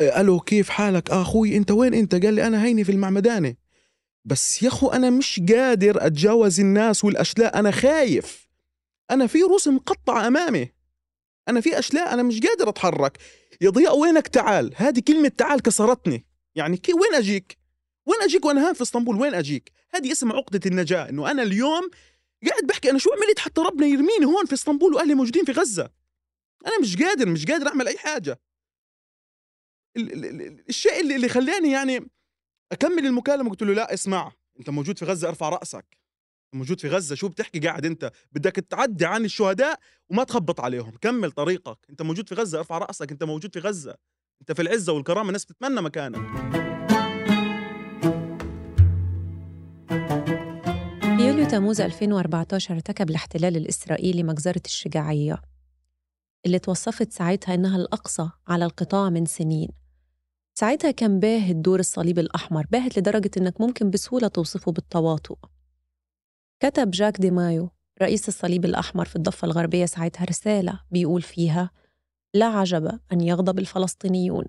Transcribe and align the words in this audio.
آه، 0.00 0.20
ألو 0.20 0.40
كيف 0.40 0.68
حالك؟ 0.68 1.10
أخوي 1.10 1.56
أنت 1.56 1.70
وين؟ 1.70 1.94
أنت؟ 1.94 2.14
قال 2.14 2.34
لي 2.34 2.46
أنا 2.46 2.64
هيني 2.64 2.84
في 2.84 2.92
المعمدانة. 2.92 3.54
بس 4.24 4.62
يا 4.62 4.68
أخو 4.68 4.88
أنا 4.88 5.10
مش 5.10 5.40
قادر 5.52 6.06
أتجاوز 6.06 6.60
الناس 6.60 7.04
والأشلاء. 7.04 7.58
أنا 7.58 7.70
خايف. 7.70 8.48
أنا 9.10 9.26
في 9.26 9.42
رؤوس 9.42 9.68
مقطعة 9.68 10.26
أمامي. 10.26 10.72
أنا 11.48 11.60
في 11.60 11.78
أشلاء 11.78 12.14
أنا 12.14 12.22
مش 12.22 12.40
قادر 12.40 12.68
أتحرك. 12.68 13.18
يا 13.60 13.70
ضياء 13.70 13.98
وينك؟ 13.98 14.28
تعال. 14.28 14.72
هذه 14.76 15.00
كلمة 15.00 15.28
تعال 15.28 15.62
كسرتني. 15.62 16.26
يعني 16.54 16.76
كي 16.76 16.92
وين 16.92 17.14
أجيك؟ 17.14 17.58
وين 18.06 18.22
أجيك 18.22 18.44
وأنا 18.44 18.68
هان 18.68 18.74
في 18.74 18.82
إسطنبول؟ 18.82 19.20
وين 19.20 19.34
أجيك؟ 19.34 19.72
هذه 19.94 20.12
اسمها 20.12 20.36
عقدة 20.36 20.60
النجاة 20.66 21.08
إنه 21.08 21.30
أنا 21.30 21.42
اليوم 21.42 21.90
قاعد 22.48 22.62
بحكي. 22.64 22.90
أنا 22.90 22.98
شو 22.98 23.10
عملت 23.12 23.38
حتى 23.38 23.60
ربنا 23.60 23.86
يرميني 23.86 24.24
هون 24.24 24.46
في 24.46 24.54
إسطنبول 24.54 24.94
واهلي 24.94 25.14
موجودين 25.14 25.44
في 25.44 25.52
غزة؟ 25.52 25.90
أنا 26.66 26.78
مش 26.80 26.96
قادر 26.96 27.28
مش 27.28 27.46
قادر 27.46 27.68
أعمل 27.68 27.88
أي 27.88 27.98
حاجة. 27.98 28.40
الشيء 29.96 31.00
اللي, 31.00 31.16
اللي 31.16 31.28
خلاني 31.28 31.70
يعني 31.70 32.10
أكمل 32.72 33.06
المكالمة 33.06 33.50
قلت 33.50 33.62
له 33.62 33.74
لا 33.74 33.94
اسمع 33.94 34.32
أنت 34.58 34.70
موجود 34.70 34.98
في 34.98 35.04
غزة 35.04 35.28
ارفع 35.28 35.48
رأسك. 35.48 35.98
موجود 36.54 36.80
في 36.80 36.88
غزة 36.88 37.14
شو 37.14 37.28
بتحكي؟ 37.28 37.60
قاعد 37.60 37.86
أنت. 37.86 38.12
بدك 38.32 38.52
تعدي 38.52 39.06
عن 39.06 39.24
الشهداء 39.24 39.80
وما 40.10 40.24
تخبط 40.24 40.60
عليهم. 40.60 40.90
كمل 41.00 41.30
طريقك. 41.30 41.78
أنت 41.90 42.02
موجود 42.02 42.28
في 42.28 42.34
غزة 42.34 42.58
ارفع 42.58 42.78
رأسك. 42.78 43.12
أنت 43.12 43.24
موجود 43.24 43.52
في 43.54 43.60
غزة. 43.60 43.94
أنت 44.40 44.52
في 44.52 44.62
العزة 44.62 44.92
والكرامة 44.92 45.28
الناس 45.28 45.44
بتتمنى 45.44 45.80
مكانك. 45.82 46.20
في 51.18 51.24
يوليو 51.26 51.48
تموز 51.48 51.80
2014 51.80 52.74
ارتكب 52.74 53.10
الاحتلال 53.10 53.56
الإسرائيلي 53.56 54.22
مجزرة 54.22 54.62
الشجاعية. 54.66 55.42
اللي 56.46 56.58
توصفت 56.58 57.12
ساعتها 57.12 57.54
إنها 57.54 57.76
الأقصى 57.76 58.30
على 58.48 58.64
القطاع 58.64 59.10
من 59.10 59.26
سنين. 59.26 59.68
ساعتها 60.58 60.90
كان 60.90 61.20
باهت 61.20 61.56
دور 61.56 61.80
الصليب 61.80 62.18
الأحمر 62.18 62.66
باهت 62.70 62.98
لدرجة 62.98 63.30
إنك 63.36 63.60
ممكن 63.60 63.90
بسهولة 63.90 64.28
توصفه 64.28 64.72
بالتواطؤ. 64.72 65.36
كتب 66.60 66.90
جاك 66.90 67.20
دي 67.20 67.30
مايو 67.30 67.70
رئيس 68.02 68.28
الصليب 68.28 68.64
الأحمر 68.64 69.04
في 69.04 69.16
الضفة 69.16 69.46
الغربية 69.46 69.86
ساعتها 69.86 70.24
رسالة 70.24 70.80
بيقول 70.90 71.22
فيها 71.22 71.70
لا 72.34 72.46
عجب 72.46 73.00
أن 73.12 73.20
يغضب 73.20 73.58
الفلسطينيون. 73.58 74.44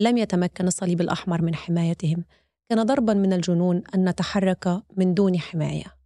لم 0.00 0.18
يتمكن 0.18 0.66
الصليب 0.66 1.00
الأحمر 1.00 1.42
من 1.42 1.54
حمايتهم. 1.54 2.24
كان 2.68 2.82
ضربا 2.82 3.14
من 3.14 3.32
الجنون 3.32 3.82
أن 3.94 4.08
نتحرك 4.08 4.82
من 4.96 5.14
دون 5.14 5.38
حماية. 5.40 5.96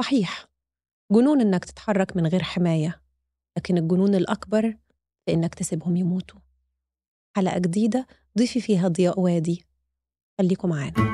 صحيح. 0.00 0.46
جنون 1.12 1.40
إنك 1.40 1.64
تتحرك 1.64 2.16
من 2.16 2.26
غير 2.26 2.42
حماية. 2.42 3.01
لكن 3.56 3.78
الجنون 3.78 4.14
الأكبر 4.14 4.76
في 5.26 5.32
إنك 5.34 5.54
تسيبهم 5.54 5.96
يموتوا. 5.96 6.40
حلقة 7.36 7.58
جديدة 7.58 8.06
ضيفي 8.38 8.60
فيها 8.60 8.88
ضياء 8.88 9.20
وادي. 9.20 9.64
خليكم 10.38 10.68
معانا. 10.68 11.12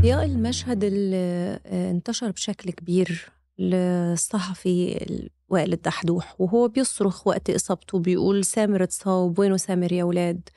ضياء 0.00 0.24
المشهد 0.24 0.84
اللي 0.84 1.60
انتشر 1.90 2.30
بشكل 2.30 2.70
كبير 2.70 3.32
للصحفي 3.58 5.06
وائل 5.48 5.72
الدحدوح 5.72 6.40
وهو 6.40 6.68
بيصرخ 6.68 7.26
وقت 7.26 7.50
إصابته 7.50 7.98
بيقول 7.98 8.44
سامر 8.44 8.82
اتصاب 8.82 9.38
وينه 9.38 9.56
سامر 9.56 9.92
يا 9.92 10.04
ولاد؟ 10.04 10.48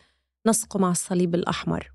نسقه 0.48 0.80
مع 0.80 0.92
الصليب 0.92 1.36
الأحمر. 1.36 1.92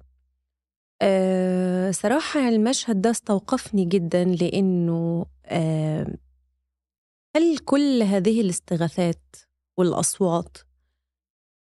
أه 1.03 1.91
صراحة 1.91 2.48
المشهد 2.48 3.01
ده 3.01 3.11
استوقفني 3.11 3.84
جدا 3.84 4.25
لأنه 4.25 5.27
أه 5.47 6.17
هل 7.37 7.59
كل 7.59 8.03
هذه 8.03 8.41
الاستغاثات 8.41 9.37
والأصوات 9.79 10.59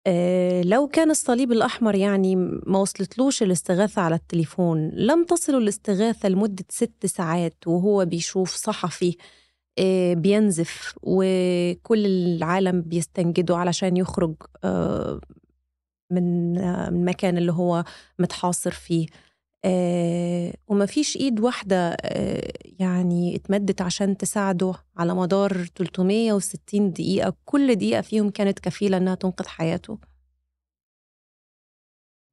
أه 0.08 0.62
لو 0.62 0.88
كان 0.88 1.12
الصليب 1.12 1.52
الأحمر 1.52 1.96
يعني 1.96 2.36
ما 2.36 2.80
وصلتلوش 2.80 3.44
الاستغاثة 3.44 4.02
على 4.02 4.16
التليفون 4.16 4.90
لم 4.90 5.26
تصل 5.26 5.56
الاستغاثة 5.56 6.30
لمدة 6.30 6.66
ست 6.70 7.06
ساعات 7.06 7.68
وهو 7.68 8.06
بيشوف 8.06 8.56
صحفي 8.56 9.18
آه، 9.80 10.14
بينزف 10.14 10.96
وكل 11.02 12.06
العالم 12.06 12.82
بيستنجدوا 12.82 13.58
علشان 13.58 13.98
يخرج 13.98 14.36
آه، 14.64 15.22
من 16.12 16.58
المكان 16.58 17.38
اللي 17.38 17.52
هو 17.52 17.84
متحاصر 18.20 18.72
فيه؟ 18.72 19.08
آه 19.08 19.26
وما 20.68 20.86
فيش 20.86 21.18
إيد 21.18 21.40
واحدة 21.40 21.98
آه 22.02 22.54
يعني 22.80 23.36
اتمدت 23.36 23.82
عشان 23.82 24.18
تساعده 24.18 24.74
على 24.98 25.16
مدار 25.16 25.66
360 25.66 26.92
دقيقة. 26.92 27.34
كل 27.46 27.76
دقيقة 27.76 28.02
فيهم 28.02 28.30
كانت 28.30 28.60
كفيلة 28.60 28.98
إنها 28.98 29.16
تنقذ 29.16 29.48
حياته. 29.48 30.00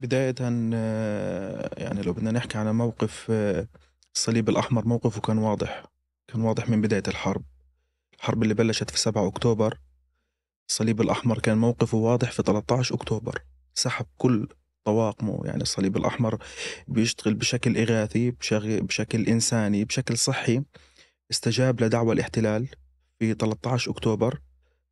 بداية 0.00 0.34
آه، 0.40 1.70
يعني 1.76 2.02
لو 2.02 2.12
بدنا 2.12 2.30
نحكي 2.30 2.58
عن 2.58 2.74
موقف 2.74 3.26
آه، 3.30 3.68
الصليب 4.14 4.48
الأحمر 4.48 4.86
موقفه 4.86 5.20
كان 5.20 5.38
واضح 5.38 5.84
كان 6.28 6.40
واضح 6.40 6.68
من 6.68 6.80
بداية 6.80 7.02
الحرب. 7.08 7.42
الحرب 8.18 8.42
اللي 8.42 8.54
بلشت 8.54 8.90
في 8.90 8.98
7 8.98 9.28
أكتوبر. 9.28 9.78
الصليب 10.70 11.00
الأحمر 11.00 11.38
كان 11.38 11.58
موقفه 11.58 11.98
واضح 11.98 12.30
في 12.30 12.42
13 12.42 12.94
أكتوبر. 12.94 13.42
سحب 13.74 14.06
كل 14.18 14.48
طواقمه 14.84 15.40
يعني 15.44 15.62
الصليب 15.62 15.96
الأحمر 15.96 16.38
بيشتغل 16.88 17.34
بشكل 17.34 17.78
إغاثي 17.78 18.30
بشكل 18.80 19.26
إنساني 19.26 19.84
بشكل 19.84 20.18
صحي. 20.18 20.62
استجاب 21.30 21.82
لدعوة 21.84 22.12
الاحتلال 22.12 22.68
في 23.18 23.34
13 23.34 23.90
أكتوبر. 23.90 24.40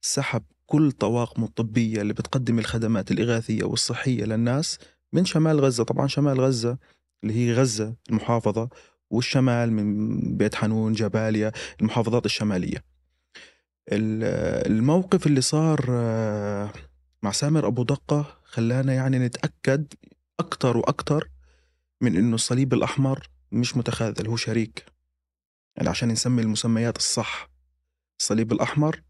سحب 0.00 0.42
كل 0.66 0.92
طواقمه 0.92 1.46
الطبية 1.46 2.00
اللي 2.00 2.12
بتقدم 2.12 2.58
الخدمات 2.58 3.10
الإغاثية 3.10 3.64
والصحية 3.64 4.24
للناس 4.24 4.78
من 5.12 5.24
شمال 5.24 5.60
غزة. 5.60 5.84
طبعا 5.84 6.06
شمال 6.06 6.40
غزة 6.40 6.78
اللي 7.24 7.34
هي 7.34 7.52
غزة 7.52 7.94
المحافظة 8.10 8.68
والشمال 9.10 9.72
من 9.72 10.18
بيت 10.36 10.54
حنون 10.54 10.92
جباليا 10.92 11.52
المحافظات 11.80 12.26
الشمالية. 12.26 12.84
الموقف 13.92 15.26
اللي 15.26 15.40
صار 15.40 15.86
آه، 15.90 16.72
مع 17.22 17.32
سامر 17.32 17.66
أبو 17.66 17.82
دقة 17.82 18.39
خلانا 18.50 18.94
يعني 18.94 19.18
نتأكد 19.18 19.94
أكتر 20.40 20.76
وأكتر 20.76 21.30
من 22.00 22.16
إنه 22.16 22.34
الصليب 22.34 22.74
الأحمر 22.74 23.30
مش 23.52 23.76
متخاذل 23.76 24.26
هو 24.26 24.36
شريك. 24.36 24.84
يعني 25.76 25.88
عشان 25.88 26.08
نسمي 26.08 26.42
المسميات 26.42 26.96
الصح 26.96 27.50
الصليب 28.20 28.52
الأحمر 28.52 29.02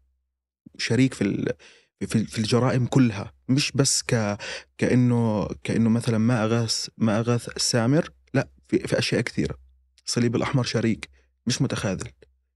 شريك 0.77 1.13
في 1.13 1.53
في 1.99 2.25
في 2.25 2.39
الجرائم 2.39 2.85
كلها 2.85 3.33
مش 3.49 3.71
بس 3.71 4.03
ك 4.03 4.37
كإنه 4.77 5.47
كإنه 5.63 5.89
مثلا 5.89 6.17
ما 6.17 6.43
أغاث 6.43 6.87
ما 6.97 7.19
أغاث 7.19 7.49
سامر 7.57 8.09
لا 8.33 8.49
في, 8.67 8.87
في 8.87 8.99
أشياء 8.99 9.21
كثيرة. 9.21 9.57
الصليب 10.07 10.35
الأحمر 10.35 10.63
شريك 10.63 11.09
مش 11.47 11.61
متخاذل. 11.61 12.11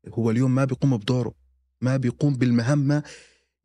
هو 0.09 0.31
اليوم 0.31 0.55
ما 0.55 0.65
بيقوم 0.65 0.97
بدوره 0.97 1.33
ما 1.81 1.97
بيقوم 1.97 2.35
بالمهمة 2.35 3.03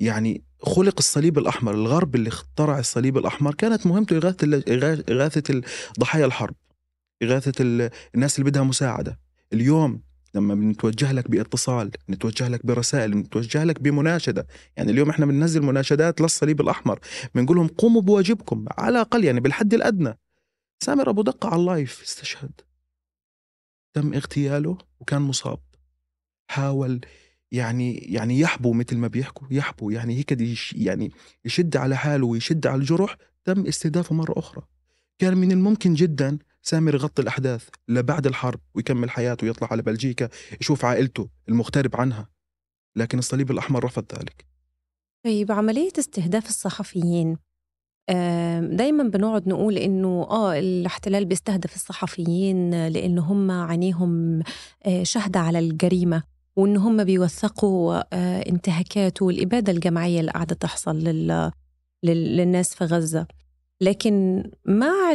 يعني 0.00 0.44
خلق 0.62 0.94
الصليب 0.98 1.38
الأحمر 1.38 1.74
الغرب 1.74 2.14
اللي 2.14 2.28
اخترع 2.28 2.78
الصليب 2.78 3.18
الأحمر 3.18 3.54
كانت 3.54 3.86
مهمته 3.86 4.16
إغاثة 4.16 4.62
إغاثة 5.10 5.62
ضحايا 6.00 6.26
الحرب 6.26 6.54
إغاثة 7.22 7.52
الناس 8.14 8.38
اللي 8.38 8.50
بدها 8.50 8.62
مساعدة. 8.62 9.20
اليوم 9.52 10.02
لما 10.34 10.54
بنتوجه 10.54 11.12
لك 11.12 11.30
باتصال 11.30 11.90
نتوجه 12.10 12.48
لك 12.48 12.66
برسائل 12.66 13.16
نتوجه 13.16 13.64
لك 13.64 13.82
بمناشدة 13.82 14.46
يعني 14.76 14.92
اليوم 14.92 15.10
إحنا 15.10 15.26
بننزل 15.26 15.62
مناشدات 15.62 16.20
للصليب 16.20 16.60
الأحمر 16.60 16.98
بنقول 17.34 17.56
لهم 17.56 17.68
قوموا 17.68 18.02
بواجبكم 18.02 18.64
على 18.78 18.88
الأقل 18.88 19.24
يعني 19.24 19.40
بالحد 19.40 19.74
الأدنى. 19.74 20.18
سامر 20.82 21.10
أبو 21.10 21.22
دقة 21.22 21.48
على 21.48 21.60
اللايف 21.60 22.02
استشهد. 22.02 22.60
تم 23.94 24.14
اغتياله 24.14 24.78
وكان 25.00 25.22
مصاب. 25.22 25.58
حاول 26.50 27.00
يعني 27.52 27.94
يعني 27.94 28.40
يحبو 28.40 28.72
مثل 28.72 28.96
ما 28.96 29.08
بيحكوا 29.08 29.48
يحبو 29.50 29.90
يعني 29.90 30.16
هيك 30.18 30.38
يعني 30.72 31.12
يشد 31.44 31.76
على 31.76 31.96
حاله 31.96 32.26
ويشد 32.26 32.66
على 32.66 32.80
الجرح 32.80 33.16
تم 33.44 33.66
استهدافه 33.66 34.14
مرة 34.14 34.38
أخرى. 34.38 34.62
كان 35.18 35.36
من 35.36 35.52
الممكن 35.52 35.94
جدا 35.94 36.38
سامر 36.62 36.94
يغطي 36.94 37.22
الأحداث 37.22 37.68
لبعد 37.88 38.26
الحرب 38.26 38.60
ويكمل 38.74 39.10
حياته 39.10 39.47
ويطلع 39.47 39.68
على 39.70 39.82
بلجيكا 39.82 40.28
يشوف 40.60 40.84
عائلته 40.84 41.28
المغترب 41.48 41.97
عنها 41.97 42.28
لكن 42.97 43.18
الصليب 43.18 43.50
الأحمر 43.50 43.84
رفض 43.84 44.04
ذلك. 44.18 44.46
طيب 45.24 45.53
عملية 45.53 45.92
استهداف 45.98 46.48
الصحفيين 46.48 47.36
دايما 48.60 49.03
بنقعد 49.03 49.48
نقول 49.48 49.78
إنه 49.78 50.26
آه 50.30 50.58
الاحتلال 50.58 51.24
بيستهدف 51.24 51.74
الصحفيين 51.74 52.86
لأن 52.86 53.18
هم 53.18 53.50
عينيهم 53.50 54.42
آه، 54.86 55.03
شهدة 55.03 55.41
على 55.41 55.58
الجريمة. 55.58 56.22
وإن 56.56 56.76
هم 56.76 57.04
بيوثقوا 57.04 58.02
آه، 58.16 58.41
انتهاكات 58.48 59.22
والإبادة 59.22 59.72
الجماعية 59.72 60.20
اللي 60.20 60.30
قاعدة 60.32 60.54
تحصل 60.54 60.97
لل... 60.97 61.50
للناس 62.04 62.74
في 62.74 62.84
غزة. 62.84 63.26
لكن 63.80 64.44
مع 64.64 65.12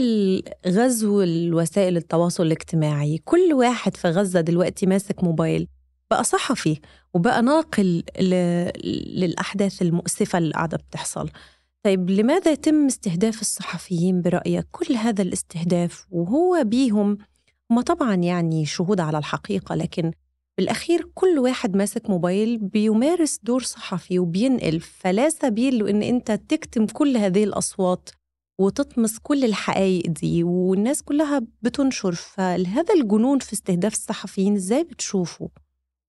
غزو 0.68 1.22
الوسائل 1.22 1.98
التواصل 1.98 2.44
الاجتماعي 2.46 3.18
كل 3.26 3.54
واحد 3.54 3.98
في 3.98 4.08
غزة 4.08 4.42
دلوقتي 4.42 4.86
ماسك 4.86 5.24
موبايل 5.24 5.68
بقى 6.12 6.24
صحفي 6.24 6.80
وبقى 7.14 7.42
ناقل 7.42 8.04
ل... 8.20 8.30
للأحداث 9.20 9.82
المؤسفة 9.82 10.38
اللي 10.38 10.54
قاعدة 10.54 10.78
بتحصل. 10.78 11.30
طيب 11.84 12.10
لماذا 12.10 12.52
يتم 12.52 12.86
استهداف 12.86 13.42
الصحفيين 13.42 14.22
برأيك؟ 14.22 14.68
كل 14.72 14.94
هذا 14.94 15.22
الاستهداف 15.22 16.06
وهو 16.12 16.64
بيهم 16.64 17.18
هم 17.72 17.82
طبعا 17.82 18.16
يعني 18.16 18.66
شهود 18.66 19.00
على 19.00 19.18
الحقيقة 19.18 19.76
لكن 19.76 20.12
بالأخير 20.66 21.08
كل 21.14 21.40
واحد 21.40 21.76
ماسك 21.76 22.10
موبايل 22.10 22.58
بيمارس 22.58 23.40
دور 23.44 23.64
صحفي 23.64 24.20
وبينقل 24.20 24.80
فلا 24.80 25.30
سبيل 25.30 25.80
له 25.80 25.90
إن 25.90 26.04
أنت 26.04 26.32
تكتم 26.32 26.86
كل 26.86 27.18
هذه 27.18 27.44
الأصوات 27.44 28.10
وتطمس 28.60 29.20
كل 29.20 29.44
الحقائق 29.46 30.08
دي 30.08 30.44
والناس 30.44 31.04
كلها 31.04 31.42
بتنشر 31.62 32.12
فهذا 32.16 32.94
الجنون 32.94 33.40
في 33.40 33.54
استهداف 33.54 33.94
الصحفيين 33.94 34.56
إزاي 34.56 34.84
بتشوفه؟ 34.84 35.50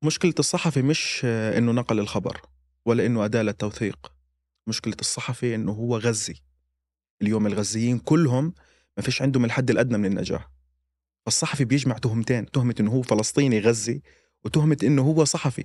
مشكلة 0.05 0.35
الصحفي 0.39 0.83
مش 0.83 1.25
إنه 1.25 1.73
نقل 1.73 1.99
الخبر 2.01 2.41
ولا 2.87 3.07
إنه 3.07 3.25
أداة 3.25 3.43
للتوثيق 3.43 4.13
مشكلة 4.67 4.97
الصحفي 5.01 5.55
إنه 5.55 5.73
هو 5.73 5.97
غزي 5.99 6.35
اليوم 7.23 7.47
الغزيين 7.47 7.99
كلهم 7.99 8.55
ما 8.97 9.03
فيش 9.03 9.23
عندهم 9.23 9.45
الحد 9.45 9.71
الأدنى 9.71 9.99
من 9.99 10.07
النجاح 10.07 10.51
فالصحفي 11.27 11.65
بيجمع 11.65 11.99
تهمتين 11.99 12.51
تهمة 12.51 12.75
إنه 12.81 12.91
هو 12.93 13.03
فلسطيني 13.03 13.61
غزي 13.61 14.03
وتهمة 14.47 14.77
إنه 14.83 15.03
هو 15.03 15.25
صحفي. 15.25 15.65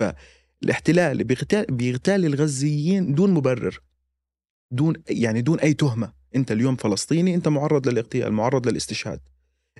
فالاحتلال 0.00 1.24
بيغتال, 1.24 1.66
بيغتال 1.66 2.24
الغزيين 2.24 3.14
دون 3.14 3.30
مبرر 3.30 3.80
دون 4.70 4.94
يعني 5.08 5.42
دون 5.42 5.60
أي 5.60 5.74
تهمة. 5.74 6.12
أنت 6.36 6.52
اليوم 6.52 6.76
فلسطيني 6.76 7.34
أنت 7.34 7.48
معرض 7.48 7.88
للاغتيال 7.88 8.32
معرض 8.32 8.68
للاستشهاد. 8.68 9.20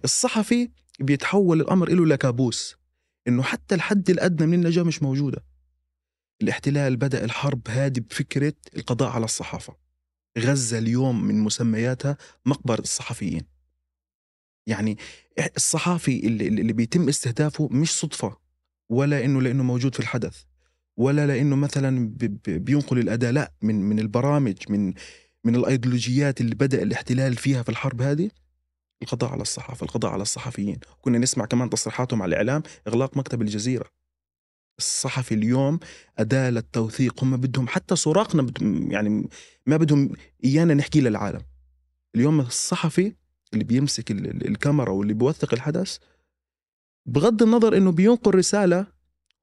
الصحفي 0.04 0.70
بيتحول 1.00 1.60
الأمر 1.60 1.88
له 1.88 2.06
لكابوس 2.06 2.76
إنه 3.28 3.42
حتى 3.42 3.74
الحد 3.74 4.10
الأدنى 4.10 4.46
من 4.46 4.54
النجاة 4.54 4.82
مش 4.82 5.02
موجودة. 5.02 5.44
الاحتلال 6.42 6.96
بدأ 6.96 7.24
الحرب 7.24 7.68
هذه 7.68 8.00
بفكرة 8.00 8.54
القضاء 8.76 9.10
على 9.10 9.24
الصحافة. 9.24 9.76
غزة 10.38 10.78
اليوم 10.78 11.24
من 11.24 11.38
مسمياتها 11.38 12.16
مقبرة 12.46 12.80
الصحفيين. 12.80 13.51
يعني 14.66 14.98
الصحافي 15.56 16.26
اللي, 16.26 16.48
اللي 16.48 16.72
بيتم 16.72 17.08
استهدافه 17.08 17.68
مش 17.72 17.98
صدفة 17.98 18.36
ولا 18.88 19.24
إنه 19.24 19.42
لأنه 19.42 19.62
موجود 19.62 19.94
في 19.94 20.00
الحدث 20.00 20.42
ولا 20.96 21.26
لأنه 21.26 21.56
مثلا 21.56 22.14
بينقل 22.46 22.98
الأداء 22.98 23.32
لا 23.32 23.52
من 23.62 23.82
من 23.82 23.98
البرامج 23.98 24.56
من 24.68 24.94
من 25.44 25.56
الأيديولوجيات 25.56 26.40
اللي 26.40 26.54
بدأ 26.54 26.82
الاحتلال 26.82 27.36
فيها 27.36 27.62
في 27.62 27.68
الحرب 27.68 28.02
هذه. 28.02 28.30
القضاء 29.02 29.30
على 29.30 29.42
الصحافة 29.42 29.84
القضاء 29.84 30.12
على 30.12 30.22
الصحفيين. 30.22 30.78
كنا 31.00 31.18
نسمع 31.18 31.44
كمان 31.44 31.70
تصريحاتهم 31.70 32.22
على 32.22 32.28
الإعلام 32.28 32.62
إغلاق 32.88 33.16
مكتب 33.16 33.42
الجزيرة. 33.42 33.86
الصحفي 34.78 35.34
اليوم 35.34 35.78
أداة 36.18 36.50
للتوثيق 36.50 37.24
هم 37.24 37.36
بدهم 37.36 37.68
حتى 37.68 37.96
سراقنا 37.96 38.42
بدهم 38.42 38.92
يعني 38.92 39.28
ما 39.66 39.76
بدهم 39.76 40.10
إيانا 40.44 40.74
نحكي 40.74 41.00
للعالم. 41.00 41.42
اليوم 42.14 42.40
الصحفي 42.40 43.12
اللي 43.52 43.64
بيمسك 43.64 44.10
الكاميرا 44.10 44.90
واللي 44.90 45.14
بيوثق 45.14 45.54
الحدث 45.54 45.99
بغض 47.06 47.43
النظر 47.43 47.76
إنه 47.76 47.93
بينقل 47.93 48.34
رسالة 48.34 48.87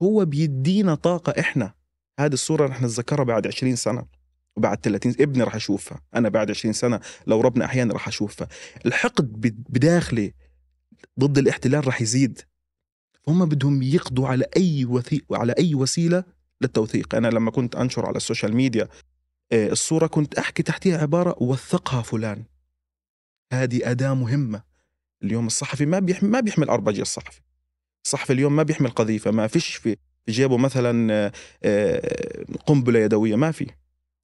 هو 0.01 0.25
بيدينا 0.25 0.95
طاقة 0.95 1.39
إحنا. 1.39 1.73
هذه 2.19 2.33
الصورة 2.33 2.65
رح 2.67 2.81
نتذكرها 2.81 3.23
بعد 3.23 3.47
20 3.47 3.75
سنة 3.75 4.05
وبعد 4.55 4.77
30 4.77 5.13
ابني 5.19 5.43
رح 5.43 5.55
أشوفها 5.55 6.01
أنا 6.15 6.29
بعد 6.29 6.49
20 6.49 6.73
سنة 6.73 6.99
لو 7.27 7.41
ربنا 7.41 7.65
أحيانا 7.65 7.93
رح 7.93 8.07
أشوفها. 8.07 8.47
الحقد 8.85 9.31
بداخلي 9.69 10.33
ضد 11.19 11.37
الاحتلال 11.37 11.87
رح 11.87 12.01
يزيد. 12.01 12.41
هم 13.27 13.45
بدهم 13.45 13.83
يقضوا 13.83 14.27
على 14.27 14.45
أي 14.57 14.85
وثي... 14.85 15.21
على 15.31 15.53
أي 15.57 15.75
وسيلة 15.75 16.23
للتوثيق. 16.61 17.15
أنا 17.15 17.27
لما 17.27 17.51
كنت 17.51 17.75
أنشر 17.75 18.05
على 18.05 18.17
ال 18.17 18.23
social 18.23 18.55
media 18.55 18.87
آه، 19.51 19.69
الصورة 19.69 20.07
كنت 20.07 20.35
أحكي 20.35 20.63
تحتها 20.63 20.97
عبارة 20.97 21.43
وثقها 21.43 22.01
فلان. 22.01 22.43
هذه 23.53 23.91
أداة 23.91 24.13
مهمة. 24.13 24.61
اليوم 25.23 25.47
الصحفي 25.47 25.85
ما 25.85 25.99
بيحمل 25.99 26.29
ما 26.29 26.39
بيحمل 26.39 26.69
RPG 26.69 27.01
الصحفي. 27.01 27.41
الصحفي 28.05 28.33
اليوم 28.33 28.55
ما 28.55 28.63
بيحمل 28.63 28.89
قذيفة 28.89 29.31
ما 29.31 29.47
فيش 29.47 29.75
في 29.75 29.97
جيبه 30.29 30.57
مثلا 30.57 31.13
آه، 31.13 31.31
آه، 31.63 32.45
قنبلة 32.65 32.99
يدوية 32.99 33.35
ما 33.35 33.51
في. 33.51 33.67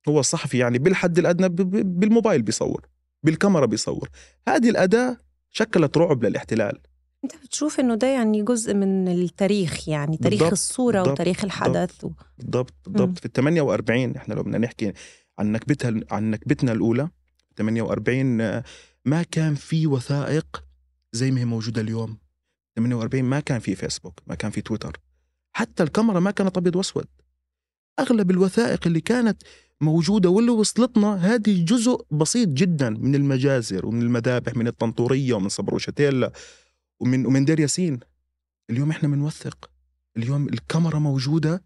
هو 0.10 0.20
الصحفي 0.20 0.58
يعني 0.58 0.80
بالحد 0.80 1.20
الأدنى 1.20 1.50
بالموبايل 1.84 2.42
بيصور 2.42 2.88
بالكاميرا 3.24 3.66
بيصور. 3.66 4.10
هذه 4.48 4.70
الأداة 4.70 5.18
شكلت 5.52 5.98
رعب 5.98 6.24
للاحتلال. 6.24 6.80
أنت 7.24 7.36
بتشوف 7.46 7.80
إنه 7.80 7.96
ده 7.96 8.08
يعني 8.08 8.44
جزء 8.44 8.74
من 8.74 9.08
التاريخ 9.08 9.90
يعني 9.90 10.18
تاريخ 10.18 10.40
بالضبط 10.40 10.52
الصورة 10.52 10.98
بالضبط 10.98 11.14
وتاريخ 11.14 11.44
الحدث 11.44 12.06
بالضبط 12.38 12.74
بالضبط. 12.86 13.20
في 13.20 13.26
ال 13.26 13.32
48 13.32 14.16
إحنا 14.16 14.34
لو 14.34 14.44
بدنا 14.44 14.58
نحكي 14.58 14.94
عن 15.40 15.52
نكبتها 15.52 15.94
عن 16.12 16.32
نكبتنا 16.32 16.72
الأولى 16.72 17.10
48 17.58 18.62
ما 19.06 19.24
كان 19.24 19.56
في 19.56 19.88
وثائق 19.88 20.64
زي 21.14 21.32
ما 21.32 21.40
هي 21.40 21.46
موجودة 21.46 21.82
اليوم. 21.82 22.18
48 22.76 23.26
ما 23.26 23.40
كان 23.40 23.60
في 23.60 23.76
فيسبوك 23.76 24.20
ما 24.28 24.36
كان 24.36 24.52
في 24.52 24.62
تويتر 24.62 25.00
حتى 25.54 25.84
الكاميرا 25.84 26.20
ما 26.20 26.32
كانت 26.32 26.58
أبيض 26.58 26.76
وأسود. 26.76 27.08
أغلب 28.00 28.32
الوثائق 28.32 28.88
اللي 28.88 29.02
كانت 29.02 29.44
موجودة 29.82 30.30
واللي 30.30 30.52
وصلتنا 30.52 31.16
هذه 31.16 31.66
جزء 31.66 32.06
بسيط 32.12 32.50
جدا 32.50 32.90
من 32.90 33.16
المجازر 33.16 33.86
ومن 33.86 34.02
المذابح 34.02 34.56
من 34.56 34.68
الطنطورية 34.68 35.34
ومن 35.34 35.50
صبروشتيلا 35.50 36.32
ومن 37.00 37.26
ومن 37.26 37.46
دير 37.46 37.60
ياسين. 37.60 38.00
اليوم 38.70 38.90
إحنا 38.90 39.10
بنوثق 39.10 39.70
اليوم 40.18 40.50
الكاميرا 40.50 41.00
موجودة 41.00 41.64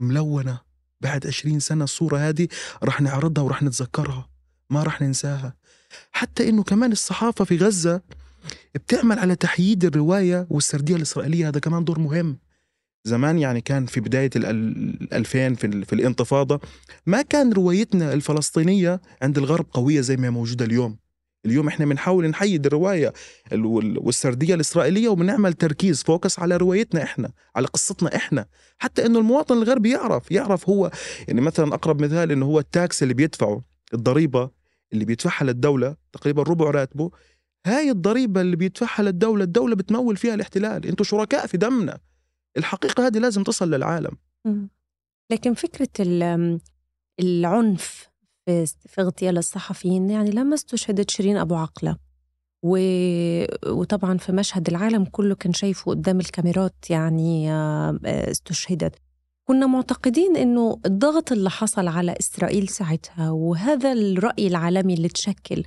ملونة. 0.00 0.60
بعد 1.00 1.26
20 1.26 1.60
سنة 1.60 1.84
الصورة 1.84 2.18
هذه 2.18 2.48
راح 2.82 3.00
نعرضها 3.00 3.44
وراح 3.44 3.62
نتذكرها. 3.62 4.28
ما 4.70 4.82
راح 4.82 5.00
ننساها. 5.02 5.56
حتى 6.12 6.48
إنه 6.48 6.62
كمان 6.62 6.92
الصحافة 6.92 7.44
في 7.44 7.56
غزة 7.56 8.02
بتعمل 8.74 9.18
على 9.18 9.36
تحييد 9.36 9.84
الرواية 9.84 10.46
والسردية 10.50 10.96
الإسرائيلية. 10.96 11.48
هذا 11.48 11.60
كمان 11.60 11.84
دور 11.84 11.98
مهم. 11.98 12.38
زمان 13.04 13.38
يعني 13.38 13.60
كان 13.60 13.86
في 13.86 14.00
بداية 14.00 14.30
ال 14.36 15.14
2000 15.14 15.54
في, 15.54 15.84
في 15.84 15.92
الانتفاضة 15.92 16.60
ما 17.06 17.22
كان 17.22 17.52
روايتنا 17.52 18.12
الفلسطينية 18.12 19.00
عند 19.22 19.38
الغرب 19.38 19.66
قوية 19.72 20.00
زي 20.00 20.16
ما 20.16 20.30
موجودة 20.30 20.64
اليوم. 20.64 20.98
اليوم 21.46 21.68
إحنا 21.68 21.86
بنحاول 21.86 22.28
نحيد 22.28 22.66
الرواية 22.66 23.12
والسردية 23.52 24.54
الإسرائيلية 24.54 25.08
وبنعمل 25.08 25.52
تركيز 25.52 26.02
فوكس 26.02 26.38
على 26.38 26.56
روايتنا 26.56 27.02
إحنا 27.02 27.32
على 27.56 27.66
قصتنا 27.66 28.16
إحنا. 28.16 28.46
حتى 28.78 29.06
إنه 29.06 29.18
المواطن 29.18 29.56
الغربي 29.58 29.90
يعرف 29.90 30.30
يعرف 30.30 30.68
هو 30.68 30.90
يعني 31.28 31.40
مثلا 31.40 31.74
أقرب 31.74 32.02
مثال 32.02 32.32
إنه 32.32 32.46
هو 32.46 32.58
التاكس 32.58 33.02
اللي 33.02 33.14
بيدفعه 33.14 33.62
الضريبة 33.94 34.50
اللي 34.92 35.04
بيدفعها 35.04 35.44
للدولة 35.44 35.96
تقريبا 36.12 36.42
ربع 36.42 36.70
راتبه 36.70 37.10
هاي 37.66 37.90
الضريبة 37.90 38.40
اللي 38.40 38.56
بيدفعها 38.56 39.02
للدولة 39.02 39.44
الدولة 39.44 39.76
بتمول 39.76 40.16
فيها 40.16 40.34
الاحتلال. 40.34 40.86
أنتم 40.86 41.04
شركاء 41.04 41.46
في 41.46 41.56
دمنا. 41.56 41.98
الحقيقة 42.56 43.06
هذه 43.06 43.18
لازم 43.18 43.42
تصل 43.42 43.70
للعالم. 43.70 44.16
لكن 45.32 45.54
فكرة 45.54 45.88
العنف 47.20 48.08
في 48.86 49.00
اغتيال 49.00 49.38
الصحفيين 49.38 50.10
يعني 50.10 50.30
لما 50.30 50.54
استشهدت 50.54 51.10
شيرين 51.10 51.36
أبو 51.36 51.54
عقلة 51.54 51.96
و... 52.62 52.78
وطبعا 53.66 54.18
في 54.18 54.32
مشهد 54.32 54.68
العالم 54.68 55.04
كله 55.04 55.34
كان 55.34 55.52
شايفه 55.52 55.90
قدام 55.90 56.20
الكاميرات 56.20 56.90
يعني 56.90 57.52
آه، 57.52 57.98
استشهدت. 58.04 58.94
كنا 59.50 59.66
معتقدين 59.66 60.36
إنه 60.36 60.80
الضغط 60.86 61.32
اللي 61.32 61.50
حصل 61.50 61.88
على 61.88 62.14
إسرائيل 62.20 62.68
ساعتها 62.68 63.30
وهذا 63.30 63.92
الرأي 63.92 64.46
العالمي 64.46 64.94
اللي 64.94 65.08
تشكل 65.08 65.64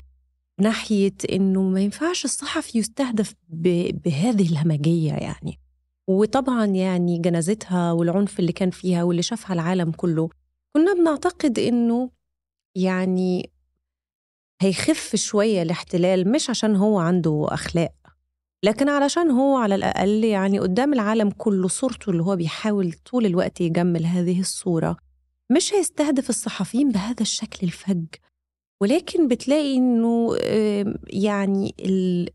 ناحية 0.59 1.13
إنه 1.31 1.61
ما 1.61 1.81
ينفعش 1.81 2.25
الصحفي 2.25 2.77
يستهدف 2.77 3.35
بهذه 3.49 4.49
الهمجية 4.51 5.13
يعني. 5.13 5.59
وطبعا 6.07 6.65
يعني 6.65 7.19
جنازتها 7.19 7.91
والعنف 7.91 8.39
اللي 8.39 8.51
كان 8.51 8.69
فيها 8.69 9.03
واللي 9.03 9.21
شافها 9.21 9.53
العالم 9.53 9.91
كله 9.91 10.29
كنا 10.73 10.93
بنعتقد 10.93 11.59
إنه 11.59 12.09
يعني 12.75 13.51
هيخف 14.61 15.15
شوية 15.15 15.61
الاحتلال 15.61 16.31
مش 16.31 16.49
عشان 16.49 16.75
هو 16.75 16.99
عنده 16.99 17.47
أخلاق. 17.49 17.93
لكن 18.63 18.89
علشان 18.89 19.31
هو 19.31 19.57
على 19.57 19.75
الأقل 19.75 20.23
يعني 20.23 20.59
قدام 20.59 20.93
العالم 20.93 21.29
كله 21.29 21.67
صورته 21.67 22.09
اللي 22.09 22.23
هو 22.23 22.35
بيحاول 22.35 22.93
طول 22.93 23.25
الوقت 23.25 23.61
يجمل 23.61 24.05
هذه 24.05 24.39
الصورة 24.39 24.97
مش 25.51 25.73
هيستهدف 25.73 26.29
الصحفيين 26.29 26.91
بهذا 26.91 27.21
الشكل 27.21 27.67
الفج. 27.67 28.05
ولكن 28.81 29.27
بتلاقي 29.27 29.77
إنه 29.77 30.35
يعني 31.07 31.75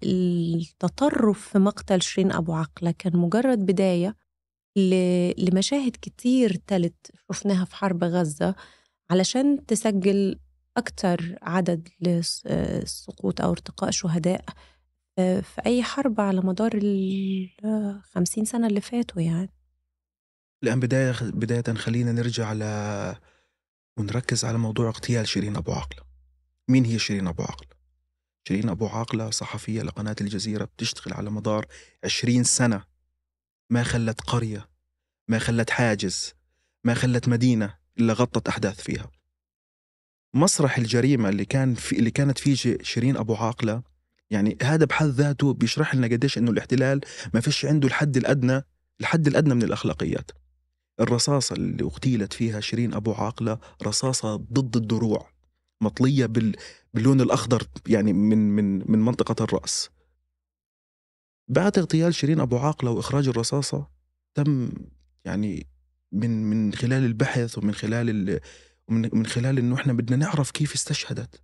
التطرف 0.02 1.48
في 1.48 1.58
مقتل 1.58 2.02
شيرين 2.02 2.32
أبو 2.32 2.52
عقلة 2.52 2.90
كان 2.98 3.16
مجرد 3.16 3.58
بداية 3.58 4.16
لمشاهد 5.38 5.96
كتير 6.02 6.54
تلت 6.66 7.10
شفناها 7.32 7.64
في 7.64 7.76
حرب 7.76 8.04
غزة 8.04 8.54
علشان 9.10 9.66
تسجل 9.66 10.38
أكتر 10.76 11.38
عدد 11.42 11.88
لسقوط 12.00 13.40
أو 13.40 13.50
ارتقاء 13.50 13.90
شهداء. 13.90 14.44
في 15.16 15.62
أي 15.66 15.82
حرب 15.82 16.20
على 16.20 16.40
مدار 16.40 16.72
الخمسين 17.64 18.44
سنة 18.44 18.66
اللي 18.66 18.80
فاتوا 18.80 19.22
يعني. 19.22 19.50
الآن 20.62 20.80
بداية 20.80 21.14
بداية 21.22 21.74
خلينا 21.74 22.12
نرجع 22.12 22.52
ل 22.52 22.62
ونركز 23.98 24.44
على 24.44 24.58
موضوع 24.58 24.88
اغتيال 24.88 25.28
شيرين 25.28 25.56
أبو 25.56 25.72
عقلة 25.72 26.02
مين 26.68 26.84
هي 26.84 26.98
شيرين 26.98 27.26
أبو 27.26 27.42
عقلة؟ 27.42 27.68
شيرين 28.48 28.68
أبو 28.68 28.86
عقلة 28.86 29.30
صحفية 29.30 29.82
لقناة 29.82 30.16
الجزيرة 30.20 30.64
بتشتغل 30.64 31.14
على 31.14 31.30
مدار 31.30 31.66
عشرين 32.04 32.44
سنة. 32.44 32.84
ما 33.70 33.82
خلت 33.82 34.20
قرية 34.20 34.68
ما 35.28 35.38
خلت 35.38 35.70
حاجز 35.70 36.34
ما 36.84 36.94
خلت 36.94 37.28
مدينة 37.28 37.74
إلا 37.98 38.12
غطت 38.12 38.48
أحداث 38.48 38.80
فيها. 38.80 39.10
مسرح 40.34 40.78
الجريمة 40.78 41.28
اللي 41.28 41.44
كان 41.44 41.74
في 41.74 41.98
اللي 41.98 42.10
كانت 42.10 42.38
فيه 42.38 42.78
شيرين 42.82 43.16
أبو 43.16 43.34
عاقلة 43.34 43.82
يعني 44.30 44.58
هذا 44.62 44.84
بحد 44.84 45.06
ذاته 45.06 45.52
بيشرح 45.54 45.94
لنا 45.94 46.06
قديش 46.06 46.38
إنه 46.38 46.50
الاحتلال 46.50 47.00
ما 47.34 47.40
فيش 47.40 47.64
عنده 47.64 47.88
الحد 47.88 48.16
الأدنى 48.16 48.62
الحد 49.00 49.26
الأدنى 49.26 49.54
من 49.54 49.62
الأخلاقيات. 49.62 50.30
الرصاصة 51.00 51.54
اللي 51.56 51.84
اغتيلت 51.84 52.32
فيها 52.32 52.60
شيرين 52.60 52.94
أبو 52.94 53.12
عاقلة 53.12 53.58
رصاصة 53.82 54.36
ضد 54.36 54.76
الدروع 54.76 55.30
مطلية 55.80 56.26
بال... 56.26 56.56
باللون 56.94 57.20
الأخضر 57.20 57.66
يعني 57.86 58.12
من 58.12 58.38
من 58.38 58.90
من 58.90 58.98
منطقة 58.98 59.44
الرأس. 59.44 59.90
بعد 61.48 61.78
اغتيال 61.78 62.14
شيرين 62.14 62.40
أبو 62.40 62.56
عاقلة 62.56 62.90
وإخراج 62.90 63.28
الرصاصة 63.28 63.88
تم 64.34 64.70
يعني 65.24 65.66
من 66.12 66.50
من 66.50 66.72
خلال 66.72 67.04
البحث 67.04 67.58
ومن 67.58 67.74
خلال 67.74 68.10
ال... 68.10 68.40
ومن 68.88 69.08
من 69.12 69.26
خلال 69.26 69.58
إنه 69.58 69.74
إحنا 69.74 69.92
بدنا 69.92 70.16
نعرف 70.16 70.50
كيف 70.50 70.74
استشهدت. 70.74 71.40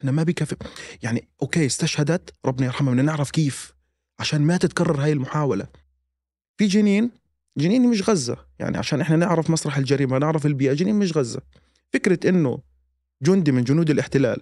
إحنا 0.00 0.12
ما 0.12 0.22
بكفي 0.22 0.56
يعني 1.02 1.28
أوكي 1.42 1.66
استشهدت 1.66 2.34
ربنا 2.44 2.66
يرحمها 2.66 2.92
بدنا 2.92 3.02
نعرف 3.02 3.30
كيف 3.30 3.74
عشان 4.18 4.42
ما 4.42 4.56
تتكرر 4.56 5.04
هاي 5.04 5.12
المحاولة. 5.12 5.66
في 6.56 6.66
جنين 6.66 7.10
جنين 7.58 7.88
مش 7.90 8.08
غزة. 8.08 8.36
يعني 8.58 8.78
عشان 8.78 9.00
إحنا 9.00 9.16
نعرف 9.16 9.50
مسرح 9.50 9.76
الجريمة 9.76 10.18
نعرف 10.18 10.46
البيئة 10.46 10.72
جنين 10.72 10.94
مش 10.94 11.16
غزة. 11.16 11.40
فكرة 11.92 12.28
إنه 12.28 12.58
جندي 13.22 13.52
من 13.52 13.64
جنود 13.64 13.90
الاحتلال 13.90 14.40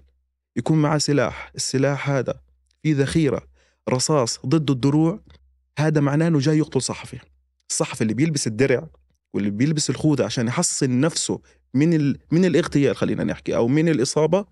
يكون 0.57 0.83
معه 0.83 0.99
سلاح 0.99 1.53
السلاح 1.55 2.11
هذا 2.11 2.41
في 2.83 2.93
ذخيرة 2.93 3.43
رصاص 3.89 4.41
ضد 4.47 4.71
الدروع 4.71 5.21
هذا 5.79 6.01
معناه 6.01 6.29
إنه 6.29 6.39
جاي 6.39 6.59
يقتل 6.59 6.83
صحفي. 6.83 7.19
الصحفي 7.71 8.03
اللي 8.03 8.15
بيلبس 8.15 8.47
الدرع 8.47 8.89
واللي 9.35 9.51
بيلبس 9.51 9.91
الخوذة 9.91 10.25
عشان 10.25 10.47
يحصن 10.47 11.01
نفسه 11.01 11.41
من 11.75 11.95
ال... 11.95 12.19
من 12.31 12.45
الاغتيال 12.45 12.97
خلينا 12.97 13.25
نحكي 13.25 13.57
أو 13.57 13.69
من 13.69 13.89
الإصابة 13.89 14.47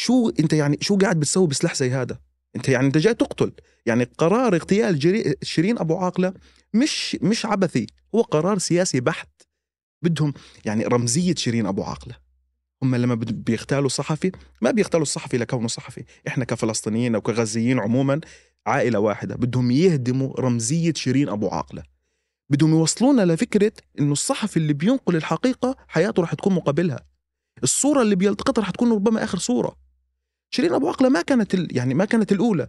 شو 0.00 0.28
انت 0.40 0.52
يعني 0.52 0.78
شو 0.80 0.96
قاعد 0.96 1.20
بتسوي 1.20 1.46
بسلاح 1.46 1.74
زي 1.74 1.90
هذا؟ 1.90 2.18
انت 2.56 2.68
يعني 2.68 2.86
انت 2.86 2.98
جاي 2.98 3.14
تقتل. 3.14 3.52
يعني 3.86 4.04
قرار 4.04 4.54
اغتيال. 4.54 5.34
شيرين 5.42 5.78
أبو 5.78 5.96
عاقلة 5.96 6.34
مش 6.74 7.16
مش 7.22 7.46
عبثي. 7.46 7.86
هو 8.14 8.22
قرار 8.22 8.58
سياسي 8.58 9.00
بحت. 9.00 9.28
بدهم 10.02 10.34
يعني 10.64 10.84
رمزية 10.84 11.34
شيرين 11.34 11.66
أبو 11.66 11.82
عاقلة. 11.82 12.14
هم 12.82 12.94
لما 12.94 13.14
بيغتالوا 13.14 13.88
صحفي 13.88 14.32
ما 14.62 14.70
بيغتالوا 14.70 15.02
الصحفي 15.02 15.38
لكونه 15.38 15.68
صحفي. 15.68 16.04
إحنا 16.28 16.44
كفلسطينيين 16.44 17.14
أو 17.14 17.20
كغزيين 17.20 17.78
عموما 17.78 18.20
عائلة 18.66 18.98
واحدة. 18.98 19.36
بدهم 19.36 19.70
يهدموا 19.70 20.40
رمزية 20.40 20.92
شيرين 20.96 21.28
أبو 21.28 21.48
عاقلة. 21.48 21.82
بدهم 22.50 22.70
يوصلونا 22.70 23.22
لفكرة 23.22 23.72
إنه 23.98 24.12
الصحفي 24.12 24.56
اللي 24.56 24.72
بينقل 24.72 25.16
الحقيقة 25.16 25.76
حياته 25.88 26.22
رح 26.22 26.34
تكون 26.34 26.54
مقابلها. 26.54 27.06
الصورة 27.62 28.02
اللي 28.02 28.14
بيلتقطها 28.14 28.62
رح 28.62 28.70
تكون 28.70 28.92
ربما 28.92 29.24
آخر 29.24 29.38
صورة. 29.38 29.89
شيرين 30.50 30.74
أبو 30.74 30.88
عقلة 30.88 31.08
ما 31.08 31.22
كانت. 31.22 31.72
يعني 31.72 31.94
ما 31.94 32.04
كانت 32.04 32.32
الأولى. 32.32 32.68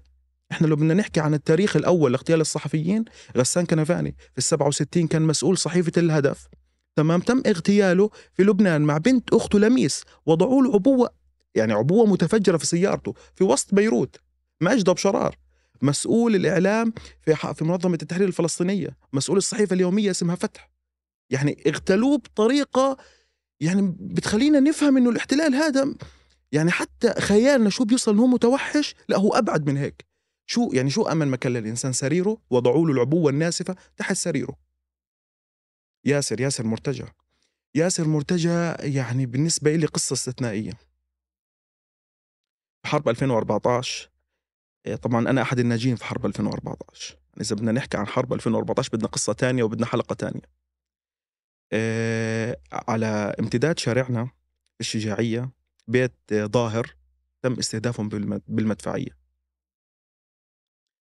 إحنا 0.51 0.67
لو 0.67 0.75
بدنا 0.75 0.93
نحكي 0.93 1.19
عن 1.19 1.33
التاريخ 1.33 1.75
الأول 1.75 2.11
لاغتيال 2.11 2.41
الصحفيين 2.41 3.05
غسان 3.37 3.65
كنفاني 3.65 4.15
في 4.31 4.37
ال 4.37 4.43
67 4.43 5.07
كان 5.07 5.21
مسؤول 5.21 5.57
صحيفة 5.57 5.91
الهدف. 5.97 6.47
تمام 6.95 7.21
تم 7.21 7.41
اغتياله 7.45 8.09
في 8.33 8.43
لبنان 8.43 8.81
مع 8.81 8.97
بنت 8.97 9.33
أخته 9.33 9.59
لميس 9.59 10.03
وضعوا 10.25 10.63
له 10.63 10.73
عبوة 10.73 11.09
يعني 11.55 11.73
عبوة 11.73 12.05
متفجرة 12.05 12.57
في 12.57 12.65
سيارته 12.65 13.13
في 13.35 13.43
وسط 13.43 13.75
بيروت 13.75 14.15
ماجدة 14.61 14.91
بشرار 14.93 15.35
مسؤول 15.81 16.35
الإعلام 16.35 16.93
في 17.21 17.35
في 17.35 17.63
منظمة 17.63 17.97
التحرير 18.01 18.27
الفلسطينية 18.27 18.97
مسؤول 19.13 19.37
الصحيفة 19.37 19.73
اليومية 19.73 20.11
اسمها 20.11 20.35
فتح. 20.35 20.71
يعني 21.29 21.63
اغتالوه 21.67 22.17
بطريقة 22.17 22.97
يعني 23.59 23.95
بتخلينا 23.99 24.59
نفهم 24.59 24.97
إنه 24.97 25.09
الاحتلال 25.09 25.55
هذا 25.55 25.95
يعني 26.51 26.71
حتى 26.71 27.13
خيالنا 27.13 27.69
شو 27.69 27.85
بيوصل 27.85 28.13
إنه 28.13 28.27
متوحش 28.27 28.95
لا 29.09 29.17
هو 29.17 29.33
أبعد 29.33 29.69
من 29.69 29.77
هيك. 29.77 30.05
شو 30.45 30.69
يعني 30.73 30.89
شو 30.89 31.03
أمن 31.03 31.27
مكان 31.27 31.53
للإنسان؟ 31.53 31.93
سريره؟ 31.93 32.37
وضعوا 32.49 32.87
له 32.87 32.93
العبوة 32.93 33.31
الناسفة 33.31 33.75
تحت 33.97 34.13
سريره. 34.13 34.55
ياسر 36.05 36.41
ياسر 36.41 36.65
مرتجى 36.65 37.05
ياسر 37.75 38.07
مرتجى 38.07 38.73
يعني 38.79 39.25
بالنسبة 39.25 39.75
لي 39.75 39.85
قصة 39.85 40.13
استثنائية. 40.13 40.73
حرب 42.85 43.09
2014 43.09 44.09
إيه، 44.85 44.95
طبعا 44.95 45.29
أنا 45.29 45.41
أحد 45.41 45.59
الناجين 45.59 45.95
في 45.95 46.05
حرب 46.05 46.25
2014 46.25 47.13
يعني 47.13 47.41
إذا 47.41 47.55
بدنا 47.55 47.71
نحكي 47.71 47.97
عن 47.97 48.07
حرب 48.07 48.33
2014 48.33 48.89
بدنا 48.93 49.07
قصة 49.07 49.33
تانية 49.33 49.63
وبدنا 49.63 49.85
حلقة 49.85 50.13
تانية. 50.13 50.41
إيه، 51.73 52.61
على 52.71 53.35
امتداد 53.39 53.79
شارعنا 53.79 54.29
الشجاعية 54.79 55.49
بيت 55.87 56.15
ظاهر 56.33 56.95
تم 57.41 57.53
استهدافهم 57.53 58.09
بالمدفعية. 58.47 59.17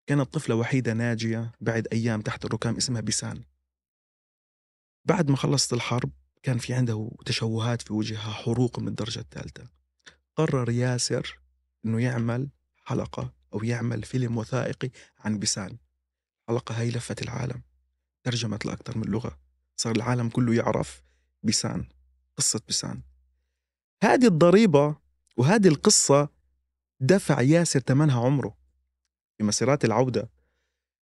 كانت 0.06 0.34
طفلة 0.34 0.54
وحيدة 0.54 0.92
ناجية 0.92 1.52
بعد 1.60 1.88
أيام 1.92 2.20
تحت 2.20 2.44
الركام 2.44 2.76
اسمها 2.76 3.00
بيسان. 3.00 3.44
بعد 5.04 5.30
ما 5.30 5.36
خلصت 5.36 5.72
الحرب 5.72 6.10
كان 6.42 6.58
في 6.58 6.74
عنده 6.74 7.10
تشوهات 7.26 7.82
في 7.82 7.92
وجهها 7.92 8.32
حروق 8.32 8.78
من 8.78 8.88
الدرجة 8.88 9.20
الثالثة. 9.20 9.68
قرر 10.36 10.70
ياسر 10.70 11.40
إنه 11.84 12.02
يعمل 12.02 12.50
حلقة 12.84 13.32
أو 13.52 13.64
يعمل 13.64 14.02
فيلم 14.02 14.38
وثائقي 14.38 14.90
عن 15.18 15.38
بيسان. 15.38 15.78
الحلقة 16.42 16.80
هاي 16.80 16.90
لفت 16.90 17.22
العالم 17.22 17.62
ترجمت 18.22 18.66
لأكثر 18.66 18.98
من 18.98 19.04
لغة. 19.04 19.38
صار 19.76 19.96
العالم 19.96 20.28
كله 20.28 20.54
يعرف 20.54 21.02
بيسان 21.42 21.88
قصة 22.36 22.60
بيسان. 22.66 23.02
هذه 24.02 24.26
الضريبة 24.26 24.96
وهذه 25.36 25.68
القصة 25.68 26.28
دفع 27.00 27.40
ياسر 27.40 27.80
ثمنها 27.80 28.20
عمره 28.20 28.56
في 29.38 29.44
مسيرات 29.44 29.84
العودة. 29.84 30.30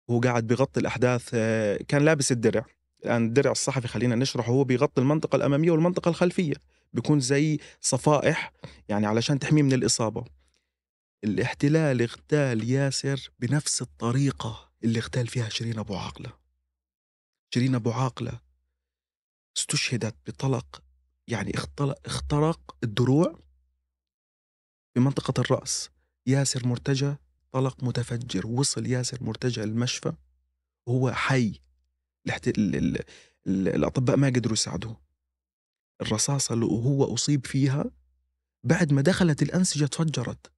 وهو 0.07 0.19
قاعد 0.19 0.47
بيغطي 0.47 0.79
الأحداث 0.79 1.29
آه، 1.33 1.77
كان 1.87 2.05
لابس 2.05 2.31
الدرع. 2.31 2.65
الآن 3.05 3.25
الدرع 3.25 3.51
الصحفي 3.51 3.87
خلينا 3.87 4.15
نشرحه 4.15 4.51
هو 4.51 4.63
بيغطي 4.63 5.01
المنطقة 5.01 5.35
الأمامية 5.35 5.71
والمنطقة 5.71 6.09
الخلفية. 6.09 6.53
بيكون 6.93 7.19
زي 7.19 7.59
صفائح 7.81 8.53
يعني 8.89 9.05
علشان 9.05 9.39
تحميه 9.39 9.63
من 9.63 9.73
الإصابة. 9.73 10.25
الاحتلال 11.23 12.01
اغتال 12.01 12.69
ياسر 12.71 13.31
بنفس 13.39 13.81
الطريقة 13.81 14.71
اللي 14.83 14.99
اغتال 14.99 15.27
فيها 15.27 15.49
شيرين 15.49 15.79
أبو 15.79 15.95
عاقلة. 15.95 16.33
شيرين 17.53 17.75
أبو 17.75 17.91
عاقلة 17.91 18.39
استشهدت 19.57 20.15
بطلق 20.27 20.84
يعني 21.27 21.51
اخترق 22.05 22.77
الدروع 22.83 23.39
في 24.93 24.99
منطقة 24.99 25.41
الرأس. 25.41 25.89
ياسر 26.27 26.67
مرتجى 26.67 27.15
طلق 27.51 27.83
متفجر 27.83 28.47
وصل 28.47 28.85
ياسر 28.85 29.23
مرتجى 29.23 29.63
المشفى 29.63 30.13
وهو 30.87 31.11
حي. 31.11 31.61
الأطباء 33.47 34.17
ما 34.17 34.27
قدروا 34.27 34.53
يساعدوه. 34.53 35.01
الرصاصة 36.01 36.53
اللي 36.53 36.65
هو 36.65 37.13
أصيب 37.13 37.45
فيها 37.45 37.91
بعد 38.63 38.93
ما 38.93 39.01
دخلت 39.01 39.41
الأنسجة 39.41 39.85
تفجرت. 39.85 40.51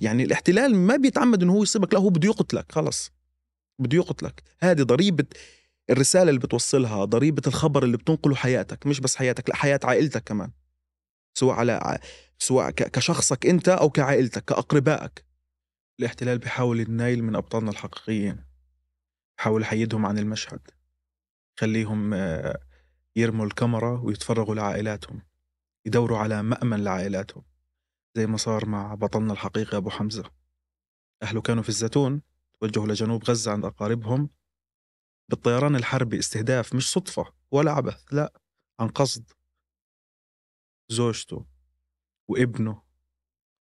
يعني 0.00 0.22
الاحتلال 0.22 0.76
ما 0.76 0.96
بيتعمد 0.96 1.42
إنه 1.42 1.52
هو 1.52 1.62
يصيبك 1.62 1.94
لا 1.94 2.00
هو 2.00 2.08
بده 2.08 2.28
يقتلك 2.28 2.72
خلص. 2.72 3.10
بده 3.78 3.96
يقتلك. 3.96 4.42
هذه 4.60 4.82
ضريبة 4.82 5.26
الرسالة 5.90 6.28
اللي 6.28 6.40
بتوصلها 6.40 7.04
ضريبة 7.04 7.42
الخبر 7.46 7.84
اللي 7.84 7.96
بتنقله 7.96 8.34
حياتك 8.34 8.86
مش 8.86 9.00
بس 9.00 9.16
حياتك 9.16 9.48
لأ 9.48 9.56
حياة 9.56 9.80
عائلتك 9.84 10.22
كمان. 10.24 10.52
سواء 11.38 11.56
على 11.56 11.98
سواء 12.38 12.70
كشخصك 12.70 13.46
أنت 13.46 13.68
أو 13.68 13.90
كعائلتك 13.90 14.44
كأقربائك. 14.44 15.24
الاحتلال 16.00 16.38
بيحاول 16.38 16.80
النيل 16.80 17.24
من 17.24 17.36
أبطالنا 17.36 17.70
الحقيقيين. 17.70 18.44
بحاول 19.38 19.62
يحيدهم 19.62 20.06
عن 20.06 20.18
المشهد. 20.18 20.60
خليهم 21.60 22.14
آه، 22.14 22.60
يرموا 23.16 23.46
الكاميرا 23.46 24.00
ويتفرغوا 24.00 24.54
لعائلاتهم. 24.54 25.22
يدوروا 25.86 26.18
على 26.18 26.42
مأمن 26.42 26.84
لعائلاتهم. 26.84 27.42
زي 28.16 28.26
ما 28.26 28.36
صار 28.36 28.66
مع 28.66 28.94
بطلنا 28.94 29.32
الحقيقي 29.32 29.76
أبو 29.76 29.90
حمزة. 29.90 30.30
أهله 31.22 31.40
كانوا 31.40 31.62
في 31.62 31.68
الزيتون 31.68 32.22
توجهوا 32.60 32.86
لجنوب 32.86 33.24
غزة 33.24 33.52
عند 33.52 33.64
أقاربهم. 33.64 34.30
بالطيران 35.28 35.76
الحربي 35.76 36.18
استهداف 36.18 36.74
مش 36.74 36.92
صدفة 36.92 37.32
ولا 37.50 37.72
عبث 37.72 38.04
لا 38.12 38.32
عن 38.80 38.88
قصد 38.88 39.32
زوجته 40.88 41.46
وابنه 42.28 42.82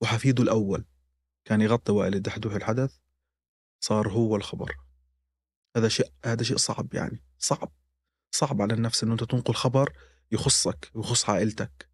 وحفيده 0.00 0.42
الأول. 0.42 0.84
كان 1.44 1.60
يغطي 1.60 1.92
وائل 1.92 2.14
الدحدوح 2.14 2.54
الحدث 2.54 2.98
صار 3.80 4.08
هو 4.08 4.36
الخبر. 4.36 4.76
هذا 5.76 5.88
شيء 5.88 6.12
هذا 6.24 6.42
شيء 6.42 6.56
صعب 6.56 6.94
يعني 6.94 7.22
صعب 7.38 7.72
صعب 8.30 8.62
على 8.62 8.74
النفس 8.74 9.02
إنه 9.02 9.12
أنت 9.12 9.24
تنقل 9.24 9.54
خبر 9.54 9.92
يخصك 10.32 10.90
ويخص 10.94 11.30
عائلتك. 11.30 11.90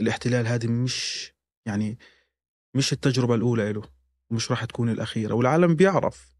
الاحتلال 0.00 0.46
هذه 0.46 0.66
مش 0.66 1.32
يعني 1.66 1.98
مش 2.74 2.92
التجربة 2.92 3.34
الأولى 3.34 3.72
له 3.72 3.90
ومش 4.30 4.50
راح 4.50 4.64
تكون 4.64 4.88
الأخيرة 4.88 5.34
والعالم 5.34 5.74
بيعرف. 5.74 6.37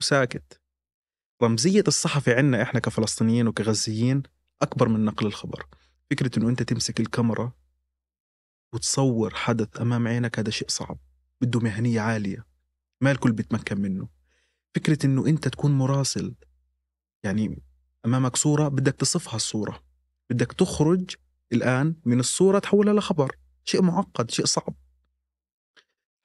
وساكت. 0.00 0.60
رمزية 1.42 1.84
الصحفي 1.88 2.34
عنا 2.34 2.62
إحنا 2.62 2.80
كفلسطينيين 2.80 3.48
وكغزيين 3.48 4.22
أكبر 4.62 4.88
من 4.88 5.04
نقل 5.04 5.26
الخبر. 5.26 5.66
فكرة 6.10 6.38
إنه 6.38 6.48
أنت 6.48 6.62
تمسك 6.62 7.00
الكاميرا 7.00 7.52
وتصور 8.72 9.34
حدث 9.34 9.80
أمام 9.80 10.08
عينك 10.08 10.38
هذا 10.38 10.50
شيء 10.50 10.68
صعب. 10.68 10.98
بده 11.40 11.60
مهنية 11.60 12.00
عالية. 12.00 12.46
ما 13.00 13.10
الكل 13.10 13.32
بيتمكن 13.32 13.80
منه. 13.80 14.08
فكرة 14.74 15.06
إنه 15.06 15.26
أنت 15.26 15.48
تكون 15.48 15.78
مراسل 15.78 16.34
يعني 17.24 17.62
أمامك 18.06 18.36
صورة 18.36 18.68
بدك 18.68 18.94
تصفها 18.94 19.36
الصورة. 19.36 19.82
بدك 20.30 20.52
تخرج 20.52 21.14
الآن 21.52 21.94
من 22.04 22.20
الصورة 22.20 22.58
تحولها 22.58 22.94
لخبر. 22.94 23.36
شيء 23.64 23.82
معقد 23.82 24.30
شيء 24.30 24.44
صعب. 24.44 24.74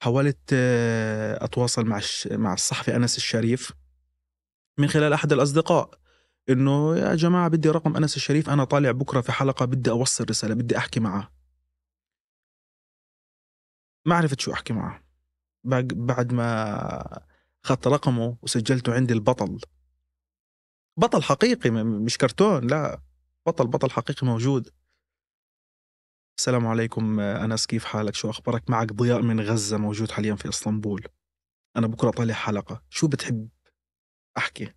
حاولت 0.02 0.38
آه، 0.52 1.44
أتواصل 1.44 1.86
مع 1.86 2.00
مع 2.30 2.54
الصحفي 2.54 2.96
أنس 2.96 3.16
الشريف 3.16 3.72
من 4.78 4.88
خلال 4.88 5.12
أحد 5.12 5.32
الأصدقاء 5.32 5.90
إنه 6.48 6.96
يا 6.96 7.14
جماعة 7.14 7.48
بدي 7.48 7.70
رقم 7.70 7.96
أنس 7.96 8.16
الشريف 8.16 8.50
أنا 8.50 8.64
طالع 8.64 8.90
بكرة 8.90 9.20
في 9.20 9.32
حلقة 9.32 9.66
بدي 9.66 9.90
أوصل 9.90 10.24
رسالة 10.30 10.54
بدي 10.54 10.76
أحكي 10.78 11.00
معه 11.00 11.32
ما 14.06 14.14
عرفت 14.14 14.40
شو 14.40 14.52
أحكي 14.52 14.72
معه 14.72 15.02
بعد 15.64 16.32
ما 16.32 17.22
أخذت 17.64 17.86
رقمه 17.86 18.36
وسجلته 18.42 18.94
عندي 18.94 19.14
البطل. 19.14 19.58
بطل 20.96 21.22
حقيقي 21.22 21.70
مش 21.70 22.18
كرتون 22.18 22.66
لا. 22.66 23.02
بطل 23.46 23.66
بطل 23.66 23.90
حقيقي 23.90 24.26
موجود. 24.26 24.70
السلام 26.38 26.66
عليكم 26.66 27.20
أنس 27.20 27.66
كيف 27.66 27.84
حالك؟ 27.84 28.14
شو 28.14 28.30
أخبارك؟ 28.30 28.70
معك 28.70 28.92
ضياء 28.92 29.22
من 29.22 29.40
غزة 29.40 29.78
موجود 29.78 30.10
حاليا 30.10 30.34
في 30.34 30.48
إسطنبول. 30.48 31.08
أنا 31.76 31.86
بكرة 31.86 32.10
طالع 32.10 32.34
حلقة. 32.34 32.82
شو 32.90 33.08
بتحب 33.08 33.48
أحكي؟ 34.38 34.74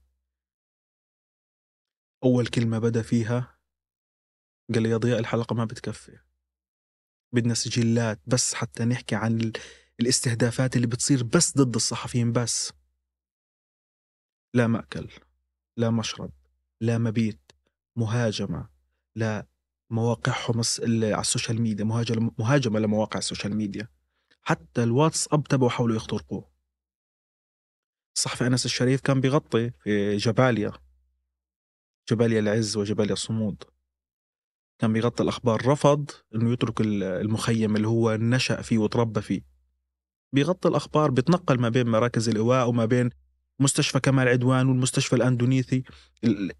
أول 2.24 2.48
كلمة 2.48 2.80
بدأ 2.80 3.02
فيها 3.02 3.60
قال 4.74 4.84
لي 4.84 4.90
يا 4.90 4.98
ضياء 4.98 5.20
الحلقة 5.20 5.54
ما 5.54 5.66
بتكفي. 5.66 6.20
بدنا 7.34 7.54
سجلات 7.54 8.22
بس 8.28 8.54
حتى 8.54 8.86
نحكي 8.86 9.16
عن 9.16 9.52
الاستهدافات 10.00 10.76
اللي 10.76 10.88
بتصير 10.88 11.24
بس 11.24 11.58
ضد 11.58 11.76
الصحفيين 11.76 12.32
بس. 12.32 12.74
لا 14.54 14.68
مأكل 14.68 15.10
لا 15.78 15.90
مشرب 15.90 16.32
لا 16.82 16.98
مبيت 16.98 17.52
مهاجمة 17.96 18.70
لا 19.16 19.48
مواقعهم 19.90 20.62
على 21.04 21.22
ال 21.22 21.27
social 21.27 21.62
media 21.62 21.86
مهاجمة 21.86 22.32
مهاجمة 22.40 22.80
لمواقع 22.80 23.18
ال 23.18 23.23
social 23.23 23.56
media. 23.56 23.88
حتى 24.42 24.84
الواتساب 24.84 25.44
تبعه 25.44 25.70
حاولوا 25.70 25.96
يخترقوه. 25.96 26.50
الصحفي 28.16 28.48
أنس 28.48 28.66
الشريف 28.66 29.02
كان 29.02 29.22
بيغطي 29.22 29.72
في 29.84 30.18
جباليا. 30.18 30.72
جباليا 32.12 32.40
العز 32.40 32.78
وجباليا 32.78 33.14
الصمود. 33.14 33.64
كان 34.80 34.94
بيغطي 34.94 35.24
الأخبار. 35.24 35.68
رفض 35.68 36.12
أنه 36.36 36.54
يترك 36.54 36.82
المخيم 36.82 37.76
اللي 37.76 37.88
هو 37.88 38.16
نشأ 38.16 38.62
فيه 38.62 38.78
وتربى 38.78 39.22
فيه. 39.22 39.42
بيغطي 40.34 40.70
الأخبار 40.70 41.12
بيتنقل 41.12 41.60
ما 41.60 41.70
بين 41.70 41.88
مراكز 41.88 42.30
الإيواء 42.30 42.70
وما 42.70 42.86
بين 42.86 43.10
مستشفى 43.60 44.00
كمال 44.00 44.28
عدوان 44.28 44.68
والمستشفى 44.68 45.16
الأندونيسي 45.16 45.84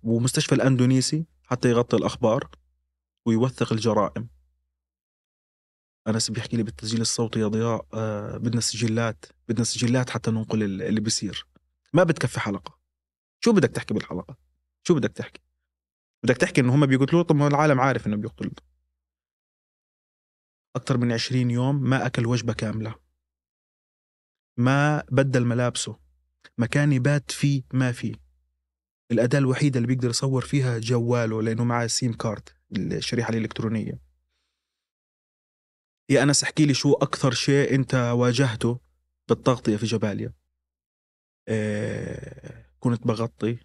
ومستشفى 0.04 0.56
الأندونيسي 0.56 1.26
حتى 1.44 1.70
يغطي 1.70 1.98
الأخبار. 1.98 2.50
ويوثق 3.30 3.74
الجرائم. 3.74 4.30
أنس 6.08 6.32
بيحكي 6.32 6.58
لي 6.58 6.64
بالتسجيل 6.64 7.02
الصوتي 7.02 7.40
يا 7.40 7.48
ضياء 7.48 7.86
آه 7.94 8.38
بدنا 8.38 8.62
سجلات 8.62 9.26
بدنا 9.48 9.64
سجلات 9.64 10.10
حتى 10.10 10.32
ننقل 10.32 10.64
اللي 10.64 11.02
بيصير. 11.02 11.48
ما 11.94 12.04
بتكفي 12.04 12.40
حلقة. 12.40 12.80
شو 13.40 13.54
بدك 13.54 13.70
تحكي 13.70 13.94
بالحلقة؟ 13.94 14.38
شو 14.84 14.96
بدك 14.96 15.12
تحكي؟ 15.12 15.42
بدك 16.24 16.38
تحكي 16.38 16.62
إنه 16.62 16.76
هم 16.76 16.86
بيقتلوه 16.86 17.24
طب 17.24 17.36
ما 17.36 17.48
العالم 17.48 17.80
عارف 17.80 18.08
إنه 18.08 18.16
بيقتلوه 18.16 18.54
أكثر 20.76 20.98
من 20.98 21.12
عشرين 21.12 21.52
يوم 21.52 21.76
ما 21.76 22.06
أكل 22.06 22.26
وجبة 22.26 22.54
كاملة. 22.54 22.96
ما 24.58 25.04
بدل 25.12 25.46
ملابسه. 25.46 26.00
مكان 26.58 26.92
يبات 26.94 27.32
فيه 27.32 27.64
ما 27.74 27.92
فيه. 27.92 28.14
الأداة 29.12 29.40
الوحيدة 29.40 29.78
اللي 29.78 29.88
بيقدر 29.88 30.10
يصور 30.10 30.42
فيها 30.46 30.80
جواله 30.80 31.42
لأنه 31.42 31.64
معاه 31.64 31.88
SIM 31.88 32.14
card 32.14 32.50
الشريحة 32.72 33.30
الإلكترونية. 33.30 34.00
يا 36.10 36.24
أنس 36.24 36.44
احكي 36.44 36.66
لي 36.66 36.74
شو 36.74 36.94
أكثر 36.94 37.32
شيء 37.32 37.76
أنت 37.76 37.96
واجهته 37.96 38.80
بالتغطية 39.30 39.78
في 39.78 39.86
جباليا. 39.86 40.34
إيه 41.48 42.70
كنت 42.80 43.08
بغطي. 43.08 43.58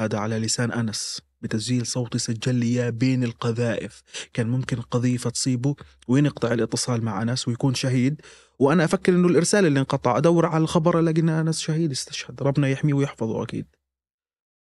هذا 0.00 0.18
على 0.18 0.38
لسان 0.38 0.72
أنس 0.72 1.22
بتسجيل 1.40 1.86
صوتي 1.86 2.18
سجل 2.18 2.54
لي 2.54 2.66
إياه 2.66 2.90
بين 2.90 3.24
القذائف. 3.24 4.02
كان 4.32 4.48
ممكن 4.48 4.78
القذيفة 4.78 5.30
تصيبه 5.30 5.76
وينقطع 6.08 6.52
الاتصال 6.52 7.04
مع 7.04 7.22
أنس 7.22 7.48
ويكون 7.48 7.74
شهيد. 7.74 8.22
وأنا 8.58 8.84
أفكر 8.84 9.12
إنه 9.12 9.28
الإرسال 9.28 9.66
اللي 9.66 9.80
انقطع 9.80 10.18
أدور 10.18 10.46
على 10.46 10.62
الخبر 10.62 10.98
ألاقي 10.98 11.20
إن 11.20 11.28
أنس 11.28 11.60
شهيد 11.60 11.90
استشهد. 11.90 12.42
ربنا 12.42 12.68
يحميه 12.68 12.94
ويحفظه 12.94 13.42
أكيد. 13.42 13.66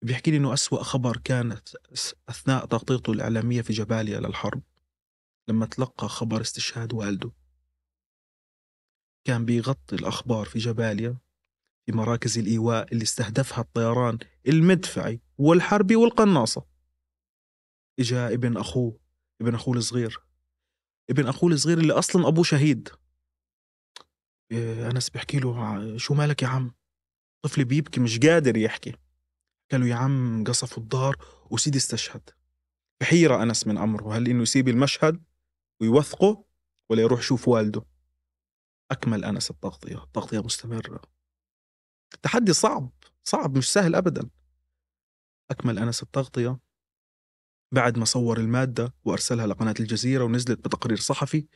بيحكي 0.02 0.32
لي 0.32 0.38
إنه 0.38 0.54
أسوأ 0.54 0.84
خبر 0.84 1.18
كانت 1.18 1.70
أثناء 2.30 2.66
تغطيته 2.66 3.12
الإعلامية 3.12 3.62
في 3.62 3.74
جباليا 3.74 4.20
للحرب 4.20 4.62
لما 5.50 5.66
تلقى 5.66 6.10
خبر 6.10 6.42
استشهاد 6.42 6.94
والده. 6.94 7.32
كان 9.28 9.46
بيغطي 9.46 9.96
الأخبار 9.96 10.46
في 10.46 10.60
جباليا 10.60 11.18
في 11.86 11.92
مراكز 11.92 12.38
الإيواء 12.38 12.92
اللي 12.94 13.04
استهدفها 13.04 13.62
الطيران 13.62 14.20
المدفعي 14.48 15.22
والحربي 15.38 15.96
والقناصة. 15.96 16.66
إجا 18.00 18.34
ابن 18.34 18.58
أخوه 18.58 19.00
ابن 19.42 19.56
أخوه 19.56 19.78
الصغير. 19.78 20.20
ابن 21.10 21.28
أخوه 21.28 21.52
الصغير 21.52 21.78
اللي 21.78 21.94
أصلا 21.94 22.28
أبوه 22.28 22.44
شهيد. 22.44 22.90
إيه، 24.52 24.92
أنس 24.92 25.10
بيحكي 25.10 25.40
له 25.40 25.98
شو 25.98 26.14
مالك 26.14 26.44
يا 26.44 26.48
عم؟ 26.48 26.76
طفلي 27.42 27.64
بيبكي 27.64 28.00
مش 28.00 28.20
قادر 28.20 28.58
يحكي. 28.58 28.96
قال 29.72 29.82
له 29.82 29.88
يا 29.88 29.96
عم 29.96 30.44
قصفوا 30.44 30.84
الدار 30.84 31.26
وسيدي 31.50 31.78
استشهد. 31.78 32.30
بحيرة 33.02 33.44
أنس 33.44 33.68
من 33.68 33.78
أمره 33.78 34.18
هل 34.18 34.28
إنه 34.28 34.42
يسيب 34.42 34.68
المشهد 34.68 35.24
ويوثقه 35.82 36.46
ولا 36.90 37.02
يروح 37.02 37.20
يشوف 37.20 37.48
والده؟ 37.48 37.86
أكمل 38.92 39.26
أنس 39.26 39.52
التغطية. 39.52 40.04
التغطية 40.04 40.40
مستمرة. 40.40 41.02
تحدي 42.22 42.54
صعب 42.54 42.92
صعب 43.24 43.58
مش 43.58 43.74
سهل 43.74 43.96
أبدا. 43.96 44.30
أكمل 45.52 45.80
أنس 45.80 46.04
التغطية. 46.04 46.60
بعد 47.72 47.98
ما 47.98 48.06
صور 48.06 48.40
المادة 48.40 48.94
وأرسلها 49.06 49.48
لقناة 49.48 49.76
الجزيرة 49.80 50.24
ونزلت 50.24 50.60
بتقرير 50.60 50.98
صحفي 50.98 51.48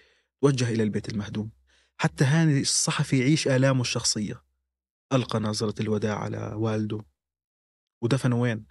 توجه 0.41 0.69
إلى 0.69 0.84
البيت 0.84 1.10
المهدوم. 1.10 1.52
حتى 1.97 2.23
هاني 2.23 2.62
الصحفي 2.62 3.19
يعيش 3.19 3.47
آلامه 3.47 3.82
الشخصية. 3.82 4.43
ألقى 5.13 5.39
نظرة 5.39 5.82
الوداع 5.82 6.19
على 6.19 6.54
والده. 6.56 7.12
ودفنه 8.03 8.35
وين؟ 8.35 8.65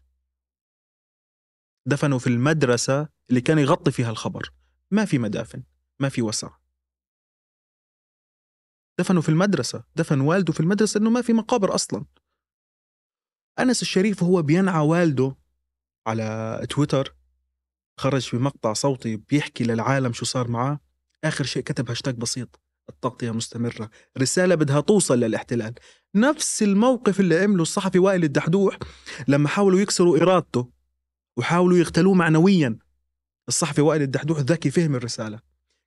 دفنوا 1.87 2.19
في 2.19 2.27
المدرسة 2.27 3.09
اللي 3.31 3.41
كان 3.41 3.59
يغطي 3.59 3.93
فيها 3.93 4.11
الخبر. 4.11 4.53
ما 4.91 5.05
في 5.05 5.19
مدافن 5.19 5.63
ما 6.01 6.09
في 6.09 6.23
وسع. 6.23 6.51
دفنوا 8.99 9.23
في 9.23 9.29
المدرسة 9.29 9.85
دفن 9.97 10.21
والده 10.21 10.53
في 10.53 10.61
المدرسة 10.61 11.01
إنه 11.01 11.11
ما 11.11 11.23
في 11.23 11.33
مقابر 11.33 11.75
أصلا. 11.75 12.07
أنس 13.59 13.83
الشريف 13.83 14.23
هو 14.23 14.43
بينعى 14.43 14.87
والده 14.87 15.37
على 16.07 16.67
تويتر 16.71 17.17
خرج 18.01 18.29
في 18.29 18.37
مقطع 18.37 18.73
صوتي 18.73 19.17
بيحكي 19.17 19.65
للعالم 19.65 20.13
شو 20.13 20.25
صار 20.25 20.49
معاه. 20.49 20.81
آخر 21.25 21.45
شيء 21.45 21.63
كتب 21.63 21.89
هاشتاج 21.89 22.17
بسيط. 22.17 22.61
التغطية 22.89 23.31
مستمرة 23.31 23.91
رسالة 24.19 24.55
بدها 24.55 24.81
توصل 24.81 25.21
للاحتلال. 25.21 25.75
نفس 26.15 26.63
الموقف 26.63 27.21
اللي 27.21 27.39
عمله 27.39 27.63
الصحفي 27.63 27.99
وائل 27.99 28.25
الدحدوح 28.25 28.79
لما 29.29 29.49
حاولوا 29.49 29.81
يكسروا 29.81 30.19
إرادته 30.19 30.71
وحاولوا 31.37 31.79
يقتلوه 31.79 32.15
معنويا. 32.15 32.79
الصحفي 33.49 33.81
وائل 33.81 34.03
الدحدوح 34.03 34.39
ذكي 34.39 34.71
فهم 34.71 34.95
الرسالة. 34.95 35.41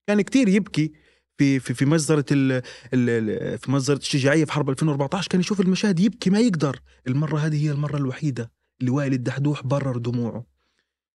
كان 0.07 0.21
كتير 0.21 0.47
يبكي 0.47 0.93
في 1.37 1.59
في 1.59 1.73
في 1.73 1.85
مجزرة 1.85 2.25
ال 2.31 2.61
ال 2.93 3.57
في 3.57 3.71
مجزرة 3.71 3.97
الشجاعية 3.97 4.45
في 4.45 4.51
حرب 4.51 4.69
2014 4.69 5.29
كان 5.29 5.39
يشوف 5.39 5.61
المشاهد 5.61 5.99
يبكي 5.99 6.29
ما 6.29 6.39
يقدر. 6.39 6.81
المرة 7.07 7.37
هذه 7.37 7.65
هي 7.65 7.71
المرة 7.71 7.97
الوحيدة 7.97 8.51
اللي 8.79 8.91
وائل 8.91 9.13
الدحدوح 9.13 9.63
برر 9.63 9.97
دموعه. 9.97 10.45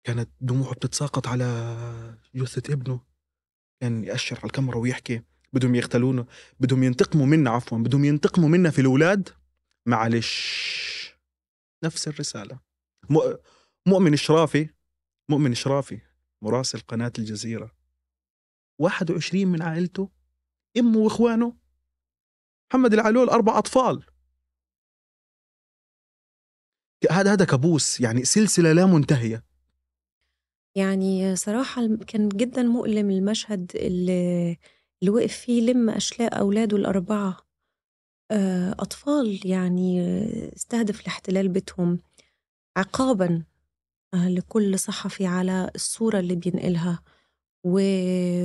كانت 0.04 0.30
دموعه 0.40 0.74
بتتساقط 0.74 1.26
على 1.26 1.74
جثة 2.34 2.72
ابنه. 2.74 3.00
كان 3.80 4.04
يأشر 4.04 4.36
على 4.36 4.46
الكاميرا 4.46 4.78
ويحكي. 4.78 5.22
بدهم 5.52 5.74
يقتلونا 5.74 6.26
بدهم 6.60 6.82
ينتقموا 6.82 7.26
منا 7.26 7.50
عفوا 7.50 7.78
بدهم 7.78 8.04
ينتقموا 8.04 8.48
منا 8.48 8.70
في 8.70 8.80
الأولاد. 8.80 9.28
معلش. 9.86 11.14
نفس 11.84 12.08
الرسالة. 12.08 12.60
مؤمن 13.86 14.12
إشرافي 14.12 14.68
مؤمن 15.30 15.52
إشرافي 15.52 16.00
مراسل 16.42 16.80
قناة 16.80 17.12
الجزيرة. 17.18 17.76
21 18.80 19.48
من 19.48 19.62
عائلته 19.62 20.10
إمه 20.78 20.98
وإخوانه. 20.98 21.56
محمد 22.70 22.94
العلول 22.94 23.28
أربع 23.28 23.58
أطفال. 23.58 24.06
هذا 27.10 27.32
هذا 27.32 27.44
كابوس 27.44 28.00
يعني 28.00 28.24
سلسلة 28.24 28.72
لا 28.72 28.86
منتهية. 28.86 29.44
يعني 30.76 31.36
صراحة 31.36 31.96
كان 31.96 32.28
جدا 32.28 32.62
مؤلم 32.62 33.10
المشهد 33.10 33.72
اللي, 33.74 34.56
اللي 35.02 35.10
وقف 35.10 35.32
فيه 35.36 35.60
لم 35.72 35.90
أشلاء 35.90 36.38
أولاده 36.40 36.76
الأربعة. 36.76 37.36
آه، 38.30 38.72
أطفال 38.72 39.40
يعني 39.46 40.02
استهدف 40.56 41.00
الاحتلال 41.00 41.48
بيتهم 41.48 41.98
عقابا 42.76 43.42
آه، 44.14 44.28
لكل 44.28 44.78
صحفي 44.78 45.26
على 45.26 45.70
الصورة 45.74 46.18
اللي 46.20 46.36
بينقلها. 46.36 47.02
و... 47.64 47.80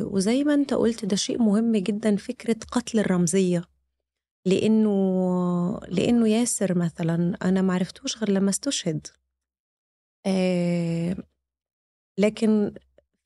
وزي 0.04 0.44
ما 0.44 0.54
أنت 0.54 0.74
قلت 0.74 1.06
ده 1.06 1.16
شيء 1.16 1.40
مهم 1.42 1.76
جدا 1.78 2.16
فكرة 2.16 2.58
قتل 2.72 3.00
الرمزية. 3.00 3.64
لأنه 4.46 5.80
لأنه 5.88 6.28
ياسر 6.30 6.78
مثلا 6.78 7.38
أنا 7.44 7.62
معرفتوش 7.62 8.18
غير 8.18 8.32
لما 8.32 8.50
استشهد. 8.50 9.08
آه 10.26 11.16
لكن 12.20 12.74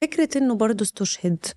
فكرة 0.02 0.38
إنه 0.38 0.56
برضه 0.56 0.84
استشهد 0.84 1.46
آه، 1.46 1.54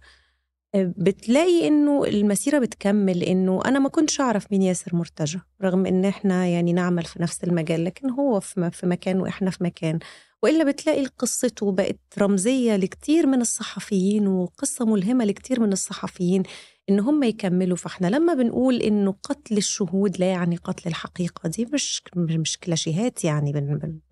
بتلاقي 0.76 1.68
إنه 1.68 2.04
المسيرة 2.04 2.58
بتكمل 2.58 3.22
إنه 3.22 3.62
أنا 3.64 3.78
ما 3.78 3.88
كنتش 3.88 4.20
أعرف 4.20 4.52
مين 4.52 4.62
ياسر 4.62 4.96
مرتجى 4.96 5.40
رغم 5.62 5.86
إن 5.86 6.04
إحنا 6.04 6.46
يعني 6.46 6.72
نعمل 6.72 7.04
في 7.04 7.22
نفس 7.22 7.44
المجال 7.44 7.84
لكن 7.84 8.10
هو 8.10 8.40
في 8.40 8.70
مكان 8.82 9.20
وإحنا 9.20 9.50
في 9.50 9.64
مكان. 9.64 9.98
وإلا 10.42 10.64
بتلاقي 10.64 11.06
قصته 11.06 11.72
بقت 11.72 11.98
رمزية 12.18 12.76
لكتير 12.76 13.26
من 13.26 13.40
الصحفيين 13.40 14.26
وقصة 14.26 14.84
ملهمة 14.84 15.24
لكتير 15.24 15.60
من 15.60 15.72
الصحفيين 15.72 16.42
إن 16.90 17.00
هم 17.00 17.22
يكملوا. 17.22 17.76
فإحنا 17.76 18.06
لما 18.06 18.34
بنقول 18.34 18.76
إنه 18.76 19.14
قتل 19.22 19.56
الشهود 19.56 20.18
لا 20.20 20.26
يعني 20.26 20.56
قتل 20.56 20.88
الحقيقة 20.88 21.48
دي 21.48 21.66
مش 21.72 22.02
مش 22.16 22.58
كلاشيهات 22.58 23.24
يعني 23.24 23.52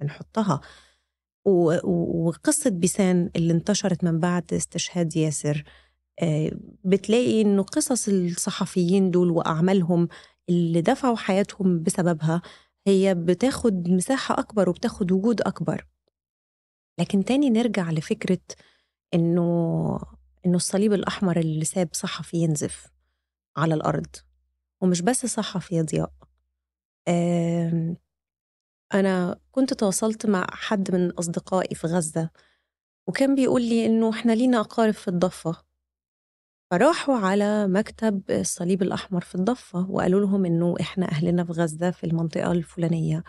بنحطها. 0.01 0.61
وقصة 1.44 2.71
بيسان 2.71 3.31
اللي 3.37 3.53
انتشرت 3.53 4.05
من 4.05 4.18
بعد 4.18 4.53
استشهاد 4.53 5.16
ياسر 5.16 5.64
بتلاقي 6.85 7.40
إنه 7.40 7.62
قصص 7.62 8.09
الصحفيين 8.09 9.11
دول 9.11 9.31
وأعمالهم 9.31 10.09
اللي 10.48 10.81
دفعوا 10.81 11.16
حياتهم 11.16 11.83
بسببها 11.83 12.42
هي 12.87 13.14
بتاخد 13.14 13.88
مساحة 13.88 14.38
أكبر 14.38 14.68
وبتاخد 14.68 15.12
وجود 15.12 15.40
أكبر. 15.40 15.87
لكن 16.98 17.24
تاني 17.24 17.50
نرجع 17.50 17.90
لفكرة 17.90 18.38
إنه 19.14 19.98
إنه 20.46 20.57
الصليب 20.57 20.92
الأحمر 20.92 21.38
اللي 21.38 21.64
ساب 21.64 21.88
صحفي 21.92 22.37
ينزف 22.37 22.87
على 23.57 23.74
الأرض. 23.74 24.07
ومش 24.81 25.00
بس 25.00 25.26
صحفي 25.26 25.74
يا 25.74 25.83
ضياء. 25.83 26.12
أنا 28.94 29.40
كنت 29.52 29.74
تواصلت 29.74 30.26
مع 30.26 30.46
حد 30.50 30.94
من 30.94 31.11
أصدقائي 31.11 31.74
في 31.74 31.87
غزة 31.87 32.31
وكان 33.07 33.35
بيقول 33.35 33.62
لي 33.62 33.87
إنه 33.87 34.11
إحنا 34.11 34.33
لينا 34.33 34.61
أقارب 34.61 34.94
في 34.94 35.09
الضفة. 35.09 35.67
فراحوا 36.70 37.16
على 37.16 37.66
مكتب 37.66 38.22
الصليب 38.31 38.83
الأحمر 38.83 39.20
في 39.20 39.35
الضفة 39.35 39.90
وقالوا 39.90 40.20
لهم 40.20 40.44
إنه 40.44 40.74
إحنا 40.81 41.12
أهلنا 41.12 41.44
في 41.44 41.52
غزة 41.52 41.90
في 41.90 42.04
المنطقة 42.04 42.52
الفلانية 42.52 43.24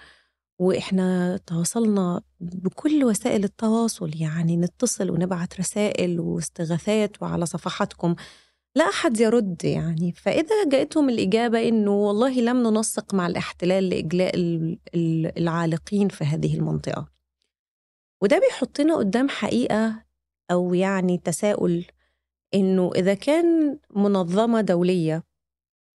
وإحنا 0.60 1.38
تواصلنا 1.38 2.21
بكل 2.39 3.04
وسائل 3.04 3.43
التواصل 3.43 4.12
يعني 4.15 4.58
نتصل 4.58 5.10
ونبعت 5.10 5.60
رسائل 5.60 6.19
واستغاثات 6.19 7.21
وعلى 7.21 7.45
صفحاتكم. 7.45 8.15
لا 8.75 8.89
أحد 8.89 9.19
يرد 9.19 9.65
يعني. 9.65 10.12
فإذا 10.12 10.69
جاءتهم 10.69 11.10
الإجابة 11.10 11.67
إنه 11.67 11.91
والله 11.91 12.41
لم 12.41 12.67
ننسق 12.67 13.13
مع 13.13 13.28
الاحتلال 13.28 13.89
لإجلاء 13.89 14.32
العالقين 15.38 16.10
في 16.10 16.23
هذه 16.23 16.58
المنطقة. 16.58 17.08
وده 18.21 18.39
بيحطنا 18.39 18.95
قدام 18.95 19.30
حقيقة 19.30 20.04
أو 20.52 20.73
يعني 20.73 21.17
تساؤل 21.17 21.86
إنه 22.54 22.92
إذا 22.96 23.14
كان 23.14 23.80
منظمة 23.96 24.62
دولية 24.62 25.24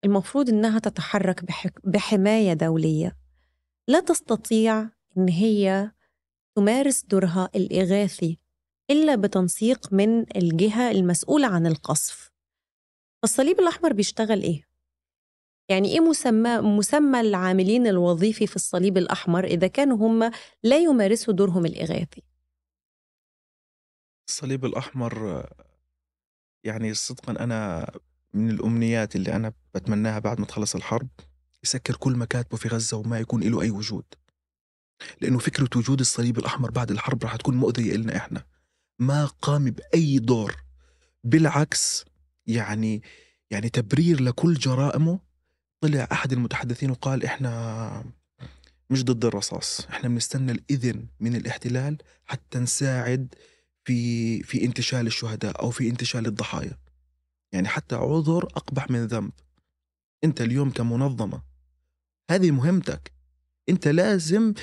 المفروض 0.04 0.48
إنها 0.48 0.78
تتحرك 0.78 1.44
بحماية 1.84 2.52
دولية 2.52 3.16
لا 3.88 4.00
تستطيع 4.00 4.88
إن 5.16 5.28
هي 5.28 5.92
تمارس 6.56 7.04
دورها 7.04 7.48
الإغاثي 7.54 8.38
إلا 8.90 9.14
بتنسيق 9.14 9.92
من 9.92 10.36
الجهة 10.36 10.90
المسؤولة 10.90 11.46
عن 11.46 11.66
القصف 11.66 12.30
فالصليب 13.22 13.60
الأحمر 13.60 13.92
بيشتغل 13.92 14.42
إيه؟ 14.42 14.68
يعني 15.68 15.88
إيه 15.88 16.00
مسمى, 16.00 16.58
مسمى 16.58 17.20
العاملين 17.20 17.86
الوظيفي 17.86 18.46
في 18.46 18.56
الصليب 18.56 18.98
الأحمر 18.98 19.44
إذا 19.44 19.66
كانوا 19.66 19.96
هم 19.96 20.30
لا 20.62 20.78
يمارسوا 20.78 21.34
دورهم 21.34 21.66
الإغاثي؟ 21.66 22.22
الصليب 24.28 24.64
الأحمر 24.64 25.46
يعني 26.64 26.94
صدقا 26.94 27.44
أنا 27.44 27.90
من 28.34 28.50
الأمنيات 28.50 29.16
اللي 29.16 29.36
أنا 29.36 29.52
بتمناها 29.74 30.18
بعد 30.18 30.40
ما 30.40 30.46
تخلص 30.46 30.74
الحرب 30.74 31.08
يسكر 31.64 31.96
كل 31.96 32.16
مكاتبه 32.16 32.56
في 32.56 32.68
غزة 32.68 32.96
وما 32.96 33.18
يكون 33.18 33.42
له 33.42 33.62
أي 33.62 33.70
وجود. 33.70 34.04
لأنه 35.20 35.38
فكرة 35.38 35.68
وجود 35.76 36.00
الصليب 36.00 36.38
الأحمر 36.38 36.70
بعد 36.70 36.90
الحرب 36.90 37.22
راح 37.22 37.36
تكون 37.36 37.56
مؤذية 37.56 37.94
إلنا 37.94 38.16
إحنا. 38.16 38.44
ما 38.98 39.26
قام 39.26 39.64
بأي 39.64 40.18
دور. 40.18 40.56
بالعكس 41.24 42.04
يعني 42.46 43.02
يعني 43.50 43.68
تبرير 43.68 44.22
لكل 44.22 44.54
جرائمه 44.54 45.20
طلع 45.80 46.08
أحد 46.12 46.32
المتحدثين 46.32 46.90
وقال 46.90 47.24
إحنا 47.24 48.04
مش 48.90 49.04
ضد 49.04 49.24
الرصاص. 49.24 49.86
إحنا 49.90 50.08
بنستنى 50.08 50.52
الإذن 50.52 51.06
من 51.20 51.36
الاحتلال 51.36 51.98
حتى 52.24 52.58
نساعد 52.58 53.34
في 53.84 54.42
في 54.42 54.64
انتشال 54.64 55.06
الشهداء 55.06 55.62
أو 55.62 55.70
في 55.70 55.88
انتشال 55.88 56.26
الضحايا. 56.26 56.78
يعني 57.52 57.68
حتى 57.68 57.94
عذر 57.94 58.44
أقبح 58.44 58.90
من 58.90 59.06
ذنب. 59.06 59.32
أنت 60.24 60.40
اليوم 60.40 60.70
كمنظمة 60.70 61.42
هذه 62.30 62.50
مهمتك. 62.50 63.12
أنت 63.68 63.88
لازم 63.88 64.54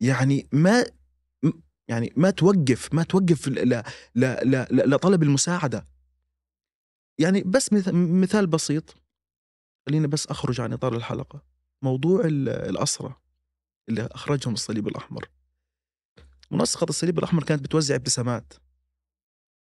يعني 0.00 0.48
ما 0.52 0.84
يعني 1.88 2.12
ما 2.16 2.30
توقف 2.30 2.94
ما 2.94 3.02
توقف 3.02 3.48
لا 3.48 3.84
لا 4.14 4.44
لا 4.44 4.68
لطلب 4.70 5.22
المساعدة. 5.22 5.84
يعني 7.18 7.42
بس 7.42 7.72
مثال 7.92 8.46
بسيط. 8.46 8.96
خليني 9.86 10.06
بس 10.06 10.26
أخرج 10.26 10.60
عن 10.60 10.72
إطار 10.72 10.96
الحلقة. 10.96 11.42
موضوع 11.82 12.24
الاسرى 12.24 13.14
اللي 13.88 14.08
أخرجهم 14.12 14.54
الصليب 14.54 14.88
الأحمر. 14.88 15.28
منسقه 16.50 16.86
الصليب 16.88 17.18
الأحمر 17.18 17.44
كانت 17.44 17.62
بتوزع 17.62 17.94
ابتسامات 17.94 18.52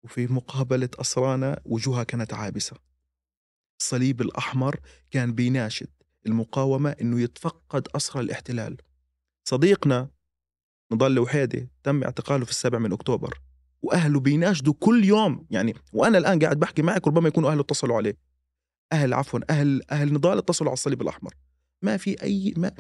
وفي 0.05 0.27
مقابلة 0.27 0.89
أسرانا 0.99 1.61
وجوهها 1.65 2.05
كانت 2.05 2.35
عابسة. 2.35 2.77
الصليب 3.81 4.21
الأحمر 4.21 4.81
كان 5.11 5.33
بيناشد 5.35 5.89
المقاومة 6.27 6.91
أنه 6.91 7.21
يتفقد 7.21 7.89
أسرى 7.97 8.23
الاحتلال. 8.23 8.77
صديقنا 9.49 10.11
نضال 10.93 11.19
وحيدي 11.19 11.69
تم 11.83 12.05
اعتقاله 12.05 12.45
في 12.45 12.51
السابع 12.51 12.79
من 12.79 12.93
أكتوبر 12.93 13.41
وأهله 13.83 14.21
بيناشدوا 14.21 14.75
كل 14.81 15.05
يوم. 15.05 15.47
يعني 15.51 15.75
وأنا 15.93 16.19
الآن 16.19 16.39
قاعد 16.39 16.59
بحكي 16.59 16.83
معك 16.83 17.09
ربما 17.09 17.29
يكونوا 17.29 17.51
أهله 17.51 17.61
اتصلوا 17.61 17.97
عليه. 17.97 18.17
أهل 18.93 19.15
عفوا 19.15 19.41
أهل 19.51 19.83
أهل 19.91 20.13
نضال 20.13 20.39
اتصلوا 20.39 20.71
على 20.71 20.75
الصليب 20.75 21.03
الأحمر. 21.03 21.35
ما 21.83 21.97
في 21.97 22.23
أي 22.23 22.55
ما 22.57 22.73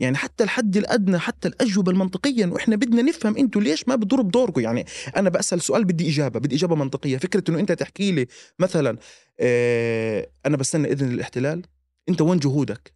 يعني 0.00 0.16
حتى 0.16 0.44
الحد 0.44 0.76
الأدنى 0.76 1.18
حتى 1.18 1.48
الأجوبة 1.48 1.92
المنطقية 1.92 2.46
وإحنا 2.46 2.76
بدنا 2.76 3.02
نفهم 3.02 3.36
أنتوا 3.36 3.60
ليش 3.60 3.88
ما 3.88 3.96
بتدوروا 3.96 4.24
بدوركم 4.24 4.60
يعني 4.60 4.86
أنا 5.16 5.30
بسأل 5.30 5.60
سؤال 5.60 5.84
بدي 5.84 6.10
إجابة 6.10 6.40
بدي 6.40 6.56
إجابة 6.56 6.74
منطقية. 6.74 7.18
فكرة 7.18 7.44
أنه 7.48 7.58
أنت 7.58 7.72
تحكي 7.72 8.12
لي 8.12 8.26
مثلا 8.58 8.98
آه 9.40 10.28
أنا 10.46 10.56
بستنى 10.56 10.92
إذن 10.92 11.12
الاحتلال. 11.12 11.62
أنت 12.08 12.20
وين 12.20 12.38
جهودك؟ 12.38 12.92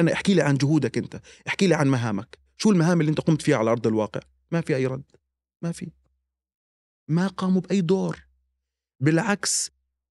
أنا 0.00 0.12
احكي 0.12 0.34
لي 0.34 0.42
عن 0.42 0.56
جهودك 0.56 0.98
أنت. 0.98 1.20
احكي 1.48 1.66
لي 1.66 1.74
عن 1.74 1.88
مهامك. 1.88 2.38
شو 2.56 2.70
المهام 2.70 3.00
اللي 3.00 3.10
أنت 3.10 3.20
قمت 3.20 3.42
فيها 3.42 3.56
على 3.56 3.70
أرض 3.70 3.86
الواقع؟ 3.86 4.20
ما 4.50 4.60
في 4.60 4.76
أي 4.76 4.86
رد. 4.86 5.04
ما 5.62 5.72
في. 5.72 5.90
ما 7.08 7.26
قاموا 7.26 7.60
بأي 7.60 7.80
دور. 7.80 8.26
بالعكس 9.00 9.70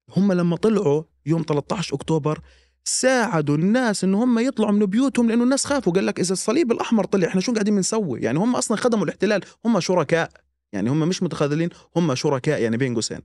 هم 0.09 0.33
لما 0.33 0.55
طلعوا 0.55 1.03
يوم 1.25 1.45
13 1.47 1.95
أكتوبر 1.95 2.41
ساعدوا 2.85 3.55
الناس 3.55 4.03
إن 4.03 4.13
هم 4.13 4.39
يطلعوا 4.39 4.71
من 4.71 4.85
بيوتهم 4.85 5.29
لأنه 5.29 5.43
الناس 5.43 5.65
خافوا. 5.65 5.93
قال 5.93 6.05
لك 6.05 6.19
إذا 6.19 6.33
الصليب 6.33 6.71
الأحمر 6.71 7.05
طلع 7.05 7.27
إحنا 7.27 7.41
شو 7.41 7.53
قاعدين 7.53 7.75
بنسوي؟ 7.75 8.19
يعني 8.21 8.39
هم 8.39 8.55
أصلا 8.55 8.77
خدموا 8.77 9.03
الاحتلال 9.03 9.41
هم 9.65 9.79
شركاء. 9.79 10.29
يعني 10.73 10.89
هم 10.89 10.99
مش 10.99 11.23
متخاذلين 11.23 11.69
هم 11.95 12.15
شركاء. 12.15 12.61
يعني 12.61 12.77
بين 12.77 12.93
قوسين. 12.93 13.19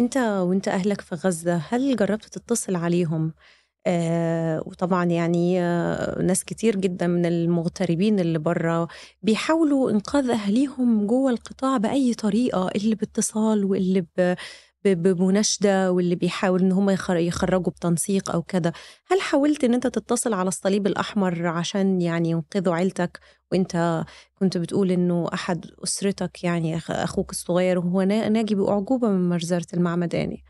أنت 0.00 0.16
وأنت 0.16 0.68
أهلك 0.68 1.00
في 1.00 1.14
غزة 1.14 1.62
هل 1.68 1.96
جربت 1.96 2.24
تتصل 2.24 2.76
عليهم؟ 2.76 3.32
آه 3.86 4.62
وطبعا 4.66 5.04
يعني 5.04 5.62
آه 5.62 6.22
ناس 6.22 6.44
كتير 6.44 6.76
جدا 6.76 7.06
من 7.06 7.26
المغتربين 7.26 8.20
اللي 8.20 8.38
بره 8.38 8.88
بيحاولوا 9.22 9.90
إنقاذ 9.90 10.30
أهليهم 10.30 11.06
جوه 11.06 11.30
القطاع 11.30 11.76
بأي 11.76 12.14
طريقة 12.14 12.68
اللي 12.68 12.94
باتصال 12.94 13.64
واللي 13.64 14.06
بمناشدة 14.84 15.92
واللي 15.92 16.14
بيحاول 16.14 16.60
إن 16.60 16.72
هم 16.72 16.90
يخرجوا 17.10 17.72
بتنسيق 17.72 18.30
أو 18.30 18.42
كده. 18.42 18.72
هل 19.06 19.20
حاولت 19.20 19.64
إن 19.64 19.74
أنت 19.74 19.86
تتصل 19.86 20.34
على 20.34 20.48
الصليب 20.48 20.86
الأحمر 20.86 21.46
عشان 21.46 22.00
يعني 22.00 22.30
ينقذوا 22.30 22.74
عيلتك؟ 22.74 23.20
وأنت 23.52 24.04
كنت 24.34 24.58
بتقول 24.58 24.90
إنه 24.90 25.28
أحد 25.34 25.66
أسرتك 25.84 26.44
يعني 26.44 26.76
أخوك 26.76 27.30
الصغير 27.30 27.78
وهو 27.78 28.02
ناجي 28.02 28.54
بأعجوبة 28.54 29.08
من 29.08 29.28
مجزرة 29.28 29.66
المعمداني. 29.74 30.44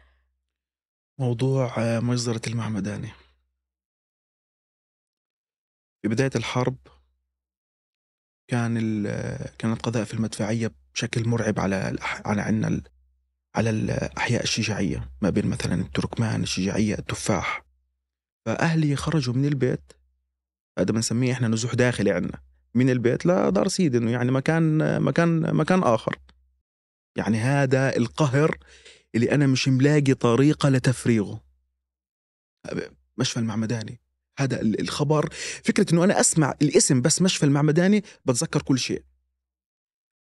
موضوع 1.18 1.74
مجزرة 2.00 2.40
المعمداني. 2.46 3.08
في 6.02 6.08
بداية 6.08 6.30
الحرب 6.36 6.76
كان 8.48 9.02
كان 9.58 9.72
القذائف 9.72 10.14
المدفعية 10.14 10.72
بشكل 10.94 11.28
مرعب 11.28 11.60
على 11.60 11.96
على 12.24 12.42
عنا 12.42 12.82
على 13.54 13.70
الأحياء 13.70 14.42
الشجاعية 14.42 15.10
ما 15.22 15.30
بين 15.30 15.46
مثلا 15.46 15.74
التركمان 15.74 16.42
الشجاعية 16.42 16.94
التفاح. 16.98 17.64
فأهلي 18.46 18.96
خرجوا 18.96 19.34
من 19.34 19.44
البيت 19.44 19.92
هذا 20.78 20.92
بنسميه 20.92 21.32
إحنا 21.32 21.48
نزوح 21.48 21.74
داخلي 21.74 22.10
عندنا. 22.10 22.40
من 22.74 22.90
البيت 22.90 23.26
لدار 23.26 23.68
سيد 23.68 23.96
إنه 23.96 24.10
يعني 24.10 24.30
مكان 24.30 25.02
مكان 25.02 25.54
مكان 25.54 25.82
آخر. 25.82 26.18
يعني 27.16 27.38
هذا 27.38 27.96
القهر 27.96 28.58
اللي 29.14 29.32
أنا 29.32 29.46
مش 29.46 29.68
ملاقي 29.68 30.14
طريقة 30.14 30.68
لتفريغه. 30.68 31.44
مشفى 33.18 33.40
المعمداني. 33.40 34.00
هذا 34.38 34.60
الخبر. 34.60 35.28
فكرة 35.64 35.86
إنه 35.92 36.04
أنا 36.04 36.20
أسمع 36.20 36.54
الاسم 36.62 37.02
بس 37.02 37.22
مشفى 37.22 37.46
المعمداني 37.46 38.04
بتذكر 38.24 38.62
كل 38.62 38.78
شيء. 38.78 39.02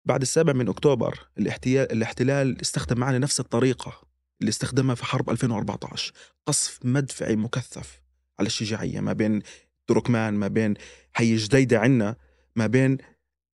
بعد 0.07 0.21
السابع 0.21 0.53
من 0.53 0.69
أكتوبر 0.69 1.27
الاحتلال 1.37 1.91
الاحتلال 1.91 2.61
استخدم 2.61 2.99
معنا 2.99 3.17
نفس 3.17 3.39
الطريقة 3.39 4.01
اللي 4.41 4.49
استخدمها 4.49 4.95
في 4.95 5.05
حرب 5.05 5.29
2014 5.29 6.13
قصف 6.45 6.79
مدفعي 6.85 7.35
مكثف 7.35 8.01
على 8.39 8.47
الشجاعية 8.47 8.99
ما 8.99 9.13
بين 9.13 9.41
تركمان 9.87 10.33
ما 10.33 10.47
بين 10.47 10.73
حي 11.13 11.35
جديدة 11.35 11.79
عنا 11.79 12.15
ما 12.55 12.67
بين 12.67 12.97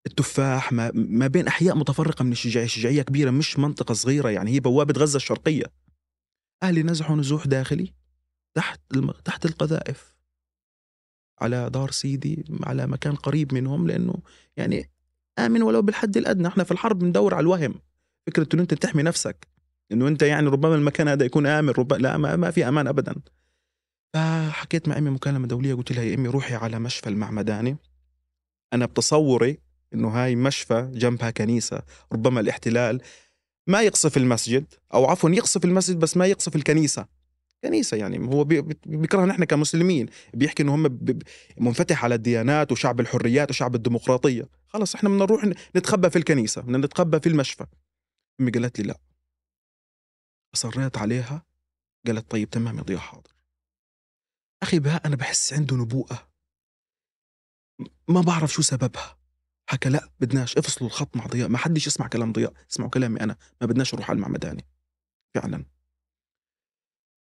التفاح 0.07 0.71
ما, 0.71 0.91
ما 0.93 1.27
بين 1.27 1.47
أحياء 1.47 1.75
متفرقة 1.75 2.23
من 2.23 2.31
الشجاعية 2.31 2.67
شجاعية 2.67 3.01
كبيرة 3.01 3.31
مش 3.31 3.59
منطقة 3.59 3.93
صغيرة 3.93 4.29
يعني 4.29 4.51
هي 4.51 4.59
بوابة 4.59 4.93
غزة 5.01 5.17
الشرقية. 5.17 5.65
أهلي 6.63 6.83
نزحوا 6.83 7.15
نزوح 7.15 7.47
داخلي 7.47 7.93
تحت 8.55 8.81
تحت 9.25 9.45
القذائف 9.45 10.15
على 11.41 11.69
دار 11.69 11.91
سيدي 11.91 12.45
على 12.63 12.87
مكان 12.87 13.15
قريب 13.15 13.53
منهم 13.53 13.87
لأنه 13.87 14.15
يعني 14.57 14.89
آمن 15.39 15.61
ولو 15.61 15.81
بالحد 15.81 16.17
الأدنى. 16.17 16.47
إحنا 16.47 16.63
في 16.63 16.71
الحرب 16.71 16.99
بندور 16.99 17.33
على 17.33 17.41
الوهم. 17.41 17.75
فكرة 18.27 18.47
إنه 18.53 18.61
أنت 18.61 18.73
تحمي 18.73 19.03
نفسك. 19.03 19.47
إنه 19.91 20.07
أنت 20.07 20.21
يعني 20.21 20.47
ربما 20.47 20.75
المكان 20.75 21.07
هذا 21.07 21.25
يكون 21.25 21.47
آمن 21.47 21.69
ربما 21.69 21.97
لا 21.97 22.17
ما, 22.17 22.35
ما 22.35 22.51
في 22.51 22.67
أمان 22.67 22.87
ابدا. 22.87 23.15
فحكيت 24.13 24.87
مع 24.87 24.97
أمي 24.97 25.09
مكالمة 25.09 25.47
دولية 25.47 25.73
قلت 25.73 25.91
لها 25.91 26.03
يا 26.03 26.15
أمي 26.15 26.27
روحي 26.27 26.55
على 26.55 26.79
مشفى 26.79 27.09
المعمداني. 27.09 27.77
أنا 28.73 28.85
بتصوري 28.85 29.57
إنه 29.93 30.07
هاي 30.07 30.35
مشفى 30.35 30.91
جنبها 30.93 31.31
كنيسة. 31.31 31.81
ربما 32.11 32.39
الاحتلال 32.39 33.01
ما 33.67 33.81
يقصف 33.81 34.17
المسجد 34.17 34.65
أو 34.93 35.05
عفوا 35.05 35.29
يقصف 35.29 35.65
المسجد 35.65 35.99
بس 35.99 36.17
ما 36.17 36.25
يقصف 36.25 36.55
الكنيسة. 36.55 37.05
كنيسة 37.63 37.97
يعني 37.97 38.27
هو 38.27 38.43
بيكرهنا 38.85 39.31
إحنا 39.31 39.45
كمسلمين. 39.45 40.07
بيحكي 40.33 40.63
إنه 40.63 40.75
هم 40.75 40.99
منفتح 41.57 42.03
على 42.03 42.15
الديانات 42.15 42.71
وشعب 42.71 42.99
الحريات 42.99 43.49
وشعب 43.49 43.75
الديمقراطية. 43.75 44.62
خلص 44.73 44.95
إحنا 44.95 45.09
بدنا 45.09 45.25
نروح 45.25 45.45
نتخبى 45.75 46.09
في 46.09 46.15
الكنيسة 46.15 46.61
بدنا 46.61 46.77
نتخبى 46.77 47.19
في 47.19 47.29
المشفى. 47.29 47.65
أمي 48.39 48.51
قالت 48.51 48.79
لي 48.79 48.87
لا. 48.87 48.99
أصريت 50.53 50.97
عليها 50.97 51.45
قالت 52.07 52.31
طيب 52.31 52.49
تمام 52.49 52.77
يا 52.77 52.83
ضياء 52.83 52.99
حاضر. 52.99 53.33
أخي 54.63 54.79
بها 54.79 55.01
أنا 55.05 55.15
بحس 55.15 55.53
عنده 55.53 55.75
نبوءة. 55.75 56.31
ما 58.09 58.21
بعرف 58.21 58.51
شو 58.51 58.61
سببها. 58.61 59.17
حكى 59.69 59.89
لا 59.89 60.09
بدناش 60.19 60.57
افصلوا 60.57 60.89
الخط 60.89 61.17
مع 61.17 61.25
ضياء 61.25 61.49
ما 61.49 61.57
حدش 61.57 61.87
يسمع 61.87 62.07
كلام 62.07 62.31
ضياء 62.31 62.53
اسمعوا 62.71 62.89
كلامي 62.91 63.21
أنا 63.21 63.37
ما 63.61 63.67
بدناش 63.67 63.93
نروح 63.93 64.09
على 64.09 64.17
المعمداني. 64.17 64.65
فعلا. 65.35 65.65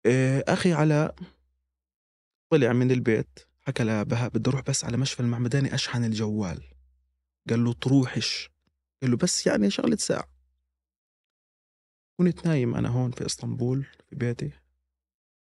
إيه 0.07 0.45
أخي 0.49 0.73
على 0.73 1.15
طلع 2.53 2.73
من 2.73 2.91
البيت 2.91 3.39
حكى 3.61 3.83
لبهاء 3.85 4.29
بدي 4.31 4.51
أروح 4.51 4.61
بس 4.61 4.85
على 4.85 4.97
مشفى 4.97 5.21
المعمداني 5.21 5.75
أشحن 5.75 6.05
الجوال. 6.05 6.73
قال 7.51 7.65
له 7.65 7.73
تروحش. 7.73 8.51
قال 9.03 9.11
له 9.11 9.17
بس 9.17 9.47
يعني 9.47 9.71
شغلة 9.71 9.97
ساعة. 9.97 10.29
كنت 12.19 12.47
نايم 12.47 12.75
أنا 12.75 12.89
هون 12.89 13.11
في 13.11 13.27
إسطنبول 13.27 13.85
في 13.85 14.17
بيتي. 14.17 14.53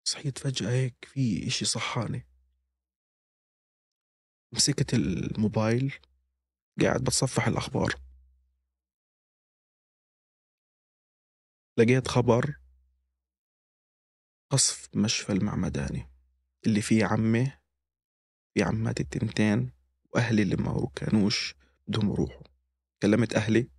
صحيت 0.07 0.37
فجأة 0.37 0.69
هيك 0.69 1.05
في 1.05 1.47
إشي 1.47 1.65
صحاني. 1.65 2.27
مسكت 4.53 4.93
الموبايل 4.93 5.93
قاعد 6.81 7.01
بتصفح 7.03 7.47
الأخبار. 7.47 7.95
لقيت 11.77 12.07
خبر 12.07 12.55
قصف 14.51 14.95
مشفى 14.95 15.31
المعمداني 15.31 16.09
اللي 16.65 16.81
فيه 16.81 17.05
عمي 17.05 17.51
في 18.53 18.63
عماتي 18.63 19.03
التنتين 19.03 19.71
وأهلي 20.13 20.41
اللي 20.41 20.55
ما 20.55 20.89
كانوش. 20.95 21.55
بدهم 21.87 22.11
يروحوا 22.11 22.43
كلمت 23.01 23.35
أهلي. 23.35 23.69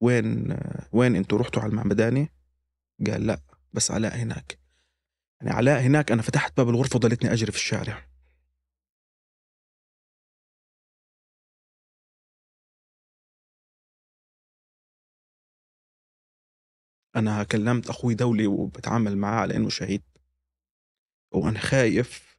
وين 0.00 0.56
وين 0.92 1.16
أنتوا 1.16 1.38
رحتوا 1.38 1.62
على 1.62 1.70
المعمداني 1.70 2.28
قال 3.06 3.26
لا 3.26 3.40
بس 3.72 3.90
علاء 3.90 4.16
هناك. 4.16 4.58
يعني 5.40 5.52
علاء 5.52 5.80
هناك 5.82 6.12
أنا 6.12 6.22
فتحت 6.22 6.56
باب 6.56 6.68
الغرفة 6.68 6.98
ضليتني 6.98 7.32
أجري 7.32 7.52
في 7.52 7.58
الشارع. 7.58 8.08
أنا 17.16 17.44
كلمت 17.44 17.88
أخوي 17.90 18.14
دولي 18.14 18.46
وبتعامل 18.46 19.16
معاه 19.18 19.40
على 19.40 19.56
إنه 19.56 19.68
شهيد. 19.68 20.02
وأنا 21.34 21.58
خايف 21.58 22.31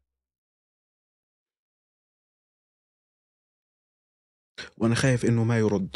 وأنا 4.78 4.96
خايف 4.96 5.26
إنه 5.26 5.44
ما 5.44 5.60
يرد. 5.60 5.96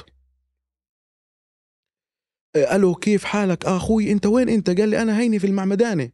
ألو 2.56 2.96
كيف 2.96 3.24
حالك؟ 3.24 3.66
أخوي 3.66 4.12
أنت 4.12 4.26
وين؟ 4.26 4.50
أنت 4.50 4.70
قال 4.80 4.90
لي 4.90 5.02
أنا 5.02 5.20
هيني 5.20 5.40
في 5.40 5.48
المعمدانة. 5.48 6.12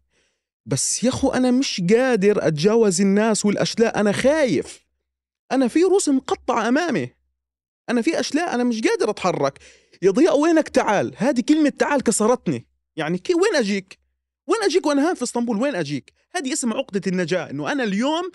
بس 0.65 1.03
يا 1.03 1.09
أخو 1.09 1.31
أنا 1.31 1.51
مش 1.51 1.81
قادر 1.89 2.47
أتجاوز 2.47 3.01
الناس 3.01 3.45
والأشلاء 3.45 3.99
أنا 3.99 4.11
خايف. 4.11 4.85
أنا 5.51 5.67
في 5.67 5.83
روس 5.83 6.09
مقطعه 6.09 6.67
أمامي. 6.67 7.09
أنا 7.89 8.01
في 8.01 8.19
أشلاء 8.19 8.55
أنا 8.55 8.63
مش 8.63 8.81
قادر 8.81 9.09
أتحرك. 9.09 9.59
يا 10.01 10.11
ضياء 10.11 10.39
وينك؟ 10.39 10.69
تعال. 10.69 11.13
هذه 11.17 11.41
كلمة 11.41 11.69
تعال 11.69 12.03
كسرتني. 12.03 12.67
يعني 12.95 13.17
كي 13.17 13.33
وين 13.33 13.55
أجيك؟ 13.55 13.99
وين 14.47 14.63
أجيك 14.63 14.85
وأنا 14.85 15.09
هان 15.09 15.15
في 15.15 15.23
إسطنبول؟ 15.23 15.57
وين 15.61 15.75
أجيك؟ 15.75 16.13
هذه 16.35 16.53
اسمها 16.53 16.77
عقدة 16.77 17.01
النجاة 17.07 17.49
إنه 17.49 17.71
أنا 17.71 17.83
اليوم 17.83 18.31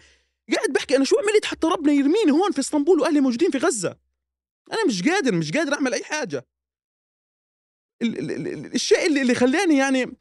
قاعد 0.54 0.72
بحكي 0.72 0.96
أنا 0.96 1.04
شو 1.04 1.16
عملت 1.18 1.44
حتى 1.44 1.66
ربنا 1.66 1.92
يرميني 1.92 2.30
هون 2.30 2.52
في 2.52 2.58
إسطنبول 2.58 3.00
وأهلي 3.00 3.20
موجودين 3.20 3.50
في 3.50 3.58
غزة؟ 3.58 3.96
أنا 4.72 4.86
مش 4.86 5.02
قادر 5.02 5.34
مش 5.34 5.52
قادر 5.52 5.74
أعمل 5.74 5.94
أي 5.94 6.04
حاجة. 6.04 6.46
الشيء 8.02 9.06
اللي, 9.06 9.22
اللي 9.22 9.34
خلاني 9.34 9.76
يعني 9.76 10.16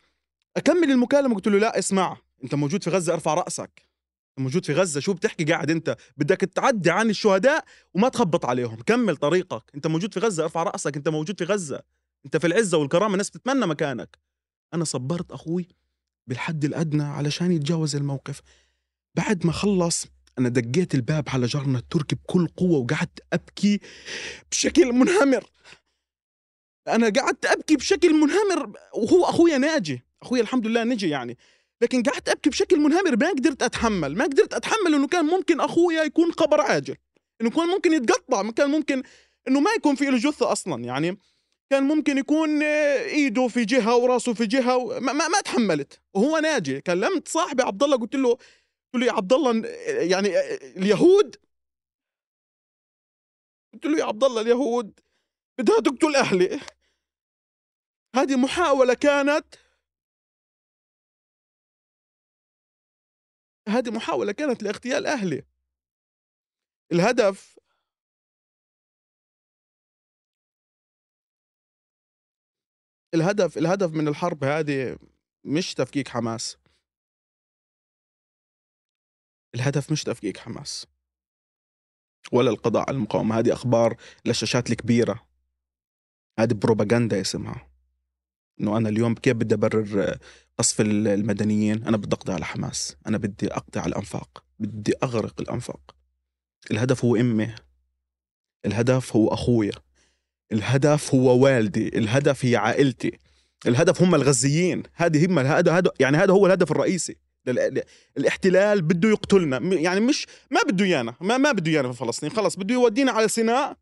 أكمل 0.57 0.91
المكالمة 0.91 1.35
قلت 1.35 1.47
له 1.47 1.59
لا 1.59 1.79
اسمع 1.79 2.17
أنت 2.43 2.55
موجود 2.55 2.83
في 2.83 2.89
غزة 2.89 3.13
ارفع 3.13 3.33
رأسك. 3.33 3.87
موجود 4.39 4.65
في 4.65 4.73
غزة 4.73 4.99
شو 4.99 5.13
بتحكي؟ 5.13 5.43
قاعد 5.43 5.71
أنت. 5.71 5.97
بدك 6.17 6.37
تعدي 6.37 6.91
عن 6.91 7.09
الشهداء 7.09 7.65
وما 7.93 8.09
تخبط 8.09 8.45
عليهم. 8.45 8.81
كمل 8.81 9.17
طريقك. 9.17 9.63
أنت 9.75 9.87
موجود 9.87 10.13
في 10.13 10.19
غزة 10.19 10.43
ارفع 10.43 10.63
رأسك. 10.63 10.95
أنت 10.97 11.09
موجود 11.09 11.39
في 11.39 11.45
غزة. 11.45 11.83
أنت 12.25 12.37
في 12.37 12.47
العزة 12.47 12.77
والكرامة 12.77 13.13
الناس 13.13 13.29
بتتمنى 13.29 13.65
مكانك. 13.65 14.17
أنا 14.73 14.83
صبرت 14.83 15.31
أخوي 15.31 15.67
بالحد 16.27 16.65
الأدنى 16.65 17.03
علشان 17.03 17.51
يتجاوز 17.51 17.95
الموقف. 17.95 18.41
بعد 19.15 19.45
ما 19.45 19.51
خلص 19.51 20.07
أنا 20.39 20.49
دقيت 20.49 20.95
الباب 20.95 21.29
على 21.29 21.45
جارنا 21.45 21.79
التركي 21.79 22.15
بكل 22.15 22.47
قوة 22.47 22.77
وقعدت 22.79 23.19
أبكي 23.33 23.79
بشكل 24.51 24.93
منهمر. 24.93 25.43
أنا 26.87 27.09
قعدت 27.09 27.45
أبكي 27.45 27.75
بشكل 27.75 28.13
منهمر. 28.13 28.71
وهو 28.93 29.25
أخويا 29.25 29.57
ناجي. 29.57 30.01
أخويا 30.21 30.41
الحمد 30.41 30.67
لله 30.67 30.83
نجي 30.83 31.09
يعني. 31.09 31.37
لكن 31.81 32.03
قعدت 32.03 32.29
أبكي 32.29 32.49
بشكل 32.49 32.79
منهمر. 32.79 33.17
ما 33.17 33.29
قدرت 33.29 33.63
أتحمل. 33.63 34.15
ما 34.15 34.23
قدرت 34.23 34.53
أتحمل 34.53 34.93
إنه 34.95 35.07
كان 35.07 35.25
ممكن 35.25 35.59
أخويا 35.59 36.03
يكون 36.03 36.31
قبر 36.31 36.61
عاجل. 36.61 36.95
إنه 37.41 37.49
كان 37.49 37.67
ممكن 37.67 37.93
يتقطع. 37.93 38.51
كان 38.51 38.69
ممكن 38.69 39.03
إنه 39.47 39.59
ما 39.59 39.71
يكون 39.77 39.95
في 39.95 40.05
له 40.05 40.17
جثة 40.17 40.51
أصلا 40.51 40.83
يعني. 40.83 41.17
كان 41.69 41.83
ممكن 41.83 42.17
يكون 42.17 42.63
إيده 42.63 43.47
في 43.47 43.65
جهة 43.65 43.95
وراسه 43.95 44.33
في 44.33 44.45
جهة. 44.45 44.99
ما, 44.99 45.13
ما, 45.13 45.27
ما 45.27 45.41
تحملت. 45.41 45.99
وهو 46.13 46.37
ناجي. 46.37 46.81
كلمت 46.81 47.27
صاحبي 47.27 47.63
عبد 47.63 47.83
الله 47.83 47.97
قلت 47.97 48.15
له 48.15 48.37
قلت 48.93 49.03
له 49.03 49.07
يا 49.07 49.13
عبد 49.13 49.33
الله 49.33 49.67
يعني 50.09 50.27
اليهود؟ 50.77 51.35
قلت 53.73 53.85
له 53.85 53.99
يا 53.99 54.05
عبد 54.05 54.23
الله 54.23 54.41
اليهود 54.41 54.99
بدها 55.57 55.79
تقتل 55.79 56.15
أهلي. 56.15 56.59
هذه 58.15 58.35
محاولة 58.35 58.93
كانت 58.93 59.55
هذه 63.67 63.89
محاولة 63.91 64.31
كانت 64.31 64.63
لاغتيال 64.63 65.05
أهلي. 65.05 65.43
الهدف 66.91 67.59
الهدف 73.13 73.57
الهدف 73.57 73.91
من 73.91 74.07
الحرب 74.07 74.43
هذه 74.43 74.99
مش 75.43 75.73
تفكيك 75.73 76.07
حماس. 76.07 76.57
الهدف 79.57 79.91
مش 79.91 80.03
تفكيك 80.03 80.37
حماس 80.37 80.87
ولا 82.31 82.49
القضاء 82.49 82.85
على 82.87 82.95
المقاومة. 82.95 83.39
هذه 83.39 83.53
أخبار 83.53 83.97
للشاشات 84.25 84.69
الكبيرة. 84.69 85.27
هذه 86.39 86.53
بروباغندا 86.53 87.21
اسمها. 87.21 87.69
إنه 88.61 88.77
أنا 88.77 88.89
اليوم 88.89 89.15
كيف 89.15 89.33
بدي 89.33 89.55
أبرر 89.55 90.17
قصف 90.57 90.81
المدنيين؟ 90.81 91.83
أنا 91.83 91.97
بدي 91.97 92.15
أقضي 92.15 92.33
على 92.33 92.45
حماس. 92.45 92.97
أنا 93.07 93.17
بدي 93.17 93.53
أقضي 93.53 93.79
على 93.79 93.89
الأنفاق. 93.89 94.43
بدي 94.59 94.93
أغرق 95.03 95.41
الأنفاق. 95.41 95.95
الهدف 96.71 97.05
هو 97.05 97.15
أمي. 97.15 97.55
الهدف 98.65 99.15
هو 99.15 99.27
أخويا. 99.27 99.71
الهدف 100.51 101.15
هو 101.15 101.43
والدي. 101.43 101.87
الهدف 101.87 102.45
هي 102.45 102.55
عائلتي. 102.55 103.19
الهدف 103.67 104.01
هم 104.01 104.15
الغزيين. 104.15 104.83
هذه 104.93 105.25
هم 105.25 105.39
هذا 105.39 105.91
يعني 105.99 106.17
هذا 106.17 106.33
هو 106.33 106.45
الهدف 106.45 106.71
الرئيسي. 106.71 107.15
الاحتلال 108.17 108.81
بده 108.81 109.09
يقتلنا. 109.09 109.57
يعني 109.57 109.99
مش 109.99 110.27
ما 110.51 110.61
بده 110.67 110.85
إيانا. 110.85 111.15
ما 111.21 111.37
ما 111.37 111.51
بده 111.51 111.71
إيانا 111.71 111.91
في 111.91 111.97
فلسطين. 111.99 112.29
خلص 112.29 112.55
بده 112.55 112.73
يودينا 112.73 113.11
على 113.11 113.27
سيناء 113.27 113.77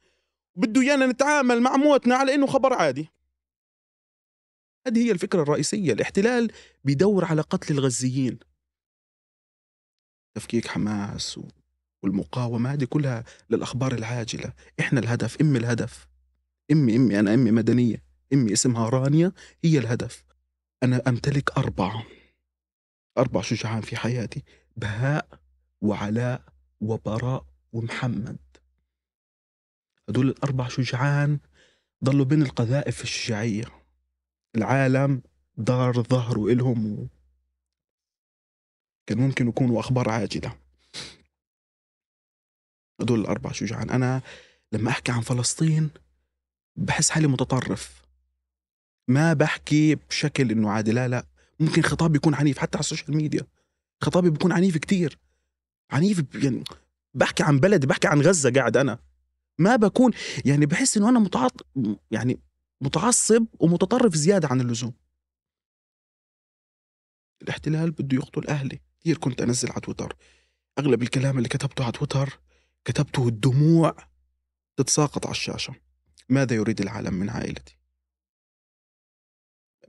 بده 0.55 0.81
إيانا 0.81 1.05
نتعامل 1.05 1.61
مع 1.61 1.75
موتنا 1.77 2.15
على 2.15 2.35
إنه 2.35 2.47
خبر 2.47 2.73
عادي. 2.73 3.09
هذه 4.87 5.05
هي 5.05 5.11
الفكرة 5.11 5.41
الرئيسية. 5.41 5.93
الاحتلال 5.93 6.51
بيدور 6.83 7.25
على 7.25 7.41
قتل 7.41 7.73
الغزيين. 7.73 8.39
تفكيك 10.35 10.67
حماس 10.67 11.39
والمقاومة 12.03 12.73
هذه 12.73 12.83
كلها 12.83 13.23
للأخبار 13.49 13.93
العاجلة. 13.93 14.53
إحنا 14.79 14.99
الهدف 14.99 15.41
إمي 15.41 15.57
الهدف. 15.59 16.07
إمي 16.71 16.95
إمي 16.95 17.19
أنا 17.19 17.33
أمي 17.33 17.51
مدنية. 17.51 18.03
أمي 18.33 18.53
اسمها 18.53 18.89
رانيا 18.89 19.31
هي 19.63 19.77
الهدف. 19.77 20.23
أنا 20.83 21.01
أمتلك 21.07 21.57
أربعة. 21.57 22.03
أربع 23.17 23.41
شجعان 23.41 23.81
في 23.81 23.95
حياتي 23.95 24.43
بهاء 24.77 25.39
وعلاء 25.81 26.41
وبراء 26.81 27.45
ومحمد. 27.73 28.37
هدول 30.09 30.29
الأربع 30.29 30.67
شجعان 30.67 31.39
ضلوا 32.03 32.25
بين 32.25 32.41
القذائف 32.41 33.03
الشيعية. 33.03 33.65
العالم 34.55 35.21
دار 35.57 36.03
ظهره 36.03 36.47
إلهم. 36.47 36.99
و... 36.99 37.07
كان 39.07 39.17
ممكن 39.17 39.47
يكونوا 39.47 39.79
أخبار 39.79 40.09
عاجلة. 40.09 40.57
هدول 43.01 43.19
الأربع 43.19 43.51
شجعان. 43.51 43.89
أنا 43.89 44.21
لما 44.71 44.89
أحكي 44.89 45.11
عن 45.11 45.21
فلسطين 45.21 45.89
بحس 46.75 47.09
حالي 47.09 47.27
متطرف. 47.27 48.05
ما 49.07 49.33
بحكي 49.33 49.95
بشكل 49.95 50.51
إنه 50.51 50.69
عادي. 50.69 50.91
لا 50.91 51.07
لا. 51.07 51.25
ممكن 51.59 51.81
خطابي 51.81 52.17
يكون 52.17 52.33
عنيف 52.33 52.57
حتى 52.57 52.77
على 52.77 52.83
السوشيال 52.83 53.17
ميديا. 53.17 53.47
خطابي 54.01 54.29
بيكون 54.29 54.51
عنيف 54.51 54.77
كتير. 54.77 55.19
عنيف 55.91 56.23
يعني 56.35 56.63
بحكي 57.13 57.43
عن 57.43 57.59
بلدي 57.59 57.87
بحكي 57.87 58.07
عن 58.07 58.21
غزة 58.21 58.51
قاعد 58.51 58.77
أنا. 58.77 58.99
ما 59.57 59.75
بكون 59.75 60.11
يعني 60.45 60.65
بحس 60.65 60.97
إنه 60.97 61.09
أنا 61.09 61.19
متعط 61.19 61.65
يعني 62.11 62.39
متعصب 62.81 63.45
ومتطرف 63.59 64.15
زيادة 64.15 64.47
عن 64.47 64.61
اللزوم. 64.61 64.93
الاحتلال 67.41 67.91
بده 67.91 68.17
يقتل 68.17 68.47
أهلي. 68.47 68.79
كثير 68.99 69.17
كنت 69.17 69.41
أنزل 69.41 69.71
على 69.71 69.81
تويتر. 69.81 70.15
أغلب 70.79 71.01
الكلام 71.03 71.37
اللي 71.37 71.49
كتبته 71.49 71.83
على 71.83 71.91
تويتر 71.91 72.39
كتبته 72.85 73.27
الدموع 73.27 73.95
تتساقط 74.77 75.25
على 75.25 75.31
الشاشة. 75.31 75.75
ماذا 76.29 76.55
يريد 76.55 76.81
العالم 76.81 77.13
من 77.13 77.29
عائلتي؟ 77.29 77.77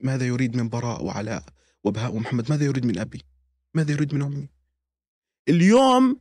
ماذا 0.00 0.26
يريد 0.26 0.56
من 0.56 0.68
براء 0.68 1.04
وعلاء 1.04 1.42
وبهاء 1.84 2.14
ومحمد؟ 2.14 2.50
ماذا 2.50 2.64
يريد 2.64 2.86
من 2.86 2.98
أبي؟ 2.98 3.22
ماذا 3.74 3.92
يريد 3.92 4.14
من 4.14 4.22
أمي؟ 4.22 4.48
اليوم 5.48 6.20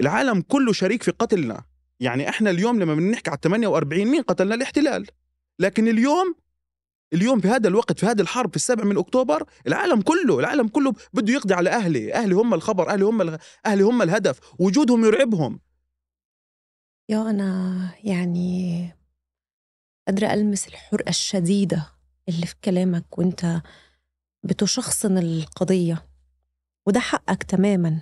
العالم 0.00 0.40
كله 0.40 0.72
شريك 0.72 1.02
في 1.02 1.10
قتلنا. 1.10 1.64
يعني 2.00 2.28
إحنا 2.28 2.50
اليوم 2.50 2.80
لما 2.80 2.94
بنحكي 2.94 3.30
على 3.30 3.38
48 3.42 4.06
مين 4.06 4.22
قتلنا؟ 4.22 4.54
الاحتلال. 4.54 5.06
لكن 5.58 5.88
اليوم 5.88 6.34
اليوم 7.12 7.40
في 7.40 7.48
هذا 7.48 7.68
الوقت 7.68 7.98
في 7.98 8.06
هذه 8.06 8.20
الحرب 8.20 8.50
في 8.50 8.56
السابع 8.56 8.84
من 8.84 8.98
أكتوبر 8.98 9.44
العالم 9.66 10.00
كله 10.00 10.38
العالم 10.38 10.68
كله 10.68 10.94
بده 11.12 11.32
يقضي 11.32 11.54
على 11.54 11.70
أهلي 11.70 12.14
أهلي 12.14 12.34
هم 12.34 12.54
الخبر 12.54 12.90
أهلي 12.90 13.04
هم 13.04 13.38
أهلي 13.66 13.82
هم 13.82 14.02
الهدف. 14.02 14.40
وجودهم 14.58 15.04
يرعبهم. 15.04 15.60
يا 17.08 17.30
أنا 17.30 17.90
يعني 18.04 18.90
قادره 20.06 20.32
ألمس 20.32 20.68
الحرقه 20.68 21.08
الشديدة. 21.08 21.95
اللي 22.28 22.46
في 22.46 22.54
كلامك 22.64 23.18
وانت 23.18 23.62
بتشخصن 24.42 25.18
القضية. 25.18 26.08
وده 26.86 27.00
حقك 27.00 27.42
تماما. 27.42 28.00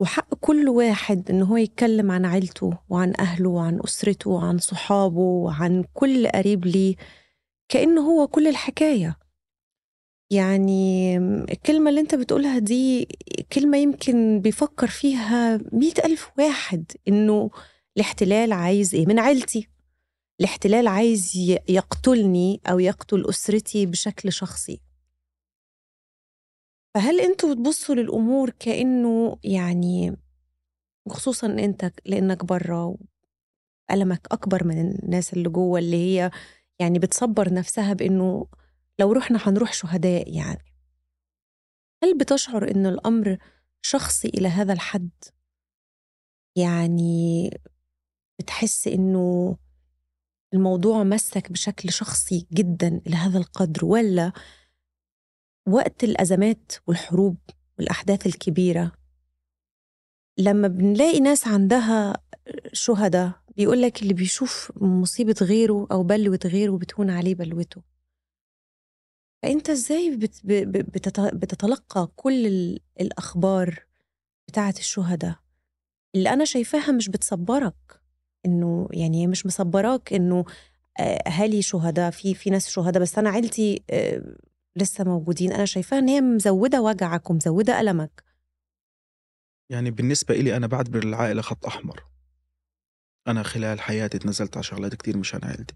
وحق 0.00 0.34
كل 0.34 0.68
واحد 0.68 1.30
إن 1.30 1.42
هو 1.42 1.56
يتكلم 1.56 2.10
عن 2.10 2.24
عيلته 2.24 2.78
وعن 2.88 3.12
أهله 3.20 3.50
وعن 3.50 3.80
أسرته 3.84 4.30
وعن 4.30 4.58
صحابه 4.58 5.20
وعن 5.20 5.84
كل 5.94 6.28
قريب 6.28 6.66
ليه. 6.66 6.96
كأنه 7.68 8.00
هو 8.00 8.26
كل 8.26 8.46
الحكاية. 8.48 9.18
يعني 10.30 11.16
الكلمة 11.52 11.90
اللي 11.90 12.00
انت 12.00 12.14
بتقولها 12.14 12.58
دي 12.58 13.08
كلمة 13.52 13.78
يمكن 13.78 14.40
بيفكر 14.40 14.86
فيها 14.86 15.56
مئة 15.72 16.04
ألف 16.06 16.30
واحد 16.38 16.92
إنه 17.08 17.50
الاحتلال 17.96 18.52
عايز 18.52 18.94
إيه؟ 18.94 19.06
من 19.06 19.18
عيلتي. 19.18 19.68
الاحتلال 20.40 20.88
عايز 20.88 21.32
يقتلني 21.68 22.60
أو 22.66 22.78
يقتل 22.78 23.28
أسرتي 23.28 23.86
بشكل 23.86 24.32
شخصي 24.32 24.80
فهل 26.94 27.20
أنتوا 27.20 27.54
بتبصوا 27.54 27.94
للأمور 27.94 28.50
كأنه 28.50 29.38
يعني 29.44 30.16
خصوصا 31.08 31.46
أنت 31.46 31.92
لأنك 32.06 32.44
بره 32.44 32.96
ألمك 33.90 34.26
أكبر 34.32 34.64
من 34.64 34.80
الناس 34.80 35.32
اللي 35.32 35.48
جوه 35.48 35.78
اللي 35.78 35.96
هي 35.96 36.30
يعني 36.78 36.98
بتصبر 36.98 37.52
نفسها 37.52 37.92
بإنه 37.92 38.46
لو 39.00 39.12
رحنا 39.12 39.38
هنروح 39.42 39.72
شهداء 39.72 40.36
يعني 40.36 40.74
هل 42.04 42.18
بتشعر 42.18 42.70
إن 42.70 42.86
الأمر 42.86 43.38
شخصي 43.82 44.28
إلى 44.28 44.48
هذا 44.48 44.72
الحد؟ 44.72 45.10
يعني 46.56 47.50
بتحس 48.38 48.88
إنه 48.88 49.56
الموضوع 50.54 51.02
مسك 51.04 51.52
بشكل 51.52 51.92
شخصي 51.92 52.46
جدا 52.52 53.00
إلى 53.06 53.16
هذا 53.16 53.38
القدر 53.38 53.84
ولا 53.84 54.32
وقت 55.68 56.04
الأزمات 56.04 56.72
والحروب 56.86 57.36
والأحداث 57.78 58.26
الكبيرة 58.26 58.92
لما 60.38 60.68
بنلاقي 60.68 61.20
ناس 61.20 61.46
عندها 61.48 62.22
شهداء 62.72 63.44
بيقول 63.56 63.82
لك 63.82 64.02
اللي 64.02 64.14
بيشوف 64.14 64.72
مصيبة 64.76 65.34
غيره 65.42 65.86
أو 65.92 66.02
بلوة 66.02 66.38
غيره 66.44 66.78
بتهون 66.78 67.10
عليه 67.10 67.34
بلوته. 67.34 67.82
فأنت 69.42 69.70
إزاي 69.70 70.16
بتتلقى 71.32 72.12
كل 72.16 72.46
الأخبار 73.00 73.86
بتاعة 74.48 74.74
الشهداء؟ 74.78 75.38
اللي 76.14 76.28
أنا 76.32 76.44
شايفاها 76.44 76.92
مش 76.92 77.08
بتصبرك. 77.08 78.03
إنه 78.46 78.88
يعني 78.92 79.26
مش 79.26 79.46
مصبراك 79.46 80.12
إنه 80.12 80.44
آه، 81.00 81.02
أهالي 81.02 81.62
شهداء 81.62 82.10
في 82.10 82.34
في 82.34 82.50
ناس 82.50 82.68
شهداء 82.68 83.02
بس 83.02 83.18
أنا 83.18 83.30
عيلتي 83.30 83.82
آه، 83.90 84.36
لسه 84.76 85.04
موجودين. 85.04 85.52
أنا 85.52 85.64
شايفاها 85.64 85.98
إن 85.98 86.08
هي 86.08 86.20
مزودة 86.20 86.82
وجعك 86.82 87.30
ومزودة 87.30 87.80
ألمك. 87.80 88.24
يعني 89.70 89.90
بالنسبة 89.90 90.34
إلي 90.34 90.56
أنا 90.56 90.66
بعتبر 90.66 91.02
العائلة 91.02 91.42
خط 91.42 91.66
أحمر. 91.66 92.04
أنا 93.28 93.42
خلال 93.42 93.80
حياتي 93.80 94.18
تنزلت 94.18 94.56
على 94.56 94.64
شغلات 94.64 94.94
كتير 94.94 95.16
مشان 95.16 95.40
عائلتي 95.44 95.74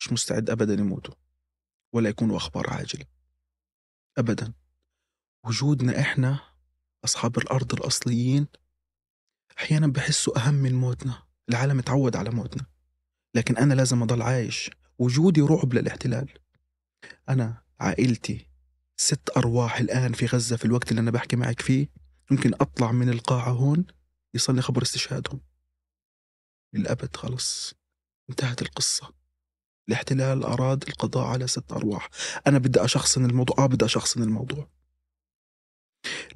مش 0.00 0.12
مستعد 0.12 0.50
أبدا 0.50 0.74
يموتوا 0.74 1.14
ولا 1.92 2.08
يكونوا 2.08 2.36
أخبار 2.36 2.70
عاجلة. 2.70 3.04
أبدا. 4.18 4.52
وجودنا 5.44 6.00
إحنا 6.00 6.40
أصحاب 7.04 7.38
الأرض 7.38 7.74
الأصليين 7.74 8.46
أحيانا 9.58 9.86
بحسوا 9.86 10.38
أهم 10.38 10.54
من 10.54 10.74
موتنا. 10.74 11.27
العالم 11.48 11.80
تعود 11.80 12.16
على 12.16 12.30
موتنا. 12.30 12.66
لكن 13.34 13.56
أنا 13.56 13.74
لازم 13.74 14.02
أضل 14.02 14.22
عايش 14.22 14.70
وجودي 14.98 15.40
رعب 15.40 15.74
للاحتلال. 15.74 16.28
أنا 17.28 17.62
عائلتي 17.80 18.46
ست 18.96 19.30
أرواح 19.36 19.78
الآن 19.78 20.12
في 20.12 20.26
غزة 20.26 20.56
في 20.56 20.64
الوقت 20.64 20.90
اللي 20.90 21.00
أنا 21.00 21.10
بحكي 21.10 21.36
معك 21.36 21.60
فيه. 21.60 21.88
ممكن 22.30 22.54
أطلع 22.54 22.92
من 22.92 23.08
القاعة 23.08 23.50
هون 23.50 23.86
يصلي 24.34 24.62
خبر 24.62 24.82
استشهادهم. 24.82 25.40
للأبد 26.72 27.16
خلص. 27.16 27.74
انتهت 28.30 28.62
القصة. 28.62 29.14
الاحتلال 29.88 30.44
أراد 30.44 30.84
القضاء 30.88 31.26
على 31.26 31.46
ست 31.46 31.72
أرواح. 31.72 32.08
أنا 32.46 32.58
بدي 32.58 32.84
أشخصن 32.84 33.24
الموضوع. 33.24 33.56
آه 33.58 33.66
بدي 33.66 33.84
أشخصن 33.84 34.22
الموضوع. 34.22 34.68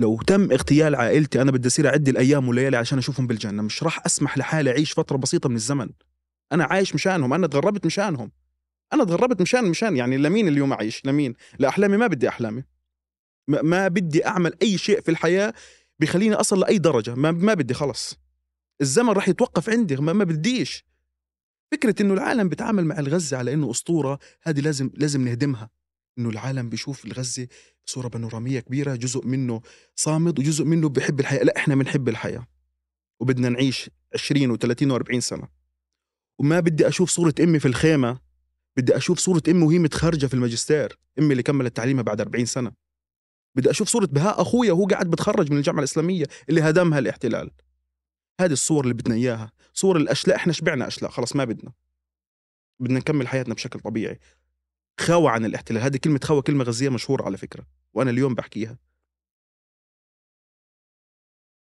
لو 0.01 0.23
تم 0.23 0.53
اغتيال 0.53 0.95
عائلتي 0.95 1.43
أنا 1.43 1.51
بدي 1.51 1.69
أصير 1.69 1.89
أعد 1.89 2.09
الأيام 2.09 2.49
والليالي 2.49 2.77
عشان 2.77 2.99
أشوفهم 2.99 3.27
بالجنة. 3.27 3.63
مش 3.63 3.83
راح 3.83 4.07
أسمح 4.07 4.39
لحالي 4.39 4.71
أعيش 4.71 4.93
فترة 4.93 5.17
بسيطة 5.17 5.49
من 5.49 5.57
الزمن. 5.57 5.89
أنا 6.53 6.65
عايش 6.65 6.95
مشانهم 6.95 7.35
أنا 7.35 7.47
تغربت 7.47 7.87
مشانهم. 7.87 8.33
أنا 8.93 9.05
تغربت 9.05 9.43
مشان 9.43 9.65
مشان 9.65 9.97
يعني 9.97 10.17
لمين 10.17 10.49
اليوم 10.49 10.73
أعيش؟ 10.73 11.07
لمين؟ 11.07 11.35
لأحلامي 11.59 11.97
ما 11.97 12.07
بدي 12.07 12.29
أحلامي. 12.29 12.65
ما 13.49 13.89
بدي 13.89 14.27
أعمل 14.27 14.53
أي 14.63 14.79
شيء 14.79 15.01
في 15.01 15.11
الحياة 15.11 15.55
بيخليني 15.99 16.35
أصل 16.35 16.61
لأي 16.61 16.79
درجة. 16.79 17.15
ما, 17.15 17.31
ما 17.31 17.55
بدي 17.55 17.75
خلص. 17.75 18.19
الزمن 18.81 19.11
راح 19.11 19.29
يتوقف 19.29 19.71
عندي 19.71 19.97
ما, 19.97 20.13
ما 20.13 20.25
بديش. 20.25 20.85
فكرة 21.73 22.03
إنه 22.03 22.15
العالم 22.15 22.49
بيتعامل 22.49 22.85
مع 22.85 22.99
الغزة 22.99 23.37
على 23.37 23.53
إنه 23.53 23.71
أسطورة 23.71 24.19
هذه 24.43 24.61
لازم 24.61 24.91
لازم 24.95 25.25
نهدمها. 25.25 25.71
إنه 26.19 26.29
العالم 26.29 26.69
بيشوف 26.69 27.05
الغزة 27.05 27.49
بصوره 27.87 28.09
بانورامية 28.09 28.61
كبيرة 28.61 28.95
جزء 28.95 29.27
منه 29.27 29.61
صامد 29.97 30.39
وجزء 30.39 30.65
منه 30.65 30.89
بيحب 30.89 31.21
الحياة. 31.21 31.43
لا 31.43 31.57
إحنا 31.57 31.75
بنحب 31.75 32.09
الحياة 32.09 32.47
وبدنا 33.21 33.49
نعيش 33.49 33.91
20 34.15 34.57
و30 34.57 34.99
و40 34.99 35.19
سنة. 35.19 35.49
وما 36.39 36.61
بدي 36.61 36.89
أشوف 36.89 37.11
صورة 37.11 37.35
أمي 37.41 37.59
في 37.59 37.69
الخيمة 37.69 38.21
بدي 38.77 38.97
أشوف 38.97 39.19
صورة 39.19 39.43
أمي 39.49 39.63
وهي 39.65 39.79
متخرجة 39.79 40.27
في 40.27 40.35
الماجستير 40.35 40.99
أمي 41.19 41.33
اللي 41.33 41.43
كملت 41.43 41.77
تعليمها 41.77 42.03
بعد 42.03 42.21
40 42.21 42.47
سنة. 42.47 42.73
بدي 43.57 43.71
أشوف 43.71 43.89
صورة 43.89 44.07
بهاء 44.07 44.43
أخويا 44.43 44.73
وهو 44.73 44.87
قاعد 44.87 45.11
بتخرج 45.11 45.51
من 45.51 45.57
الجامعة 45.59 45.79
الإسلامية 45.79 46.25
اللي 46.49 46.61
هدمها 46.61 46.99
الاحتلال. 46.99 47.51
هذه 48.41 48.53
الصور 48.53 48.85
اللي 48.85 48.95
بدنا 48.95 49.15
إياها 49.15 49.53
صور 49.75 49.97
الأشلاء. 49.97 50.37
إحنا 50.37 50.53
شبعنا 50.53 50.87
أشلاء 50.87 51.11
خلاص 51.11 51.37
ما 51.37 51.45
بدنا. 51.45 51.73
بدنا 52.81 52.99
نكمل 52.99 53.29
حياتنا 53.29 53.55
بشكل 53.55 53.81
طبيعي. 53.81 54.19
خاوة 55.01 55.30
عن 55.30 55.45
الاحتلال. 55.45 55.82
هذه 55.82 55.97
كلمة 55.97 56.20
خاوة 56.24 56.43
كلمة 56.43 56.64
غزية 56.64 56.88
مشهورة 56.88 57.24
على 57.24 57.36
فكرة 57.36 57.66
وأنا 57.95 58.11
اليوم 58.11 58.34
بحكيها. 58.34 58.78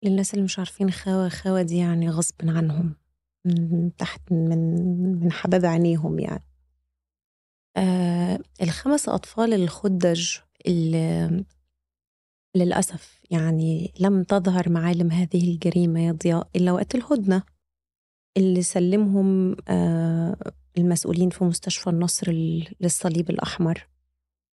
للناس 0.05 0.35
اللي 0.35 0.45
مش 0.45 0.59
عارفين 0.59 0.91
خاوة 0.91 1.29
خاوة 1.29 1.63
دي 1.63 1.77
يعني 1.77 2.11
غصب 2.11 2.35
عنهم 2.43 2.95
من 3.45 3.97
تحت 3.97 4.33
من 4.33 4.59
من 5.21 5.33
حباب 5.33 5.65
عينيهم 5.65 6.19
يعني. 6.19 6.45
آه 7.77 8.39
الخمس 8.63 9.09
أطفال 9.09 9.55
الخدج 9.55 10.39
اللي 10.67 11.45
للأسف 12.57 13.21
يعني 13.31 13.93
لم 14.01 14.23
تظهر 14.23 14.69
معالم 14.69 15.11
هذه 15.11 15.53
الجريمة 15.53 16.01
يا 16.07 16.13
ضياء 16.13 16.49
إلا 16.57 16.73
وقت 16.73 16.95
الهدنة 16.95 17.43
اللي 18.37 18.63
سلمهم 18.63 19.57
آه، 19.69 20.37
المسؤولين 20.81 21.31
في 21.31 21.45
مستشفى 21.45 21.91
النصر 21.91 22.33
للصليب 22.81 23.31
الأحمر 23.31 23.87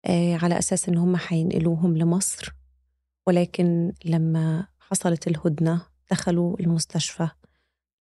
آه، 0.06 0.36
على 0.42 0.58
أساس 0.58 0.88
إن 0.88 0.96
هم 0.96 1.16
هينقلوهم 1.28 1.96
لمصر. 1.96 2.54
ولكن 3.26 3.92
لما 4.04 4.66
حصلت 4.80 5.28
الهدنة 5.28 5.86
دخلوا 6.10 6.60
المستشفى 6.60 7.28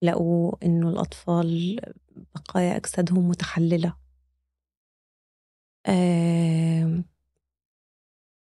لقوا 0.02 0.52
إنه 0.62 0.88
الأطفال 0.88 1.80
بقايا 2.34 2.76
أجسادهم 2.76 3.28
متحللة. 3.28 3.96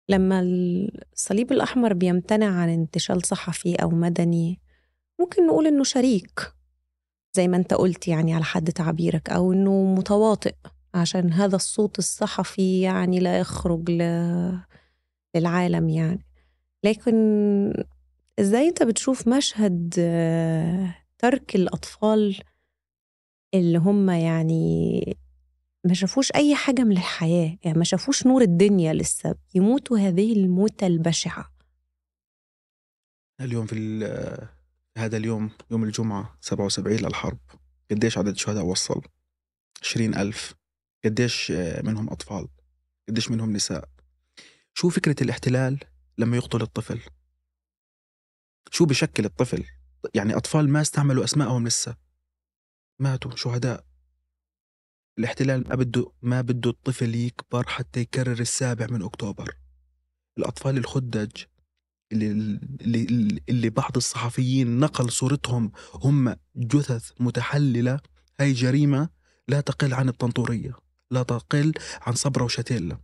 لما 0.09 0.41
الصليب 1.13 1.53
الأحمر 1.53 1.93
بيمتنع 1.93 2.61
عن 2.61 2.69
انتشال 2.69 3.27
صحفي 3.27 3.75
أو 3.75 3.91
مدني 3.91 4.61
ممكن 5.21 5.47
نقول 5.47 5.67
إنه 5.67 5.85
شريك. 5.85 6.41
زي 7.33 7.49
ما 7.49 7.57
أنت 7.57 7.75
قلت 7.75 8.09
يعني 8.09 8.35
على 8.35 8.45
حد 8.45 8.73
تعبيرك 8.73 9.31
أو 9.31 9.53
إنه 9.53 9.95
متواطئ 9.95 10.55
عشان 10.95 11.33
هذا 11.33 11.57
الصوت 11.57 11.99
الصحفي 11.99 12.81
يعني 12.81 13.21
لا 13.21 13.39
يخرج 13.39 13.91
ل... 13.91 14.03
للعالم 15.37 15.89
يعني. 15.89 16.27
لكن 16.85 17.15
إزاي 18.41 18.69
أنت 18.69 18.83
بتشوف 18.83 19.29
مشهد 19.29 19.91
ترك 21.19 21.57
الأطفال 21.57 22.41
اللي 23.55 23.79
هم 23.79 24.11
يعني 24.11 25.01
ما 25.85 25.95
شافوش 25.95 26.33
أي 26.35 26.55
حاجة 26.55 26.83
من 26.83 26.93
الحياة 26.93 27.59
يعني 27.65 27.79
ما 27.79 27.85
شافوش 27.85 28.27
نور 28.27 28.43
الدنيا 28.43 28.93
لسه 28.93 29.35
يموتوا 29.55 29.99
هذه 29.99 30.33
الموتة 30.33 30.87
البشعة؟ 30.87 31.53
اليوم 33.41 33.67
في 33.67 33.75
هذا 34.99 35.17
اليوم 35.17 35.51
يوم 35.71 35.85
الجمعة 35.85 36.39
77 36.41 36.97
للحرب. 36.97 37.39
قديش 37.91 38.19
عدد 38.19 38.29
الشهداء 38.29 38.65
وصل؟ 38.65 39.03
عشرين 39.83 40.15
ألف. 40.15 40.55
قديش 41.05 41.51
منهم 41.85 42.11
أطفال؟ 42.11 42.49
قديش 43.09 43.31
منهم 43.31 43.53
نساء؟ 43.53 43.89
شو 44.75 44.89
فكرة 44.89 45.23
الاحتلال 45.23 45.79
لما 46.19 46.37
يقتل 46.37 46.63
الطفل؟ 46.63 47.01
شو 48.71 48.85
بشكل 48.85 49.25
الطفل؟ 49.25 49.65
يعني 50.15 50.37
أطفال 50.37 50.69
ما 50.69 50.81
استعملوا 50.81 51.25
أسمائهم 51.25 51.67
لسه. 51.67 51.97
ماتوا 52.99 53.37
شهداء. 53.37 53.85
الاحتلال 55.19 55.69
ما 55.69 55.75
بده 55.75 56.13
ما 56.23 56.41
بده 56.41 56.71
الطفل 56.71 57.15
يكبر 57.15 57.69
حتى 57.69 58.01
يكرر 58.01 58.41
السابع 58.41 58.87
من 58.91 59.03
أكتوبر. 59.03 59.57
الأطفال 60.39 60.79
الخدج 60.79 61.45
اللي 62.13 63.41
اللي 63.49 63.71
بعض 63.71 63.97
الصحفيين 63.97 64.79
نقل 64.79 65.11
صورتهم 65.11 65.73
هم 65.95 66.37
جثث 66.57 67.11
متحللة 67.21 68.01
هاي 68.41 68.53
جريمة 68.53 69.09
لا 69.49 69.61
تقل 69.61 69.95
عن 69.95 70.09
الطنطورية 70.09 70.73
لا 71.11 71.23
تقل 71.23 71.73
عن 72.03 72.15
صبرا 72.15 72.45
وشتيلا 72.45 72.99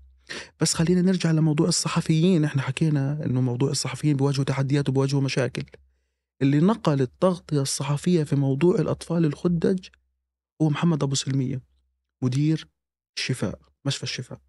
بس 0.61 0.75
خلينا 0.75 1.03
نرجع 1.03 1.31
لموضوع 1.31 1.69
الصحفيين. 1.69 2.45
إحنا 2.45 2.63
حكينا 2.63 3.25
إنه 3.25 3.41
موضوع 3.41 3.71
الصحفيين 3.71 4.17
بيواجهوا 4.17 4.45
تحديات 4.45 4.89
وبيواجهوا 4.89 5.23
مشاكل. 5.23 5.65
اللي 6.43 6.61
نقل 6.61 7.01
التغطية 7.01 7.63
الصحفية 7.63 8.25
في 8.25 8.37
موضوع 8.37 8.75
الأطفال 8.75 9.25
الخدج 9.25 9.87
هو 10.63 10.71
محمد 10.71 11.03
أبو 11.03 11.15
سلمية 11.15 11.63
مدير 12.23 12.69
الشفاء 13.17 13.59
مشفى 13.85 14.03
الشفاء. 14.03 14.41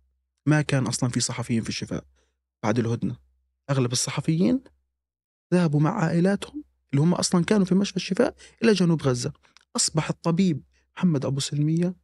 ما 0.46 0.62
كان 0.62 0.88
أصلا 0.88 1.10
في 1.10 1.20
صحفيين 1.20 1.64
في 1.64 1.70
الشفاء 1.70 2.04
بعد 2.64 2.80
الهدنة. 2.80 3.27
أغلب 3.70 3.92
الصحفيين 3.92 4.60
ذهبوا 5.54 5.80
مع 5.80 6.04
عائلاتهم 6.04 6.64
اللي 6.92 7.02
هم 7.02 7.14
أصلا 7.14 7.44
كانوا 7.44 7.66
في 7.66 7.76
مشفى 7.76 7.96
الشفاء 7.96 8.36
إلى 8.64 8.74
جنوب 8.74 9.02
غزة. 9.04 9.34
أصبح 9.76 10.10
الطبيب 10.10 10.64
محمد 10.98 11.26
أبو 11.26 11.40
سلمية 11.40 11.96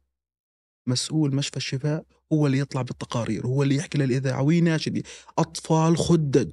مسؤول 0.86 1.34
مشفى 1.34 1.56
الشفاء 1.56 2.04
هو 2.32 2.46
اللي 2.46 2.58
يطلع 2.58 2.82
بالتقارير 2.82 3.46
هو 3.46 3.62
اللي 3.62 3.76
يحكي 3.76 3.98
للإذاعة 3.98 4.42
ويناشد 4.42 5.06
أطفال 5.38 5.98
خدج. 5.98 6.52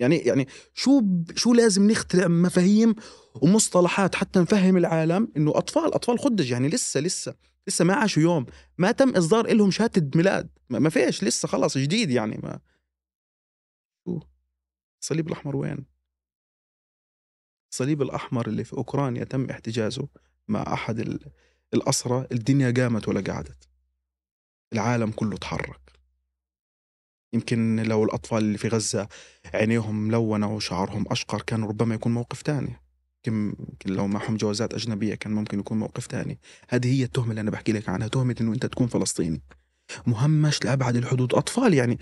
يعني 0.00 0.16
يعني 0.16 0.48
شو 0.74 1.02
شو 1.36 1.54
لازم 1.54 1.90
نخترع 1.90 2.28
مفاهيم 2.28 2.94
ومصطلحات 3.34 4.14
حتى 4.14 4.40
نفهم 4.40 4.76
العالم 4.76 5.28
إنه 5.36 5.58
أطفال 5.58 5.94
أطفال 5.94 6.18
خدج. 6.18 6.50
يعني 6.50 6.68
لسه 6.68 7.00
لسه 7.00 7.34
لسه 7.68 7.84
ما 7.84 7.94
عاشوا 7.94 8.22
يوم 8.22 8.46
ما 8.78 8.92
تم 8.92 9.10
إصدار 9.10 9.52
لهم 9.52 9.70
شهادة 9.70 10.10
ميلاد. 10.14 10.48
ما 10.70 10.90
فيش 10.90 11.24
لسه 11.24 11.48
خلص 11.48 11.78
جديد 11.78 12.10
يعني 12.10 12.40
ما 12.42 12.58
الصليب 15.06 15.28
الأحمر 15.28 15.56
وين؟ 15.56 15.84
الصليب 17.72 18.02
الأحمر 18.02 18.46
اللي 18.46 18.64
في 18.64 18.72
اوكرانيا 18.72 19.24
تم 19.24 19.50
احتجازه 19.50 20.08
مع 20.48 20.72
أحد 20.72 21.18
الأسرى 21.74 22.26
الدنيا 22.32 22.70
قامت 22.70 23.08
ولا 23.08 23.20
قعدت. 23.20 23.68
العالم 24.72 25.10
كله 25.10 25.36
تحرك. 25.36 25.80
يمكن 27.32 27.82
لو 27.82 28.04
الأطفال 28.04 28.38
اللي 28.38 28.58
في 28.58 28.68
غزة 28.68 29.08
عينيهم 29.54 30.08
ملونة 30.08 30.54
وشعرهم 30.54 31.04
أشقر 31.10 31.42
كان 31.42 31.64
ربما 31.64 31.94
يكون 31.94 32.14
موقف 32.14 32.42
تاني. 32.42 32.76
يمكن 33.26 33.56
لو 33.86 34.06
معهم 34.06 34.36
جوازات 34.36 34.74
أجنبية 34.74 35.14
كان 35.14 35.32
ممكن 35.32 35.58
يكون 35.60 35.78
موقف 35.78 36.06
تاني. 36.06 36.38
هذه 36.68 37.00
هي 37.00 37.04
التهمة 37.04 37.30
اللي 37.30 37.40
أنا 37.40 37.50
بحكي 37.50 37.72
لك 37.72 37.88
عنها 37.88 38.08
تهمة 38.08 38.36
أنه 38.40 38.52
أنت 38.52 38.66
تكون 38.66 38.86
فلسطيني. 38.86 39.42
مهمش 40.06 40.64
لأبعد 40.64 40.96
الحدود. 40.96 41.34
أطفال 41.34 41.74
يعني 41.74 41.98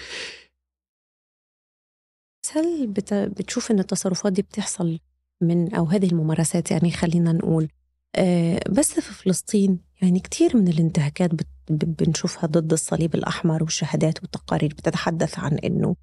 هل 2.53 2.87
بتشوف 3.13 3.71
أن 3.71 3.79
التصرفات 3.79 4.33
دي 4.33 4.43
بتحصل 4.43 4.99
من 5.41 5.75
أو 5.75 5.85
هذه 5.85 6.07
الممارسات 6.07 6.71
يعني 6.71 6.91
خلينا 6.91 7.33
نقول 7.33 7.69
آه، 8.17 8.61
بس 8.71 9.01
في 9.01 9.15
فلسطين؟ 9.15 9.79
يعني 10.03 10.21
كتير 10.21 10.57
من 10.57 10.69
الانتهاكات 10.69 11.31
بنشوفها 11.71 12.47
ضد 12.47 12.73
الصليب 12.73 13.15
الأحمر 13.15 13.63
والشهادات 13.63 14.23
والتقارير 14.23 14.71
بتتحدث 14.71 15.39
عن 15.39 15.59
أنه 15.59 15.97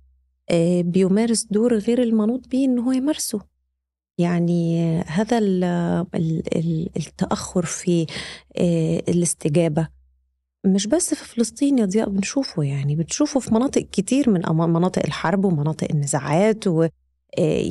آه، 0.49 0.81
بيمارس 0.81 1.43
دور 1.51 1.77
غير 1.77 2.01
المنوط 2.03 2.47
به 2.47 2.65
أنه 2.65 2.81
هو 2.81 2.91
يمارسه. 2.91 3.41
يعني 4.17 4.99
هذا 5.01 5.39
التأخر 6.97 7.65
في 7.65 8.05
آه، 8.57 9.03
الاستجابة. 9.09 10.00
مش 10.65 10.87
بس 10.87 11.13
في 11.13 11.25
فلسطين 11.25 11.77
يا 11.79 11.85
ضياء 11.85 12.09
بنشوفه 12.09 12.63
يعني 12.63 12.95
بتشوفه 12.95 13.39
في 13.39 13.53
مناطق 13.53 13.81
كتير 13.81 14.29
من 14.29 14.41
مناطق 14.49 15.05
الحرب 15.05 15.45
ومناطق 15.45 15.87
النزاعات 15.91 16.67
و 16.67 16.87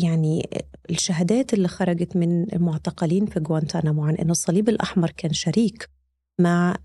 يعني 0.03 0.49
الشهادات 0.91 1.55
اللي 1.55 1.69
خرجت 1.69 2.17
من 2.17 2.53
المعتقلين 2.53 3.27
في 3.27 3.41
جوانتانامو 3.41 4.05
عن 4.05 4.15
أن 4.15 4.31
الصليب 4.31 4.69
الأحمر 4.69 5.11
كان 5.11 5.33
شريك 5.33 5.89
مع 6.39 6.77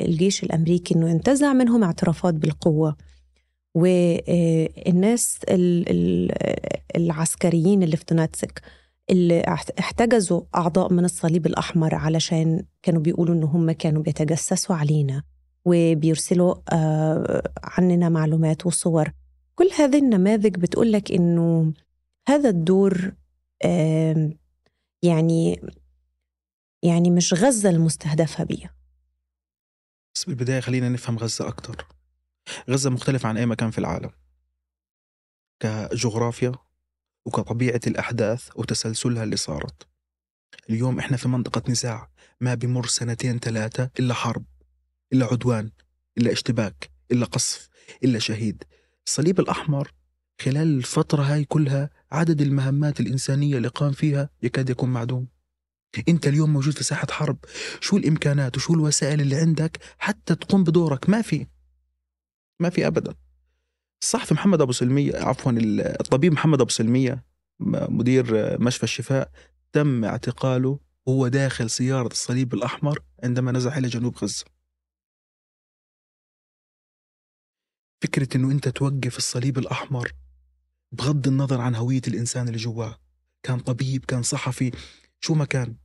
الجيش 0.00 0.42
الأمريكي 0.42 0.94
أنه 0.94 1.10
ينتزع 1.10 1.52
منهم 1.52 1.84
اعترافات 1.84 2.34
بالقوة. 2.34 2.96
والناس 3.74 5.38
العسكريين 6.96 7.82
اللي 7.82 7.96
في 7.96 8.04
دوناتسك 8.10 8.62
اللي 9.10 9.42
احتجزوا 9.78 10.42
أعضاء 10.54 10.92
من 10.92 11.04
الصليب 11.04 11.46
الأحمر 11.46 11.94
علشان 11.94 12.66
كانوا 12.82 13.02
بيقولوا 13.02 13.34
إن 13.34 13.42
هم 13.42 13.72
كانوا 13.72 14.02
بيتجسسوا 14.02 14.76
علينا 14.76 15.22
وبيرسلوا 15.64 16.54
عننا 17.62 18.08
معلومات 18.08 18.66
وصور. 18.66 19.12
كل 19.54 19.70
هذه 19.78 19.98
النماذج 19.98 20.56
بتقول 20.56 20.92
لك 20.92 21.12
إنه 21.12 21.72
هذا 22.28 22.48
الدور 22.48 23.12
يعني 25.02 25.60
يعني 26.82 27.10
مش 27.10 27.34
غزة 27.34 27.70
المستهدفة 27.70 28.44
بيه 28.44 28.74
بس 30.14 30.24
بالبداية 30.24 30.60
خلينا 30.60 30.88
نفهم 30.88 31.18
غزة 31.18 31.48
أكتر. 31.48 31.86
غزة 32.70 32.90
مختلفة 32.90 33.28
عن 33.28 33.36
أي 33.36 33.46
مكان 33.46 33.70
في 33.70 33.78
العالم. 33.78 34.10
كجغرافيا 35.60 36.52
وكطبيعة 37.28 37.80
الأحداث 37.86 38.48
وتسلسلها 38.56 39.24
اللي 39.24 39.36
صارت. 39.36 39.88
اليوم 40.70 40.98
إحنا 40.98 41.16
في 41.16 41.28
منطقة 41.28 41.70
نزاع 41.70 42.10
ما 42.40 42.54
بمر 42.54 42.86
سنتين 42.86 43.38
ثلاثة 43.38 43.90
إلا 44.00 44.14
حرب 44.14 44.44
إلا 45.12 45.26
عدوان 45.26 45.70
إلا 46.18 46.32
اشتباك 46.32 46.90
إلا 47.12 47.26
قصف 47.26 47.68
إلا 48.04 48.18
شهيد. 48.18 48.64
الصليب 49.06 49.40
الأحمر 49.40 49.92
خلال 50.40 50.78
الفترة 50.78 51.22
هاي 51.22 51.44
كلها 51.44 51.90
عدد 52.12 52.40
المهمات 52.40 53.00
الإنسانية 53.00 53.56
اللي 53.56 53.68
قام 53.68 53.92
فيها 53.92 54.30
يكاد 54.42 54.70
يكون 54.70 54.88
معدوم. 54.88 55.28
أنت 56.08 56.26
اليوم 56.26 56.52
موجود 56.52 56.74
في 56.74 56.84
ساحة 56.84 57.06
حرب 57.10 57.38
شو 57.80 57.96
الإمكانات 57.96 58.56
وشو 58.56 58.74
الوسائل 58.74 59.20
اللي 59.20 59.36
عندك 59.36 59.78
حتى 59.98 60.34
تقوم 60.34 60.64
بدورك؟ 60.64 61.08
ما 61.08 61.22
في. 61.22 61.46
ما 62.60 62.70
في 62.70 62.86
ابدا. 62.86 63.14
الصحفي 64.02 64.34
محمد 64.34 64.60
أبو 64.60 64.72
سلمية 64.72 65.16
عفوا 65.16 65.52
الطبيب 66.00 66.32
محمد 66.32 66.60
أبو 66.60 66.70
سلمية 66.70 67.24
مدير 67.88 68.24
مشفى 68.60 68.82
الشفاء 68.82 69.30
تم 69.72 70.04
اعتقاله 70.04 70.80
وهو 71.06 71.28
داخل 71.28 71.70
سيارة 71.70 72.06
الصليب 72.06 72.54
الأحمر 72.54 73.02
عندما 73.24 73.52
نزح 73.52 73.76
إلى 73.76 73.88
جنوب 73.88 74.16
غزة. 74.16 74.44
فكرة 78.02 78.36
إنه 78.36 78.50
أنت 78.50 78.68
توقف 78.68 79.18
الصليب 79.18 79.58
الأحمر 79.58 80.12
بغض 80.92 81.28
النظر 81.28 81.60
عن 81.60 81.74
هوية 81.74 82.02
الإنسان 82.08 82.46
اللي 82.46 82.58
جواه 82.58 82.98
كان 83.42 83.60
طبيب 83.60 84.04
كان 84.04 84.22
صحفي 84.22 84.70
شو 85.20 85.34
ما 85.34 85.44
كان 85.44 85.76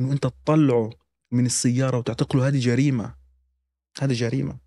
إنه 0.00 0.12
أنت 0.12 0.22
تطلعه 0.22 0.90
من 1.32 1.46
السيارة 1.46 1.98
وتعتقله 1.98 2.48
هذه 2.48 2.58
جريمة 2.58 3.14
هذه 4.00 4.12
جريمة. 4.12 4.58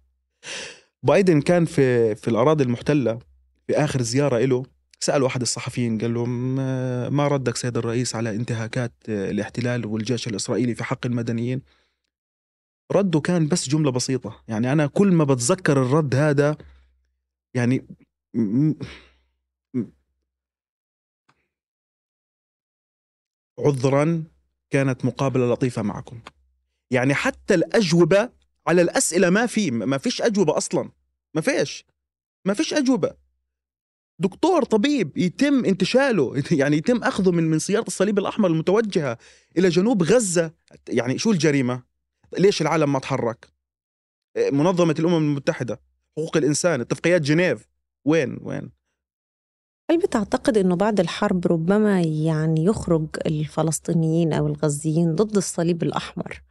بايدن 1.05 1.41
كان 1.41 1.65
في 1.65 2.15
في 2.15 2.27
الأراضي 2.27 2.63
المحتلة 2.63 3.19
في 3.67 3.73
آخر 3.73 4.01
زيارة 4.01 4.37
له 4.37 4.63
سأل 4.99 5.23
واحد 5.23 5.41
الصحفيين 5.41 5.97
قال 5.97 6.13
له 6.13 6.25
ما 7.09 7.27
ردك 7.27 7.55
سيد 7.55 7.77
الرئيس 7.77 8.15
على 8.15 8.35
انتهاكات 8.35 8.93
الاحتلال 9.09 9.85
والجيش 9.85 10.27
الإسرائيلي 10.27 10.75
في 10.75 10.83
حق 10.83 11.05
المدنيين؟ 11.05 11.61
رده 12.91 13.19
كان 13.19 13.47
بس 13.47 13.69
جملة 13.69 13.91
بسيطة 13.91 14.43
يعني 14.47 14.71
أنا 14.71 14.87
كل 14.87 15.11
ما 15.11 15.23
بتذكر 15.23 15.81
الرد 15.81 16.15
هذا 16.15 16.57
يعني 17.53 17.87
عذرا 23.59 24.23
كانت 24.69 25.05
مقابلة 25.05 25.53
لطيفة 25.53 25.81
معكم. 25.81 26.19
يعني 26.91 27.13
حتى 27.13 27.53
الأجوبة 27.53 28.29
على 28.67 28.81
الأسئلة 28.81 29.29
ما 29.29 29.45
في 29.45 29.71
ما 29.71 29.97
فيش 29.97 30.21
أجوبة 30.21 30.57
أصلا. 30.57 30.89
ما 31.33 31.41
فيش. 31.41 31.85
ما 32.45 32.53
فيش 32.53 32.73
أجوبة. 32.73 33.13
دكتور 34.19 34.63
طبيب 34.63 35.17
يتم 35.17 35.65
انتشاله 35.65 36.43
يعني 36.51 36.77
يتم 36.77 37.03
أخذه 37.03 37.31
من 37.31 37.43
من 37.43 37.59
سيارة 37.59 37.87
الصليب 37.87 38.19
الأحمر 38.19 38.49
المتوجهة 38.49 39.17
إلى 39.57 39.69
جنوب 39.69 40.03
غزة. 40.03 40.51
يعني 40.89 41.17
شو 41.17 41.31
الجريمة؟ 41.31 41.83
ليش 42.37 42.61
العالم 42.61 42.93
ما 42.93 42.99
تحرك؟ 42.99 43.47
منظمة 44.51 44.95
الأمم 44.99 45.17
المتحدة 45.17 45.81
حقوق 46.17 46.37
الإنسان 46.37 46.81
اتفاقيات 46.81 47.21
جنيف. 47.21 47.67
وين؟ 48.05 48.37
وين؟ 48.41 48.71
هل 49.91 49.97
بتعتقد 49.97 50.57
إنه 50.57 50.75
بعد 50.75 50.99
الحرب 50.99 51.47
ربما 51.47 52.01
يعني 52.01 52.65
يخرج 52.65 53.07
الفلسطينيين 53.25 54.33
أو 54.33 54.47
الغزيين 54.47 55.15
ضد 55.15 55.37
الصليب 55.37 55.83
الأحمر؟ 55.83 56.41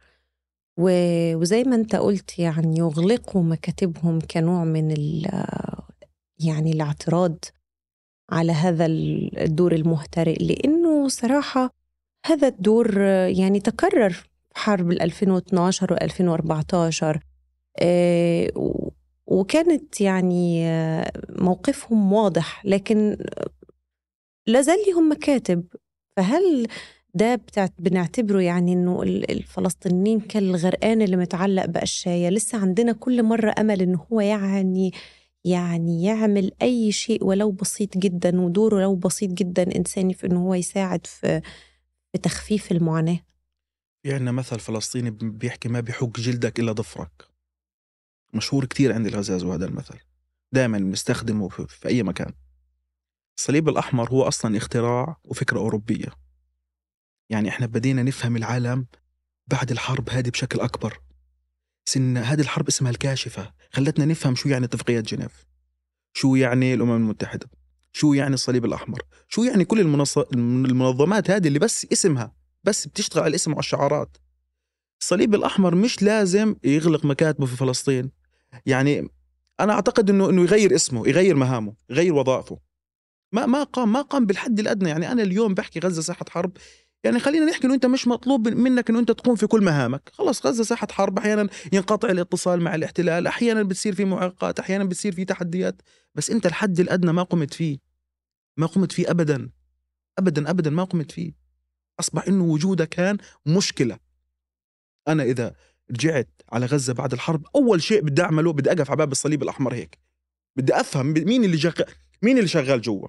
وزي 0.77 1.63
ما 1.63 1.75
انت 1.75 1.95
قلت 1.95 2.39
يعني 2.39 2.77
يغلقوا 2.77 3.43
مكاتبهم 3.43 4.19
كنوع 4.19 4.63
من 4.63 4.91
يعني 6.39 6.71
الاعتراض 6.71 7.45
على 8.29 8.51
هذا 8.51 8.85
الدور 8.85 9.75
المهترئ. 9.75 10.43
لأنه 10.43 11.07
صراحة 11.07 11.73
هذا 12.25 12.47
الدور 12.47 12.97
يعني 13.27 13.59
تكرر 13.59 14.09
في 14.09 14.25
حرب 14.55 14.91
2012 14.91 15.93
و 15.93 15.95
2014 15.95 17.19
وكانت 19.27 20.01
يعني 20.01 20.65
موقفهم 21.29 22.13
واضح 22.13 22.65
لكن 22.65 23.17
لازال 24.47 24.77
لهم 24.87 25.11
مكاتب. 25.11 25.63
فهل 26.17 26.67
ده 27.15 27.35
بتاعت 27.35 27.73
بنعتبره 27.79 28.41
يعني 28.41 28.73
إنه 28.73 29.03
الفلسطينيين 29.03 30.19
كالغرقان 30.19 31.01
اللي 31.01 31.17
متعلق 31.17 31.65
بقشاية 31.65 32.29
لسه 32.29 32.57
عندنا 32.57 32.91
كل 32.91 33.23
مرة 33.23 33.55
أمل 33.59 33.81
انه 33.81 34.05
هو 34.11 34.21
يعني 34.21 34.91
يعني 35.43 36.03
يعمل 36.03 36.51
أي 36.61 36.91
شيء 36.91 37.23
ولو 37.23 37.51
بسيط 37.51 37.97
جدا 37.97 38.41
ودوره 38.41 38.81
لو 38.81 38.95
بسيط 38.95 39.31
جدا 39.31 39.75
إنساني 39.75 40.13
في 40.13 40.27
إنه 40.27 40.43
هو 40.47 40.53
يساعد 40.53 41.07
في 41.07 41.41
في 42.11 42.17
تخفيف 42.23 42.71
المعاناة. 42.71 43.19
في 44.03 44.13
عندنا 44.13 44.31
مثل 44.31 44.59
فلسطيني 44.59 45.11
بيحكي 45.11 45.69
ما 45.69 45.79
بحك 45.79 46.19
جلدك 46.19 46.59
إلا 46.59 46.71
ضفرك 46.71 47.27
مشهور 48.33 48.65
كتير 48.65 48.93
عند 48.93 49.07
الغزاز 49.07 49.43
هذا 49.43 49.65
المثل. 49.65 49.97
دائما 50.51 50.77
بنستخدمه 50.77 51.49
في 51.49 51.87
أي 51.87 52.03
مكان. 52.03 52.33
الصليب 53.37 53.69
الأحمر 53.69 54.09
هو 54.09 54.23
أصلا 54.23 54.57
اختراع 54.57 55.17
وفكرة 55.23 55.59
أوروبية. 55.59 56.24
يعني 57.29 57.49
إحنا 57.49 57.65
بدينا 57.65 58.03
نفهم 58.03 58.35
العالم 58.35 58.85
بعد 59.47 59.71
الحرب 59.71 60.09
هذه 60.09 60.29
بشكل 60.29 60.59
أكبر. 60.59 60.99
سن 61.85 62.17
هذه 62.17 62.41
الحرب 62.41 62.67
اسمها 62.67 62.91
الكاشفة. 62.91 63.53
خلتنا 63.71 64.05
نفهم 64.05 64.35
شو 64.35 64.49
يعني 64.49 64.65
اتفاقيات 64.65 65.03
جنيف. 65.03 65.45
شو 66.13 66.35
يعني 66.35 66.73
الأمم 66.73 66.95
المتحدة. 66.95 67.49
شو 67.93 68.13
يعني 68.13 68.33
الصليب 68.33 68.65
الأحمر. 68.65 69.01
شو 69.27 69.43
يعني 69.43 69.65
كل 69.65 69.79
المنظمات 70.33 71.31
هذه 71.31 71.47
اللي 71.47 71.59
بس 71.59 71.87
اسمها 71.93 72.35
بس 72.63 72.87
بتشتغل 72.87 73.23
على 73.23 73.29
الاسم 73.29 73.53
والشعارات. 73.53 74.17
الصليب 75.01 75.35
الأحمر 75.35 75.75
مش 75.75 76.03
لازم 76.03 76.55
يغلق 76.63 77.05
مكاتبه 77.05 77.45
في 77.45 77.55
فلسطين. 77.55 78.11
يعني 78.65 79.09
أنا 79.59 79.73
أعتقد 79.73 80.09
انه 80.09 80.29
إنه 80.29 80.41
يغير 80.41 80.75
اسمه 80.75 81.07
يغير 81.07 81.35
مهامه 81.35 81.75
يغير 81.89 82.13
وظائفه. 82.13 82.59
ما 83.31 83.45
ما 83.45 83.63
قام 83.63 83.91
ما 83.93 84.01
قام 84.01 84.25
بالحد 84.25 84.59
الأدنى. 84.59 84.89
يعني 84.89 85.11
أنا 85.11 85.23
اليوم 85.23 85.53
بحكي 85.53 85.79
غزة 85.79 86.01
ساحة 86.01 86.25
حرب 86.29 86.51
يعني 87.05 87.19
خلينا 87.19 87.45
نحكي 87.45 87.67
إنه 87.67 87.73
أنت 87.73 87.85
مش 87.85 88.07
مطلوب 88.07 88.47
منك 88.47 88.89
إنه 88.89 88.99
أنت 88.99 89.11
تقوم 89.11 89.35
في 89.35 89.47
كل 89.47 89.63
مهامك. 89.63 90.09
خلص 90.13 90.45
غزة 90.45 90.63
ساحة 90.63 90.87
حرب 90.91 91.17
أحيانا 91.17 91.49
ينقطع 91.73 92.09
الاتصال 92.09 92.61
مع 92.61 92.75
الاحتلال 92.75 93.27
أحيانا 93.27 93.63
بتصير 93.63 93.95
في 93.95 94.05
معوقات 94.05 94.59
أحيانا 94.59 94.83
بتصير 94.83 95.11
في 95.11 95.25
تحديات. 95.25 95.81
بس 96.15 96.29
أنت 96.29 96.45
الحد 96.45 96.79
الأدنى 96.79 97.13
ما 97.13 97.23
قمت 97.23 97.53
فيه. 97.53 97.77
ما 98.57 98.65
قمت 98.67 98.91
فيه 98.91 99.11
ابدا. 99.11 99.49
ابدا 100.17 100.49
ابدا 100.49 100.69
ما 100.69 100.83
قمت 100.83 101.11
فيه. 101.11 101.33
أصبح 101.99 102.27
إنه 102.27 102.43
وجودك 102.43 102.89
كان 102.89 103.17
مشكلة. 103.45 103.99
أنا 105.07 105.23
إذا 105.23 105.55
رجعت 105.91 106.41
على 106.51 106.65
غزة 106.65 106.93
بعد 106.93 107.13
الحرب 107.13 107.45
أول 107.55 107.81
شيء 107.81 108.01
بدي 108.01 108.21
أعمله 108.21 108.53
بدي 108.53 108.71
أقف 108.71 108.89
على 108.89 108.97
باب 108.97 109.11
الصليب 109.11 109.43
الأحمر 109.43 109.73
هيك. 109.73 109.99
بدي 110.55 110.79
أفهم 110.79 111.05
مين 111.05 111.43
اللي 111.43 111.57
شغال 111.57 111.85
مين 112.21 112.37
اللي 112.37 112.47
شغال 112.47 112.81
جوا. 112.81 113.07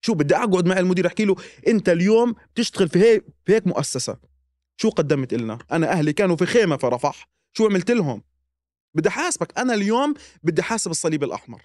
شو 0.00 0.14
بدي 0.14 0.36
أقعد 0.36 0.66
مع 0.66 0.78
المدير 0.78 1.06
أحكي 1.06 1.24
له 1.24 1.36
أنت 1.68 1.88
اليوم 1.88 2.34
بتشتغل 2.54 2.88
في 2.88 2.98
هيك 2.98 3.24
في 3.46 3.54
هيك 3.54 3.66
مؤسسة. 3.66 4.18
شو 4.76 4.90
قدمت 4.90 5.34
لنا 5.34 5.58
أنا 5.72 5.92
أهلي 5.92 6.12
كانوا 6.12 6.36
في 6.36 6.46
خيمة 6.46 6.76
في 6.76 6.86
رفح 6.86 7.28
شو 7.52 7.66
عملت 7.66 7.90
لهم؟ 7.90 8.22
بدي 8.94 9.08
أحاسبك. 9.08 9.58
أنا 9.58 9.74
اليوم 9.74 10.14
بدي 10.42 10.62
أحاسب 10.62 10.90
الصليب 10.90 11.24
الأحمر. 11.24 11.62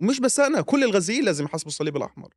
ومش 0.00 0.20
بس 0.20 0.40
أنا 0.40 0.60
كل 0.60 0.84
الغزيين 0.84 1.24
لازم 1.24 1.44
يحاسبوا 1.44 1.70
الصليب 1.70 1.96
الأحمر. 1.96 2.34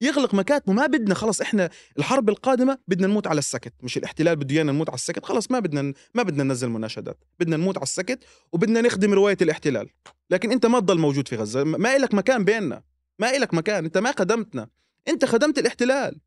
يغلق 0.00 0.34
مكاتبه 0.34 0.72
ما 0.72 0.86
بدنا 0.86 1.14
خلص 1.14 1.40
إحنا 1.40 1.70
الحرب 1.98 2.28
القادمة 2.28 2.78
بدنا 2.88 3.06
نموت 3.06 3.26
على 3.26 3.38
السكت. 3.38 3.74
مش 3.82 3.96
الاحتلال 3.96 4.36
بده 4.36 4.54
إيانا 4.54 4.72
نموت 4.72 4.88
على 4.88 4.94
السكت. 4.96 5.24
خلص 5.24 5.50
ما 5.50 5.58
بدنا 5.58 5.94
ما 6.14 6.22
بدنا 6.22 6.42
ننزل 6.44 6.68
مناشدات. 6.68 7.24
بدنا 7.40 7.56
نموت 7.56 7.76
على 7.76 7.82
السكت 7.82 8.24
وبدنا 8.52 8.80
نخدم 8.80 9.14
رواية 9.14 9.36
الاحتلال. 9.42 9.90
لكن 10.30 10.52
أنت 10.52 10.66
ما 10.66 10.80
تضل 10.80 10.98
موجود 10.98 11.28
في 11.28 11.36
غزة. 11.36 11.64
ما 11.64 11.96
إلك 11.96 12.14
مكان 12.14 12.44
بيننا. 12.44 12.82
ما 13.22 13.36
إلك 13.36 13.54
مكان 13.54 13.84
أنت 13.84 13.98
ما 13.98 14.12
خدمتنا. 14.18 14.68
أنت 15.08 15.24
خدمت 15.24 15.58
الاحتلال. 15.58 16.20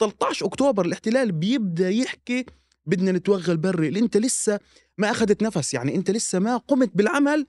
13 0.00 0.46
أكتوبر 0.46 0.86
الاحتلال 0.86 1.32
بيبدأ 1.32 1.90
يحكي 1.90 2.46
بدنا 2.86 3.12
نتوغل 3.12 3.56
بري 3.56 3.88
اللي 3.88 4.00
أنت 4.00 4.16
لسه 4.16 4.60
ما 4.98 5.10
أخذت 5.10 5.42
نفس 5.42 5.74
يعني 5.74 5.94
أنت 5.94 6.10
لسه 6.10 6.38
ما 6.38 6.56
قمت 6.56 6.90
بالعمل 6.94 7.46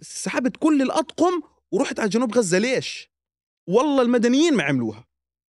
سحبت 0.00 0.56
كل 0.56 0.82
الأطقم 0.82 1.42
ورحت 1.70 2.00
على 2.00 2.08
جنوب 2.08 2.34
غزة. 2.34 2.58
ليش؟ 2.58 3.10
والله 3.66 4.02
المدنيين 4.02 4.54
ما 4.54 4.62
عملوها. 4.62 5.04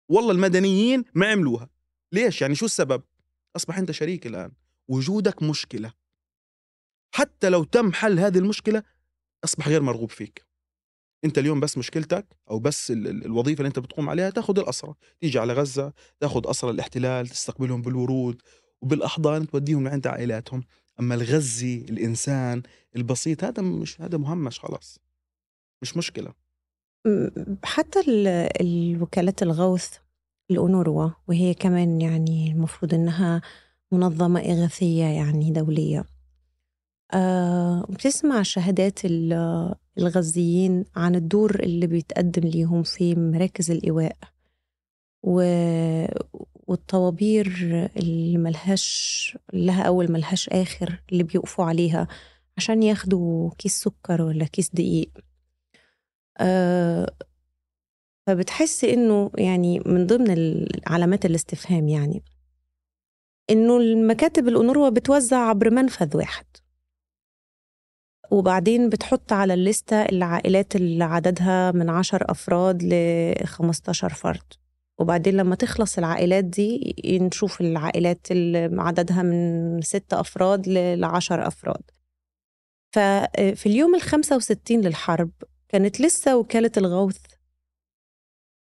والله 0.09 0.33
المدنيين 0.33 1.05
ما 1.15 1.27
عملوها. 1.27 1.71
ليش؟ 2.13 2.43
يعني 2.43 2.55
شو 2.55 2.67
السبب؟ 2.67 3.03
أصبح 3.57 3.79
أنت 3.79 3.91
شريك 3.91 4.27
الآن. 4.27 4.53
وجودك 4.89 5.43
مشكلة. 5.43 5.93
حتى 7.15 7.49
لو 7.49 7.65
تم 7.65 7.93
حل 7.93 8.19
هذه 8.19 8.39
المشكلة 8.39 8.83
أصبح 9.45 9.69
غير 9.69 9.83
مرغوب 9.83 10.11
فيك. 10.11 10.54
انت 11.25 11.39
اليوم 11.39 11.61
بس 11.61 11.79
مشكلتك 11.79 12.27
أو 12.51 12.59
بس 12.59 12.91
الوظيفة 12.91 13.59
اللي 13.59 13.69
انت 13.69 13.79
بتقوم 13.79 14.09
عليها 14.09 14.31
تاخذ 14.31 14.59
الاسرى 14.59 14.95
تيجي 15.21 15.39
على 15.39 15.53
غزة 15.53 15.93
تاخذ 16.21 16.51
اسرى 16.51 16.71
الاحتلال 16.71 17.29
تستقبلهم 17.29 17.83
بالورود 17.83 18.43
وبالأحضان 18.83 19.47
توديهم 19.47 19.85
لعند 19.89 20.07
عائلاتهم. 20.07 20.63
أما 21.01 21.15
الغزي 21.15 21.77
الإنسان 21.77 22.63
البسيط 22.97 23.45
هذا 23.45 23.63
مش 23.63 24.01
هذا 24.01 24.19
مهمش 24.19 24.61
خلاص. 24.61 24.99
مش 25.83 25.97
مشكلة. 25.97 26.33
حتى 27.65 28.01
الوكالات 28.61 29.43
الغوث 29.43 29.91
الأونروا 30.51 31.11
وهي 31.29 31.55
كمان 31.55 32.01
يعني 32.01 32.53
المفروض 32.53 32.95
إنها 32.95 33.43
منظمة 33.93 34.41
إغاثية 34.41 35.05
يعني 35.05 35.51
دولية. 35.51 35.99
آه 35.99 36.14
بتسمع 37.89 38.43
شهادات 38.43 38.99
الغزيين 39.99 40.85
عن 40.97 41.15
الدور 41.15 41.61
اللي 41.61 41.87
بيتقدم 41.87 42.49
ليهم 42.49 42.83
في 42.83 43.15
مراكز 43.15 43.71
الإيواء 43.71 44.17
و... 45.23 45.43
والطوابير 46.67 47.47
اللي 47.97 48.39
ملهاش 48.39 49.39
لها 49.53 49.83
أول 49.83 50.13
ملهاش 50.13 50.49
آخر 50.49 51.03
اللي 51.13 51.23
بيقفوا 51.23 51.65
عليها 51.65 52.09
عشان 52.57 52.83
ياخدوا 52.83 53.51
كيس 53.59 53.81
سكر 53.83 54.23
ولا 54.23 54.45
كيس 54.45 54.71
دقيق. 54.71 55.11
آه 56.39 57.11
فبتحس 58.27 58.85
إنه 58.85 59.31
يعني 59.39 59.81
من 59.87 60.07
ضمن 60.07 60.67
علامات 60.87 61.27
الاستفهام 61.27 61.89
يعني 61.89 62.23
إنه 63.51 63.77
المكاتب 63.77 64.49
الأونروا 64.49 64.89
بتوزع 64.89 65.37
عبر 65.37 65.71
منفذ 65.71 66.17
واحد. 66.17 66.47
وبعدين 68.35 68.89
بتحط 68.89 69.33
على 69.33 69.55
الليستة 69.55 70.03
العائلات 70.03 70.77
اللي 70.77 71.05
عددها 71.05 71.73
من 71.73 71.91
عشر 71.91 72.31
أفراد 72.31 72.83
ل 72.83 73.47
15 73.47 74.09
فرد. 74.09 74.43
وبعدين 74.99 75.35
لما 75.37 75.55
تخلص 75.55 75.99
العائلات 75.99 76.45
دي 76.45 76.95
نشوف 77.09 77.61
العائلات 77.61 78.31
اللي 78.31 78.83
عددها 78.83 79.23
من 79.23 79.81
ستة 79.83 80.21
أفراد 80.21 80.69
لعشر 80.69 81.47
أفراد. 81.47 81.83
ففي 82.93 83.67
اليوم 83.67 83.95
الخمسة 83.95 84.37
وستين 84.37 84.81
للحرب 84.81 85.31
كانت 85.69 86.01
لسه 86.01 86.37
وكالة 86.37 86.73
الغوث 86.77 87.19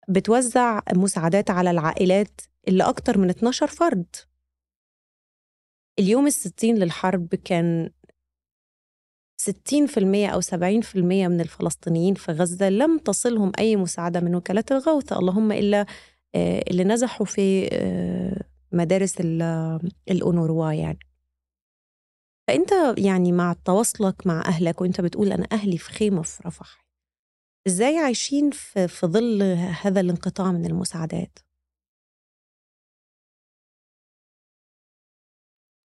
بتوزع 0.10 0.80
مساعدات 0.94 1.50
على 1.50 1.72
العائلات 1.72 2.42
اللي 2.68 2.84
أكتر 2.84 3.18
من 3.18 3.30
12 3.30 3.68
فرد. 3.68 4.16
اليوم 6.00 6.28
الستين 6.28 6.78
للحرب 6.78 7.36
كان 7.36 7.90
60% 9.50 10.30
أو 10.30 10.42
70% 10.42 11.28
من 11.28 11.42
الفلسطينيين 11.42 12.14
في 12.14 12.32
غزة 12.32 12.70
لم 12.70 12.98
تصلهم 12.98 13.52
أي 13.60 13.76
مساعدة 13.76 14.20
من 14.20 14.36
وكالات 14.36 14.72
الغوث. 14.72 15.14
اللهم 15.14 15.52
إلا 15.52 15.86
آه، 16.36 16.64
اللي 16.70 16.84
نزحوا 16.84 17.26
في 17.26 17.70
آه، 17.74 18.44
مدارس 18.72 19.16
الأونروا 20.12 20.72
يعني. 20.72 21.00
فأنت 22.48 22.72
يعني 22.98 23.32
مع 23.32 23.54
تواصلك 23.66 24.28
مع 24.28 24.42
أهلك 24.46 24.82
وأنت 24.82 25.02
بتقول 25.02 25.32
أنا 25.32 25.48
أهلي 25.52 25.78
في 25.78 25.92
خيمة 25.92 26.22
في 26.22 26.44
رفح 26.46 26.86
إزاي 27.68 27.98
عايشين 27.98 28.52
في, 28.52 28.88
في 28.88 29.08
ظل 29.08 29.44
هذا 29.82 30.00
الانقطاع 30.02 30.52
من 30.52 30.66
المساعدات؟ 30.66 31.40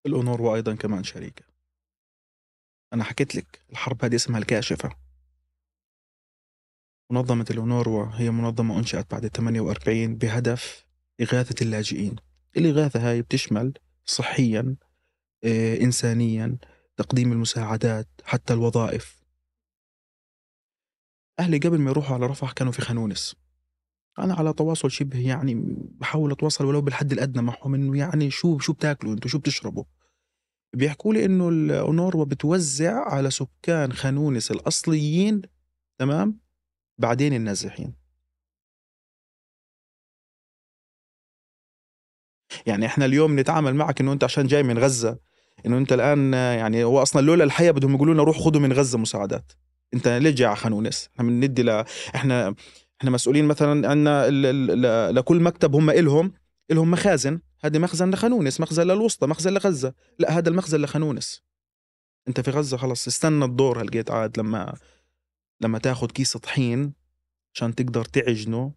الأونروا 0.05 0.55
أيضا 0.55 0.75
كمان 0.75 1.03
شريكة. 1.03 1.46
أنا 2.93 3.03
حكيت 3.03 3.35
لك 3.35 3.61
الحرب 3.71 4.05
هذه 4.05 4.15
اسمها 4.15 4.39
الكاشفة. 4.39 4.89
منظمة 7.11 7.45
الأونروا 7.51 8.05
هي 8.13 8.31
منظمة 8.31 8.79
أنشأت 8.79 9.11
بعد 9.11 9.27
48 9.27 10.17
بهدف 10.17 10.85
إغاثة 11.21 11.55
اللاجئين. 11.63 12.15
الإغاثة 12.57 13.09
هاي 13.09 13.21
بتشمل 13.21 13.73
صحيا 14.05 14.75
آه، 15.43 15.77
إنسانيا 15.77 16.57
تقديم 16.97 17.31
المساعدات 17.31 18.07
حتى 18.23 18.53
الوظائف. 18.53 19.23
أهلي 21.39 21.57
قبل 21.57 21.77
ما 21.77 21.91
يروحوا 21.91 22.15
على 22.15 22.25
رفح 22.25 22.51
كانوا 22.51 22.71
في 22.71 22.81
خانونس. 22.81 23.35
أنا 24.19 24.33
على 24.33 24.53
تواصل 24.53 24.91
شبه 24.91 25.19
يعني 25.19 25.55
بحاول 25.99 26.31
أتواصل 26.31 26.65
ولو 26.65 26.81
بالحد 26.81 27.11
الأدنى 27.11 27.41
معهم 27.41 27.75
إنه 27.75 27.97
يعني 27.97 28.29
شو 28.31 28.59
شو 28.59 28.73
بتاكلوا 28.73 29.13
أنتوا؟ 29.13 29.29
شو 29.29 29.39
بتشربوا؟ 29.39 29.83
بيحكوا 30.73 31.13
لي 31.13 31.25
إنه 31.25 31.49
الأونروا 31.49 32.25
بتوزع 32.25 33.09
على 33.09 33.31
سكان 33.31 33.93
خانونس 33.93 34.51
الأصليين 34.51 35.41
تمام؟ 35.97 36.39
بعدين 36.97 37.33
النازحين. 37.33 37.93
يعني 42.65 42.85
إحنا 42.85 43.05
اليوم 43.05 43.39
نتعامل 43.39 43.75
معك 43.75 44.01
إنه 44.01 44.13
أنت 44.13 44.23
عشان 44.23 44.47
جاي 44.47 44.63
من 44.63 44.79
غزة 44.79 45.19
إنه 45.65 45.77
أنت 45.77 45.93
الآن 45.93 46.33
يعني 46.33 46.83
هو 46.83 47.01
أصلا 47.01 47.21
لولا 47.21 47.43
الحياة 47.43 47.71
بدهم 47.71 47.95
يقولوا 47.95 48.13
لنا 48.13 48.23
روح 48.23 48.39
خذوا 48.39 48.61
من 48.61 48.73
غزة 48.73 48.97
مساعدات. 48.97 49.51
أنت 49.93 50.07
ليه 50.07 50.29
جاي 50.29 50.47
على 50.47 50.55
خانونس؟ 50.55 51.09
إحنا 51.15 51.29
بندي 51.29 51.63
ل... 51.63 51.69
إحنا 52.15 52.55
إحنا 52.99 53.11
مسؤولين 53.11 53.45
مثلا 53.45 53.89
عندنا 53.89 54.29
ل... 54.29 55.15
لكل 55.15 55.39
مكتب 55.39 55.75
هم 55.75 55.89
إلهم 55.89 56.33
إلهم 56.71 56.91
مخازن. 56.91 57.39
هذه 57.59 57.77
مخزن 57.77 58.09
لخانونس 58.09 58.59
مخزن 58.59 58.83
للوسطى 58.83 59.27
مخزن 59.27 59.53
لغزة. 59.53 59.93
لا 60.19 60.37
هذا 60.37 60.49
المخزن 60.49 60.81
لخانونس 60.81 61.43
أنت 62.27 62.39
في 62.39 62.51
غزة 62.51 62.77
خلص 62.77 63.07
استنى 63.07 63.45
الدور 63.45 63.81
هلقيت 63.81 64.11
عاد 64.11 64.39
لما 64.39 64.77
لما 65.61 65.79
تاخذ 65.79 66.07
كيس 66.07 66.37
طحين 66.37 66.93
عشان 67.53 67.75
تقدر 67.75 68.05
تعجنه 68.05 68.73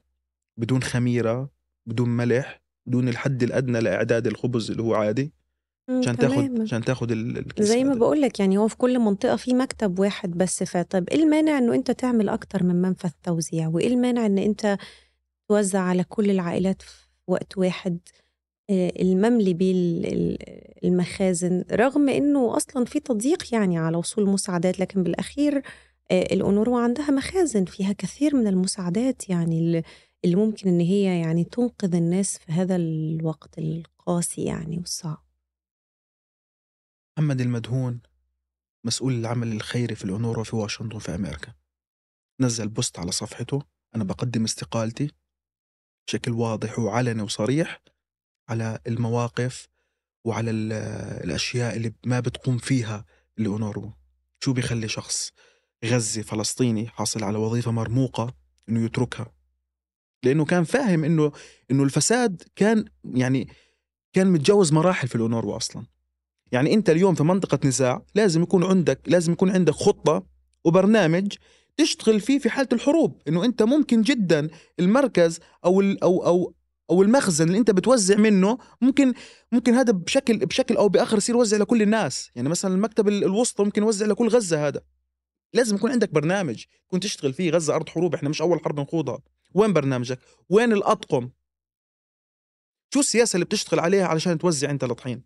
بدون 0.56 0.82
خميرة 0.82 1.50
بدون 1.86 2.08
ملح 2.08 2.62
بدون 2.86 3.08
الحد 3.08 3.42
الأدنى 3.42 3.80
لإعداد 3.80 4.26
الخبز 4.26 4.70
اللي 4.70 4.82
هو 4.82 4.94
عادي. 4.94 5.32
عشان 5.98 6.16
تاخد 6.16 6.60
عشان 6.60 6.84
تاخد 6.84 7.12
الكيس 7.12 7.66
زي 7.66 7.84
ما 7.84 7.94
بقول 7.94 8.20
لك 8.20 8.40
يعني 8.40 8.58
هو 8.58 8.68
في 8.68 8.76
كل 8.76 8.98
منطقة 8.98 9.36
في 9.36 9.54
مكتب 9.54 9.98
واحد 9.98 10.30
بس. 10.30 10.62
فطب 10.62 11.08
إيه 11.08 11.22
المانع 11.22 11.58
إنه 11.58 11.74
أنت 11.74 11.90
تعمل 11.90 12.28
أكتر 12.28 12.64
من 12.64 12.82
منفذ 12.82 13.10
توزيع؟ 13.22 13.68
وإيه 13.68 13.88
المانع 13.88 14.26
إن 14.26 14.38
أنت 14.38 14.78
توزع 15.48 15.80
على 15.80 16.04
كل 16.04 16.30
العائلات 16.30 16.82
في 16.82 17.06
وقت 17.26 17.58
واحد؟ 17.58 17.98
آه، 18.70 18.92
المملي 19.00 19.54
بالمخازن 20.82 21.64
رغم 21.72 22.08
إنه 22.08 22.56
أصلا 22.56 22.84
في 22.84 23.00
تضييق 23.00 23.54
يعني 23.54 23.78
على 23.78 23.96
وصول 23.96 24.24
المساعدات 24.24 24.80
لكن 24.80 25.02
بالأخير 25.02 25.62
آه، 26.10 26.22
الأونروا 26.22 26.80
عندها 26.80 27.10
مخازن 27.10 27.64
فيها 27.64 27.92
كثير 27.92 28.36
من 28.36 28.46
المساعدات 28.46 29.28
يعني 29.28 29.82
اللي 30.24 30.36
ممكن 30.36 30.68
إن 30.68 30.80
هي 30.80 31.20
يعني 31.20 31.44
تنقذ 31.44 31.94
الناس 31.94 32.38
في 32.38 32.52
هذا 32.52 32.76
الوقت 32.76 33.58
القاسي 33.58 34.44
يعني 34.44 34.78
والصعب. 34.78 35.24
محمد 37.18 37.40
المدهون 37.40 38.00
مسؤول 38.86 39.12
العمل 39.12 39.52
الخيري 39.52 39.94
في 39.94 40.04
الأونوروا 40.04 40.44
في 40.44 40.56
واشنطن 40.56 40.98
في 40.98 41.14
أمريكا. 41.14 41.54
نزل 42.40 42.68
بوست 42.68 42.98
على 42.98 43.12
صفحته 43.12 43.62
أنا 43.94 44.04
بقدم 44.04 44.44
استقالتي 44.44 45.10
بشكل 46.06 46.32
واضح 46.32 46.78
وعلني 46.78 47.22
وصريح. 47.22 47.82
على 48.50 48.78
المواقف 48.86 49.68
وعلى 50.24 50.50
الأشياء 51.24 51.76
اللي 51.76 51.92
ما 52.06 52.20
بتقوم 52.20 52.58
فيها 52.58 53.04
الأونوروا 53.38 53.90
شو 54.44 54.52
بيخلي 54.52 54.88
شخص 54.88 55.30
غزي 55.84 56.22
فلسطيني 56.22 56.88
حاصل 56.88 57.24
على 57.24 57.38
وظيفة 57.38 57.70
مرموقة 57.70 58.34
إنه 58.68 58.84
يتركها؟ 58.84 59.32
لأنه 60.22 60.44
كان 60.44 60.64
فاهم 60.64 61.04
إنه 61.04 61.32
إنه 61.70 61.82
الفساد 61.82 62.42
كان 62.56 62.84
يعني 63.04 63.48
كان 64.12 64.26
متجاوز 64.26 64.72
مراحل 64.72 65.08
في 65.08 65.14
الأونوروا 65.14 65.56
أصلا. 65.56 65.86
يعني 66.52 66.74
أنت 66.74 66.90
اليوم 66.90 67.14
في 67.14 67.22
منطقة 67.22 67.58
نزاع 67.64 68.02
لازم 68.14 68.42
يكون 68.42 68.64
عندك 68.64 69.00
لازم 69.06 69.32
يكون 69.32 69.50
عندك 69.50 69.72
خطة 69.72 70.26
وبرنامج 70.64 71.34
تشتغل 71.76 72.20
فيه 72.20 72.38
في 72.38 72.50
حالة 72.50 72.68
الحروب. 72.72 73.22
إنه 73.28 73.44
أنت 73.44 73.62
ممكن 73.62 74.02
جدا 74.02 74.50
المركز 74.80 75.40
أو 75.64 75.80
ال 75.80 76.02
أو 76.02 76.54
أو 76.90 77.02
المخزن 77.02 77.46
اللي 77.46 77.58
أنت 77.58 77.70
بتوزع 77.70 78.16
منه 78.16 78.58
ممكن 78.80 79.14
ممكن 79.52 79.74
هذا 79.74 79.92
بشكل 79.92 80.46
بشكل 80.46 80.76
أو 80.76 80.88
بآخر 80.88 81.16
يصير 81.16 81.34
يوزع 81.34 81.56
لكل 81.56 81.82
الناس. 81.82 82.30
يعني 82.34 82.48
مثلا 82.48 82.74
المكتب 82.74 83.08
الوسطى 83.08 83.64
ممكن 83.64 83.82
يوزع 83.82 84.06
لكل 84.06 84.28
غزة 84.28 84.66
هذا. 84.66 84.82
لازم 85.54 85.76
يكون 85.76 85.90
عندك 85.90 86.10
برنامج 86.10 86.64
تكون 86.86 87.00
تشتغل 87.00 87.32
فيه. 87.32 87.50
غزة 87.50 87.74
أرض 87.74 87.88
حروب 87.88 88.14
إحنا 88.14 88.28
مش 88.28 88.42
أول 88.42 88.60
حرب 88.60 88.80
نخوضها. 88.80 89.18
وين 89.54 89.72
برنامجك؟ 89.72 90.18
وين 90.48 90.72
الأطقم؟ 90.72 91.30
شو 92.94 93.00
السياسة 93.00 93.36
اللي 93.36 93.44
بتشتغل 93.44 93.80
عليها 93.80 94.06
علشان 94.06 94.38
توزع 94.38 94.70
أنت 94.70 94.84
الطحين 94.84 95.22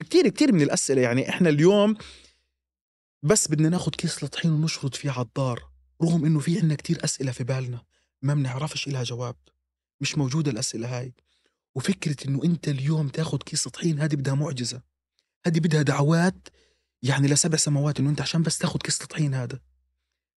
كتير 0.00 0.28
كتير 0.28 0.52
من 0.52 0.62
الأسئلة. 0.62 1.02
يعني 1.02 1.28
إحنا 1.28 1.48
اليوم 1.48 1.96
بس 3.22 3.48
بدنا 3.48 3.68
ناخد 3.68 3.96
كيس 3.96 4.24
الطحين 4.24 4.52
ونشرد 4.52 4.94
فيه 4.94 5.10
على 5.10 5.24
الدار 5.24 5.70
رغم 6.02 6.24
إنه 6.24 6.40
في 6.40 6.60
عنا 6.60 6.74
كتير 6.74 7.04
أسئلة 7.04 7.32
في 7.32 7.44
بالنا. 7.44 7.84
ما 8.24 8.34
بنعرفش 8.34 8.88
إلها 8.88 9.02
جواب 9.02 9.36
مش 10.00 10.18
موجودة 10.18 10.50
الأسئلة 10.50 10.98
هاي. 10.98 11.12
وفكرة 11.74 12.28
إنه 12.28 12.44
أنت 12.44 12.68
اليوم 12.68 13.08
تاخد 13.08 13.42
كيس 13.42 13.68
طحين 13.68 14.00
هذه 14.00 14.14
بدها 14.14 14.34
معجزة. 14.34 14.82
هذه 15.46 15.60
بدها 15.60 15.82
دعوات 15.82 16.48
يعني 17.02 17.28
لسبع 17.28 17.56
سماوات 17.56 18.00
إنه 18.00 18.10
أنت 18.10 18.20
عشان 18.20 18.42
بس 18.42 18.58
تاخد 18.58 18.82
كيس 18.82 19.02
الطحين 19.02 19.34
هذا. 19.34 19.60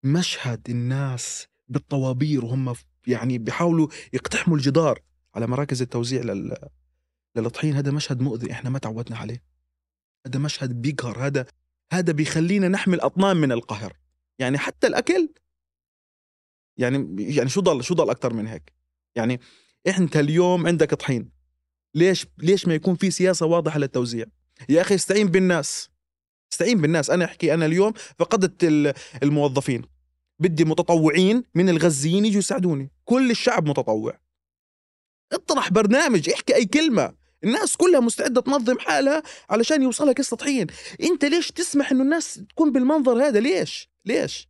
مشهد 0.02 0.70
الناس 0.70 1.46
بالطوابير 1.68 2.44
وهم 2.44 2.74
يعني 3.06 3.38
بيحاولوا 3.38 3.88
يقتحموا 4.12 4.56
الجدار 4.56 5.02
على 5.34 5.46
مراكز 5.46 5.82
التوزيع 5.82 6.22
لل 6.22 6.56
للطحين 7.36 7.74
هذا 7.74 7.90
مشهد 7.90 8.20
مؤذي 8.20 8.52
إحنا 8.52 8.70
ما 8.70 8.78
تعودنا 8.78 9.16
عليه. 9.18 9.42
هذا 10.26 10.38
مشهد 10.38 10.82
بيقهر 10.82 11.26
هذا 11.26 11.46
هذا 11.92 12.12
بيخلينا 12.12 12.68
نحمل 12.68 13.00
أطنان 13.00 13.36
من 13.36 13.52
القهر. 13.52 13.96
يعني 14.38 14.58
حتى 14.58 14.86
الأكل 14.86 15.28
يعني 16.78 17.16
يعني 17.18 17.48
شو 17.48 17.60
ضل 17.60 17.84
شو 17.84 17.94
ضل 17.94 18.10
أكثر 18.10 18.32
من 18.32 18.46
هيك؟ 18.46 18.72
يعني 19.16 19.40
انت 19.98 20.16
اليوم 20.16 20.66
عندك 20.66 20.94
طحين. 20.94 21.30
ليش 21.94 22.26
ليش 22.38 22.66
ما 22.66 22.74
يكون 22.74 22.94
في 22.94 23.10
سياسة 23.10 23.46
واضحة 23.46 23.78
للتوزيع؟ 23.78 24.26
يا 24.68 24.80
أخي 24.80 24.94
استعين 24.94 25.26
بالناس. 25.26 25.90
استعين 26.52 26.80
بالناس. 26.80 27.10
أنا 27.10 27.24
أحكي 27.24 27.54
أنا 27.54 27.66
اليوم 27.66 27.92
فقدت 28.18 28.64
الموظفين. 29.22 29.82
بدي 30.38 30.64
متطوعين 30.64 31.42
من 31.54 31.68
الغزيين 31.68 32.24
يجوا 32.26 32.38
يساعدوني. 32.38 32.90
كل 33.04 33.30
الشعب 33.30 33.68
متطوع. 33.68 34.18
اطرح 35.32 35.70
برنامج 35.70 36.30
احكي 36.30 36.54
أي 36.54 36.64
كلمة. 36.66 37.14
الناس 37.44 37.76
كلها 37.76 38.00
مستعدة 38.00 38.40
تنظم 38.40 38.78
حالها 38.78 39.22
علشان 39.50 39.82
يوصلها 39.82 40.12
كيس 40.12 40.34
طحين. 40.34 40.66
أنت 41.02 41.24
ليش 41.24 41.52
تسمح 41.52 41.90
إنه 41.90 42.02
الناس 42.02 42.40
تكون 42.48 42.72
بالمنظر 42.72 43.26
هذا؟ 43.26 43.40
ليش؟ 43.40 43.90
ليش؟ 44.04 44.48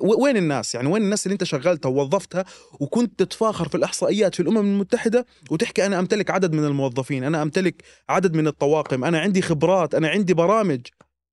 وين 0.00 0.36
الناس؟ 0.36 0.74
يعني 0.74 0.88
وين 0.88 1.02
الناس 1.02 1.26
اللي 1.26 1.32
انت 1.32 1.44
شغلتها 1.44 1.88
ووظفتها 1.88 2.44
وكنت 2.80 3.18
تتفاخر 3.18 3.68
في 3.68 3.74
الإحصائيات 3.74 4.34
في 4.34 4.40
الأمم 4.42 4.58
المتحدة 4.58 5.26
وتحكي 5.50 5.86
أنا 5.86 5.98
أمتلك 5.98 6.30
عدد 6.30 6.52
من 6.52 6.64
الموظفين 6.64 7.24
أنا 7.24 7.42
أمتلك 7.42 7.82
عدد 8.08 8.34
من 8.36 8.46
الطواقم 8.46 9.04
أنا 9.04 9.18
عندي 9.18 9.42
خبرات 9.42 9.94
أنا 9.94 10.08
عندي 10.08 10.34
برامج. 10.34 10.80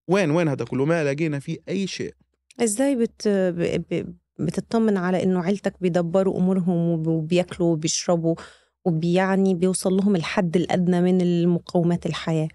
وين 0.07 0.31
وين 0.31 0.47
هذا 0.47 0.65
كله؟ 0.65 0.85
ما 0.85 1.03
لقينا 1.03 1.39
فيه 1.39 1.57
أي 1.69 1.87
شيء. 1.87 2.13
إزاي 2.63 2.95
بت... 2.95 3.27
بتطمن 4.39 4.97
على 4.97 5.23
إنه 5.23 5.43
عيلتك 5.43 5.73
بيدبروا 5.81 6.37
أمورهم 6.37 7.07
وبياكلوا 7.07 7.71
وبيشربوا 7.71 8.35
وبيعني 8.85 9.55
بيوصل 9.55 9.93
لهم 9.93 10.15
الحد 10.15 10.55
الأدنى 10.55 11.01
من 11.01 11.21
المقومات 11.21 12.05
الحياة؟ 12.05 12.47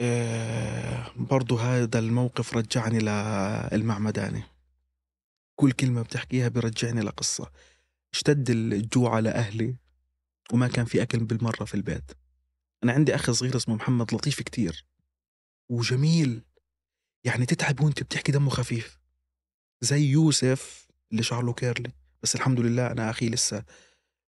إيه 0.00 1.12
برضو 1.16 1.56
هذا 1.56 1.98
الموقف 1.98 2.56
رجعني 2.56 2.98
للمعمداني 2.98 4.42
كل 5.56 5.72
كلمة 5.72 6.02
بتحكيها 6.02 6.48
برجعني 6.48 7.00
لقصة 7.00 7.50
اشتد 8.14 8.50
الجوع 8.50 9.14
على 9.14 9.30
أهلي 9.30 9.76
وما 10.52 10.68
كان 10.68 10.84
في 10.84 11.02
أكل 11.02 11.24
بالمرة 11.24 11.64
في 11.64 11.74
البيت. 11.74 12.12
أنا 12.84 12.92
عندي 12.92 13.14
أخ 13.14 13.30
صغير 13.30 13.56
اسمه 13.56 13.74
محمد 13.74 14.14
لطيف 14.14 14.42
كتير 14.42 14.86
وجميل. 15.68 16.42
يعني 17.24 17.46
تتعب 17.46 17.80
وأنت 17.80 18.02
بتحكي 18.02 18.32
دمه 18.32 18.50
خفيف. 18.50 18.98
زي 19.80 20.02
يوسف 20.04 20.86
اللي 21.12 21.22
شعره 21.22 21.52
كيرلي. 21.52 21.92
بس 22.22 22.34
الحمد 22.34 22.60
لله 22.60 22.86
أنا 22.86 23.10
أخي 23.10 23.28
لسه 23.28 23.64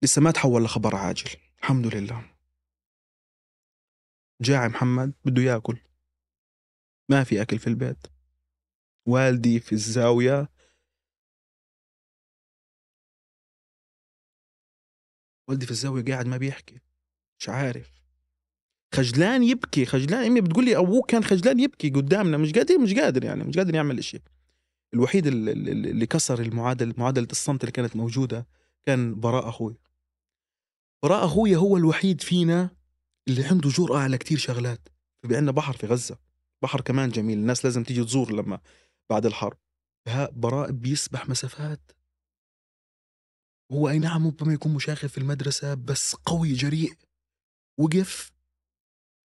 لسه 0.03 0.23
ما 0.23 0.31
تحول 0.31 0.65
لخبر 0.65 0.97
عاجل. 0.97 1.31
الحمد 1.63 1.87
لله. 1.95 2.32
جاع 4.43 4.69
محمد 4.69 5.13
بده 5.25 5.43
ياكل. 5.43 5.79
ما 7.11 7.25
في 7.25 7.43
أكل 7.43 7.59
في 7.59 7.67
البيت. 7.67 8.07
والدي 9.07 9.61
في 9.61 9.73
الزاوية. 9.73 10.49
والدي 15.49 15.67
في 15.67 15.71
الزاوية 15.71 16.05
قاعد 16.05 16.27
ما 16.27 16.37
بيحكي. 16.37 16.81
مش 17.39 17.49
عارف. 17.49 18.03
خجلان 18.95 19.43
يبكي 19.43 19.87
خجلان 19.87 20.25
أمي 20.25 20.41
بتقول 20.41 20.65
لي 20.65 20.77
أبوه 20.77 21.03
كان 21.03 21.25
خجلان 21.25 21.61
يبكي 21.61 21.91
قدامنا 21.91 22.37
مش 22.37 22.53
قادر 22.53 22.79
مش 22.79 22.95
قادر 22.95 23.25
يعني 23.25 23.45
مش 23.45 23.57
قادر 23.57 23.75
يعمل 23.75 24.05
شيء 24.05 24.23
الوحيد 24.95 25.27
اللي 25.27 26.07
كسر 26.07 26.41
المعادله 26.41 26.95
معادلة 26.99 27.29
الصمت 27.31 27.61
اللي 27.61 27.73
كانت 27.73 27.97
موجودة 27.97 28.47
كان 28.87 29.21
براء 29.21 29.49
أخوي. 29.49 29.77
براء 31.03 31.25
اخويا 31.25 31.57
هو 31.57 31.77
الوحيد 31.77 32.21
فينا 32.21 32.71
اللي 33.29 33.45
عنده 33.45 33.69
جرأة 33.71 33.99
على 33.99 34.19
كتير 34.19 34.39
شغلات 34.39 34.89
عندنا 35.25 35.51
بحر 35.53 35.73
في 35.73 35.87
غزة 35.87 36.19
بحر 36.63 36.81
كمان 36.81 37.09
جميل 37.09 37.39
الناس 37.39 37.65
لازم 37.65 37.83
تيجي 37.83 38.05
تزور 38.05 38.33
لما 38.33 38.61
بعد 39.11 39.27
الحرب. 39.27 39.59
براء 40.33 40.71
بيسبح 40.71 41.29
مسافات. 41.29 41.93
هو 43.73 43.89
أي 43.89 43.99
نعم 43.99 44.27
ربما 44.27 44.53
يكون 44.53 44.75
مشاغب 44.75 45.07
في 45.07 45.19
المدرسة 45.19 45.75
بس 45.75 46.15
قوي 46.15 46.53
جريء 46.53 46.95
وقف. 47.79 48.33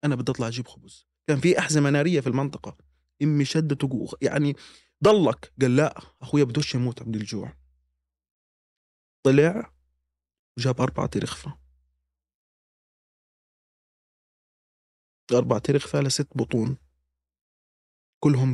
أنا 0.04 0.16
بدي 0.16 0.32
أطلع 0.32 0.48
أجيب 0.48 0.68
خبز. 0.68 1.08
كان 1.28 1.40
في 1.40 1.60
احزمة 1.60 1.90
نارية 1.90 2.20
في 2.20 2.28
المنطقة. 2.28 2.78
أمي 3.22 3.46
شدته 3.46 4.10
يعني 4.22 4.56
ضلك. 5.04 5.54
قال 5.62 5.76
لا 5.76 6.02
أخويا 6.22 6.44
بدوش 6.44 6.76
يموت 6.76 7.04
من 7.04 7.16
الجوع. 7.16 7.58
طلع 9.24 9.74
وجاب 10.58 10.82
أربعة 10.82 11.10
رغفة 11.16 11.61
أربع 15.34 15.58
ترغفة 15.58 16.02
لست 16.02 16.28
بطون. 16.36 16.78
كلهم 18.20 18.54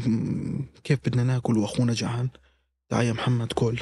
كيف 0.84 1.00
بدنا 1.00 1.24
ناكل 1.24 1.58
وأخونا 1.58 1.94
جعان؟ 1.94 2.30
تعال 2.90 3.06
يا 3.06 3.14
محمد 3.14 3.54
كل. 3.54 3.80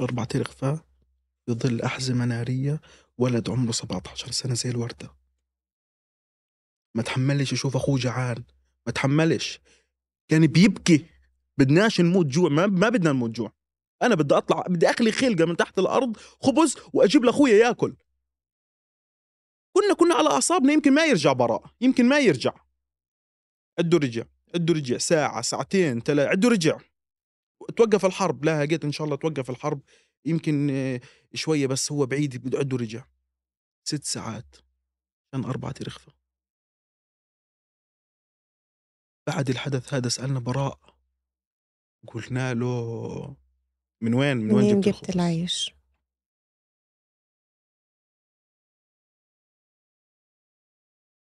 أربع 0.00 0.24
ترغفة 0.24 0.76
في 1.46 1.52
ظل 1.52 1.82
أحزمة 1.82 2.24
نارية 2.24 2.80
ولد 3.18 3.50
عمره 3.50 3.72
17 3.72 4.30
سنة 4.30 4.54
زي 4.54 4.70
الوردة. 4.70 5.14
ما 6.94 7.02
تحملش 7.02 7.52
يشوف 7.52 7.76
أخوه 7.76 7.98
جعان 7.98 8.44
ما 8.86 8.92
تحملش. 8.92 9.60
كان 10.28 10.46
بيبكي. 10.46 11.06
بدناش 11.58 12.00
نموت 12.00 12.26
جوع 12.26 12.48
ما, 12.48 12.66
ما 12.66 12.88
بدنا 12.88 13.12
نموت 13.12 13.30
جوع. 13.30 13.52
أنا 14.02 14.14
بدي 14.14 14.34
أطلع 14.34 14.64
بدي 14.68 14.90
أخلي 14.90 15.12
خلقة 15.12 15.44
من 15.44 15.56
تحت 15.56 15.78
الأرض 15.78 16.16
خبز 16.16 16.76
وأجيب 16.92 17.24
لأخويا 17.24 17.54
ياكل. 17.54 17.96
كنا 19.76 19.94
كنا 19.94 20.14
على 20.14 20.30
أعصابنا 20.30 20.72
يمكن 20.72 20.94
ما 20.94 21.04
يرجع 21.04 21.32
براء 21.32 21.70
يمكن 21.80 22.08
ما 22.08 22.18
يرجع. 22.18 22.54
عدوا 23.78 23.98
رجع 23.98 24.24
عدوا 24.54 24.74
رجع 24.74 24.98
ساعة 24.98 25.42
ساعتين 25.42 26.00
ثلاثة 26.00 26.30
عدوا 26.30 26.50
رجع. 26.50 26.78
توقف 27.76 28.04
الحرب 28.04 28.44
لا 28.44 28.60
قلت 28.60 28.84
إن 28.84 28.92
شاء 28.92 29.04
الله 29.04 29.16
توقف 29.16 29.50
الحرب. 29.50 29.80
يمكن 30.24 30.70
آه، 30.70 31.00
شوية 31.34 31.66
بس 31.66 31.92
هو 31.92 32.06
بعيد 32.06 32.56
عدوا 32.56 32.78
رجع. 32.78 33.04
ست 33.84 34.04
ساعات 34.04 34.56
كان 35.32 35.44
أربعة 35.44 35.74
رخفة 35.82 36.12
بعد 39.26 39.50
الحدث 39.50 39.94
هذا 39.94 40.08
سألنا 40.08 40.40
براء. 40.40 40.96
قلنا 42.06 42.54
له 42.54 43.36
من 44.00 44.14
وين 44.14 44.36
من 44.36 44.54
وين 44.54 44.80
جبت, 44.80 44.96
جبت 44.96 45.16
العيش؟ 45.16 45.75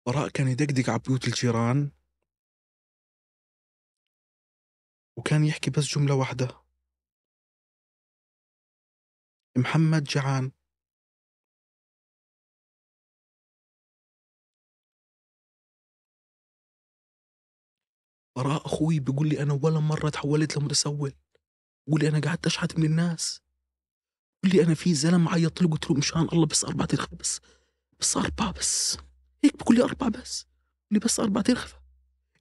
براء 0.07 0.29
كان 0.29 0.49
يدقدق 0.49 0.91
على 0.91 0.99
بيوت 0.99 1.29
الجيران. 1.29 1.91
وكان 5.19 5.45
يحكي 5.45 5.71
بس 5.71 5.85
جملة 5.99 6.15
واحدة. 6.15 6.49
محمد 9.59 10.05
جعان. 10.05 10.53
براء 18.37 18.67
أخوي 18.67 19.01
بيقول 19.01 19.29
لي 19.29 19.43
أنا 19.43 19.59
ولا 19.63 19.81
مرة 19.81 20.09
تحولت 20.11 20.57
لمتسول. 20.57 21.13
بيقول 21.87 22.01
لي 22.01 22.09
أنا 22.09 22.21
قعدت 22.21 22.47
أشحت 22.47 22.79
من 22.79 22.85
الناس. 22.85 23.41
بيقول 24.43 24.57
لي 24.59 24.65
أنا 24.65 24.75
في 24.75 24.95
زلمة 24.95 25.33
عيط 25.33 25.63
له 25.63 25.71
قلت 25.71 25.91
له 25.91 25.97
مشان 25.97 26.29
الله 26.33 26.47
بس 26.47 26.65
أربعة 26.65 27.17
بس 27.17 27.41
بس 28.01 28.17
أربعة 28.17 28.53
بس. 28.53 29.06
هيك 29.47 29.57
بقول 29.57 29.77
لي 29.77 29.83
أربعة 29.83 30.11
بس. 30.11 30.47
لي 30.91 30.99
بس 30.99 31.21
أربعة 31.21 31.45
ترغفة 31.45 31.77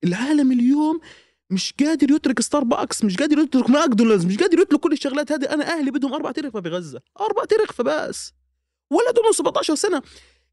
العالم 0.04 0.52
اليوم 0.52 1.00
مش 1.50 1.74
قادر 1.80 2.12
يترك 2.12 2.42
ستاربكس 2.42 3.04
مش 3.04 3.18
قادر 3.18 3.38
يترك 3.38 3.70
ماكدونالدز 3.70 4.26
مش 4.26 4.38
قادر 4.38 4.60
يترك 4.60 4.80
كل 4.80 4.92
الشغلات 4.92 5.32
هذه. 5.32 5.46
أنا 5.46 5.74
أهلي 5.74 5.92
بدهم 5.92 6.14
أربع 6.14 6.32
ترغفة 6.32 6.62
في 6.62 6.70
غزة. 6.70 7.02
أربع 7.20 7.46
ترغفة 7.46 7.84
بس. 7.84 8.34
ولد 8.92 9.20
عمره 9.20 9.32
17 9.32 9.76
سنة. 9.76 10.02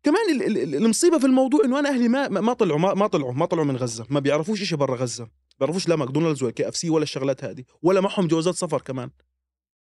كمان 0.02 0.42
المصيبة 0.74 1.18
في 1.18 1.26
الموضوع 1.26 1.64
إنه 1.64 1.78
أنا 1.78 1.88
أهلي 1.88 2.08
ما 2.08 2.28
ما 2.28 2.52
طلعوا 2.52 2.78
ما, 2.78 2.94
ما 2.94 3.06
طلعوا 3.06 3.32
ما 3.32 3.46
طلعوا 3.46 3.66
من 3.66 3.76
غزة. 3.76 4.06
ما 4.10 4.20
بيعرفوش 4.20 4.62
شيء 4.62 4.78
برا 4.78 4.96
غزة. 4.96 5.28
بيعرفوش 5.60 5.88
لا 5.88 5.96
ماكدونالدز 5.96 6.42
ولا 6.42 6.52
كي 6.52 6.68
إف 6.68 6.76
سي 6.76 6.90
ولا 6.90 7.02
الشغلات 7.02 7.44
هذه. 7.44 7.64
ولا 7.82 8.00
معهم 8.00 8.26
جوازات 8.26 8.54
سفر 8.54 8.80
كمان. 8.80 9.10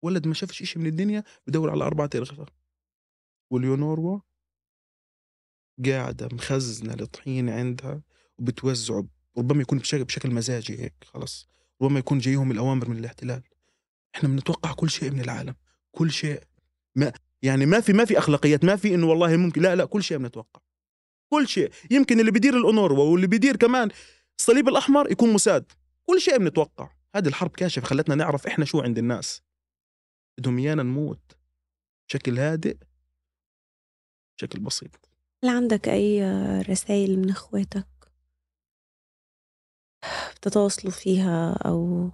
ولد 0.03 0.28
ما 0.28 0.34
شافش 0.34 0.64
شيء 0.64 0.82
من 0.82 0.88
الدنيا 0.88 1.24
بدور 1.47 1.70
على 1.70 1.84
أربع 1.84 2.06
ترغفة 2.06 2.46
وليونوروا 3.51 4.20
قاعدة 5.86 6.30
مخزنة 6.32 6.94
الطحين 6.94 7.50
عندها 7.50 8.02
وبتوزعه 8.38 9.08
ربما 9.38 9.62
يكون 9.62 9.78
بشكل, 9.80 10.04
بشكل 10.04 10.32
مزاجي 10.32 10.80
هيك 10.80 10.94
خلص. 11.04 11.48
ربما 11.82 12.00
يكون 12.00 12.20
جايهم 12.20 12.52
الأوامر 12.52 12.90
من 12.90 12.98
الاحتلال. 12.98 13.44
إحنا 14.16 14.30
بنتوقع 14.30 14.74
كل 14.74 14.90
شيء 14.90 15.12
من 15.12 15.22
العالم. 15.22 15.56
كل 15.92 16.12
شيء. 16.12 16.44
ما 16.96 17.14
يعني 17.42 17.66
ما 17.66 17.80
في 17.80 17.94
ما 17.94 18.06
في 18.06 18.18
أخلاقيات 18.18 18.66
ما 18.66 18.76
في 18.76 18.96
إنه 18.96 19.08
والله 19.08 19.38
ممكن 19.38 19.62
لا 19.62 19.76
لا 19.76 19.86
كل 19.86 20.04
شيء 20.04 20.18
بنتوقع. 20.18 20.62
كل 21.30 21.48
شيء. 21.48 21.72
يمكن 21.92 22.20
اللي 22.20 22.32
بيدير 22.32 22.58
الأونروا 22.58 23.12
واللي 23.12 23.28
بيدير 23.28 23.56
كمان 23.56 23.90
الصليب 24.40 24.68
الأحمر 24.68 25.12
يكون 25.12 25.34
مساد 25.34 25.72
كل 26.04 26.22
شيء 26.22 26.38
بنتوقع. 26.38 26.90
هذه 27.16 27.28
الحرب 27.28 27.52
كاشفة 27.52 27.88
خلتنا 27.88 28.16
نعرف 28.16 28.48
إحنا 28.48 28.66
شو 28.66 28.82
عند 28.82 28.98
الناس. 28.98 29.42
بدهم 30.38 30.58
إيانا 30.58 30.84
نموت. 30.84 31.38
بشكل 32.10 32.40
هادئ. 32.40 32.78
بشكل 34.38 34.60
بسيط. 34.60 35.14
هل 35.46 35.50
عندك 35.50 35.89
أي 35.89 36.22
رسائل 36.62 37.20
من 37.20 37.30
إخواتك 37.30 37.88
بتتواصلوا 40.36 40.93
فيها 40.93 41.54
أو 41.54 42.10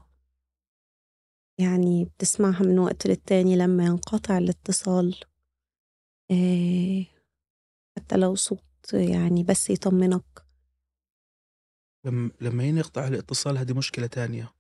يعني 1.59 2.05
بتسمعها 2.05 2.63
من 2.63 2.79
وقت 2.79 3.07
للتاني 3.07 3.55
لما 3.55 3.86
ينقطع 3.86 4.38
الاتصال؟ 4.38 5.19
إيه 6.32 7.05
حتى 7.97 8.17
لو 8.17 8.36
صوت 8.36 8.93
يعني 8.93 9.43
بس 9.43 9.69
يطمنك. 9.69 10.45
لما 12.05 12.32
لما 12.41 12.63
ينقطع 12.63 13.07
الاتصال 13.07 13.57
هذه 13.57 13.73
مشكلة 13.73 14.07
تانية. 14.07 14.53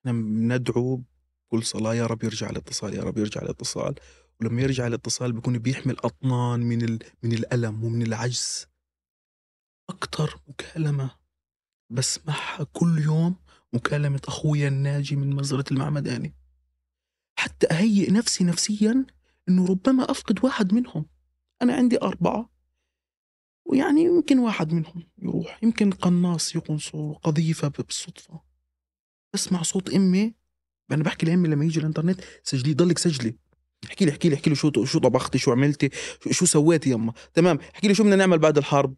إحنا 0.00 0.12
بندعو 0.12 1.02
كل 1.48 1.62
صلاة 1.62 1.94
يا 1.94 2.06
رب 2.06 2.24
يرجع 2.24 2.50
الاتصال 2.50 2.94
يا 2.94 3.02
رب 3.02 3.18
يرجع 3.18 3.42
الاتصال. 3.42 3.94
ولما 4.40 4.62
يرجع 4.62 4.86
الاتصال 4.86 5.32
بيكون 5.32 5.58
بيحمل 5.58 5.96
أطنان 5.98 6.60
من 6.60 6.82
ال... 6.82 6.98
من 7.22 7.32
الألم 7.32 7.84
ومن 7.84 8.02
العجز. 8.02 8.66
أكتر 9.90 10.40
مكالمة 10.48 11.10
بسمعها 11.90 12.64
كل 12.72 12.98
يوم 12.98 13.36
مكالمة 13.72 14.20
أخويا 14.28 14.68
الناجي 14.68 15.16
من 15.16 15.34
مزرعة 15.34 15.64
المعمداني 15.70 16.34
حتى 17.38 17.66
أهيئ 17.70 18.10
نفسي 18.10 18.44
نفسيا 18.44 19.06
إنه 19.48 19.66
ربما 19.66 20.10
أفقد 20.10 20.44
واحد 20.44 20.74
منهم. 20.74 21.06
أنا 21.62 21.74
عندي 21.74 22.02
أربعة. 22.02 22.50
ويعني 23.64 24.02
يمكن 24.04 24.38
واحد 24.38 24.72
منهم 24.72 25.08
يروح. 25.18 25.60
يمكن 25.62 25.90
قناص 25.90 26.56
يقنصوا 26.56 27.14
قذيفة 27.14 27.68
بالصدفة. 27.68 28.40
بسمع 29.34 29.62
صوت 29.62 29.94
أمي. 29.94 30.34
أنا 30.90 31.02
بحكي 31.02 31.26
لأمي 31.26 31.48
لما 31.48 31.64
يجي 31.64 31.80
الإنترنت 31.80 32.20
سجلي 32.42 32.74
ضلك 32.74 32.98
سجلي. 32.98 33.38
احكي 33.86 34.04
لي 34.04 34.10
احكي 34.10 34.28
لي 34.28 34.34
احكي 34.34 34.50
لي 34.50 34.56
شو 34.56 34.84
شو 34.84 34.98
طبختي 34.98 35.38
شو 35.38 35.52
عملتي 35.52 35.90
شو 36.30 36.46
سويتي 36.46 36.90
يما؟ 36.90 37.12
تمام 37.34 37.58
احكي 37.74 37.88
لي 37.88 37.94
شو 37.94 38.02
بدنا 38.02 38.16
نعمل 38.16 38.38
بعد 38.38 38.58
الحرب؟ 38.58 38.94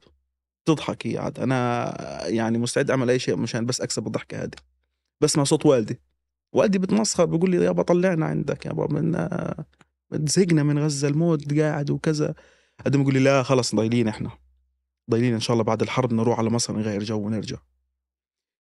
تضحكي 0.64 1.18
عاد. 1.18 1.41
أنا 1.41 2.26
يعني 2.26 2.59
مستعد 2.59 2.91
أعمل 2.91 3.11
أي 3.11 3.18
شيء 3.18 3.37
مشان 3.37 3.66
بس 3.66 3.80
أكسب 3.80 4.07
الضحكة 4.07 4.43
هذه. 4.43 4.57
بسمع 5.20 5.45
صوت 5.45 5.66
والدي. 5.66 6.01
والدي 6.53 6.78
بتمسخر 6.78 7.24
بيقول 7.24 7.51
لي 7.51 7.64
يابا 7.64 7.82
طلعنا 7.82 8.26
عندك 8.26 8.66
يابا 8.66 8.87
من 10.11 10.26
زهقنا 10.28 10.62
من 10.62 10.78
غزة 10.78 11.09
الموت 11.09 11.59
قاعد 11.59 11.91
وكذا. 11.91 12.34
قدم 12.87 13.01
يقول 13.01 13.14
لي 13.14 13.20
لا 13.20 13.43
خلص 13.43 13.74
ضايلين 13.74 14.09
إحنا. 14.09 14.30
ضايلين 15.11 15.34
إن 15.34 15.41
شاء 15.41 15.53
الله 15.53 15.64
بعد 15.64 15.82
الحرب 15.82 16.12
نروح 16.12 16.39
على 16.39 16.51
مصر 16.51 16.76
نغير 16.76 17.03
جو 17.03 17.18
ونرجع. 17.18 17.57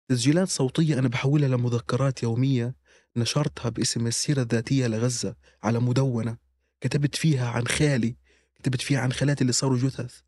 تسجيلات 0.09 0.47
صوتية 0.47 0.99
أنا 0.99 1.07
بحولها 1.07 1.49
لمذكرات 1.49 2.23
يومية. 2.23 2.75
نشرتها 3.17 3.69
باسم 3.69 4.07
السيرة 4.07 4.41
الذاتية 4.41 4.87
لغزة 4.87 5.35
على 5.63 5.79
مدونة 5.79 6.37
كتبت 6.81 7.15
فيها 7.15 7.49
عن 7.49 7.67
خالي 7.67 8.15
كتبت 8.55 8.81
فيها 8.81 8.99
عن 8.99 9.11
خالاتي 9.11 9.41
اللي 9.41 9.53
صاروا 9.53 9.77
جثث. 9.77 10.19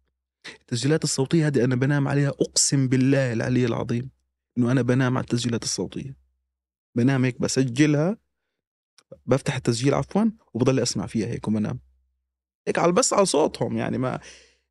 التسجيلات 0.62 1.04
الصوتية 1.04 1.48
هذه 1.48 1.64
أنا 1.64 1.76
بنام 1.76 2.08
عليها 2.08 2.30
أقسم 2.30 2.88
بالله 2.88 3.34
العلي 3.34 3.66
العظيم 3.66 4.10
إنه 4.58 4.72
أنا 4.72 4.82
بنام 4.82 5.18
على 5.18 5.24
التسجيلات 5.24 5.64
الصوتية. 5.64 6.18
بنام 6.96 7.26
هيك 7.26 7.42
بسجلها 7.42 8.18
بفتح 9.26 9.56
التسجيل 9.56 9.94
عفوا 9.94 10.26
وبضل 10.54 10.80
أسمع 10.80 11.06
فيها 11.06 11.28
هيك 11.28 11.48
وبنام. 11.48 11.80
هيك 12.68 12.80
على 12.80 12.92
بس 12.92 13.14
على 13.14 13.26
صوتهم 13.26 13.78
يعني 13.78 13.98
ما 13.98 14.20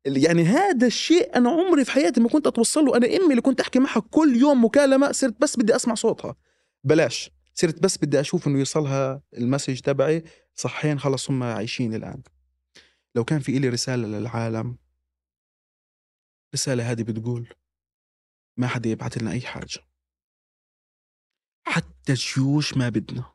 يعني 0.05 0.43
هذا 0.43 0.87
الشيء 0.87 1.37
أنا 1.37 1.49
عمري 1.49 1.85
في 1.85 1.91
حياتي 1.91 2.21
ما 2.21 2.29
كنت 2.29 2.47
أتوصل 2.47 2.85
له. 2.85 2.97
أنا 2.97 3.07
أمي 3.07 3.29
اللي 3.29 3.41
كنت 3.41 3.61
أحكي 3.61 3.79
معها 3.79 3.99
كل 3.99 4.35
يوم 4.35 4.65
مكالمة 4.65 5.11
صرت 5.11 5.41
بس 5.41 5.57
بدي 5.57 5.75
أسمع 5.75 5.95
صوتها. 5.95 6.35
بلاش. 6.83 7.31
صرت 7.53 7.83
بس 7.83 7.97
بدي 7.97 8.19
أشوف 8.19 8.47
إنه 8.47 8.59
يوصلها 8.59 9.21
المسج 9.37 9.79
تبعي 9.79 10.23
صحين 10.55 10.99
خلص 10.99 11.29
هم 11.29 11.43
عايشين 11.43 11.93
الآن. 11.93 12.23
لو 13.15 13.23
كان 13.23 13.39
في 13.39 13.57
إلي 13.57 13.69
رسالة 13.69 14.07
للعالم 14.07 14.77
الرساله 16.53 16.91
هذه 16.91 17.03
بتقول 17.03 17.53
ما 18.57 18.67
حدا 18.67 18.89
يبعث 18.89 19.17
لنا 19.17 19.31
أي 19.31 19.41
حاجة. 19.41 19.79
حتى 21.67 22.11
الجيوش 22.11 22.77
ما 22.77 22.89
بدنا. 22.89 23.33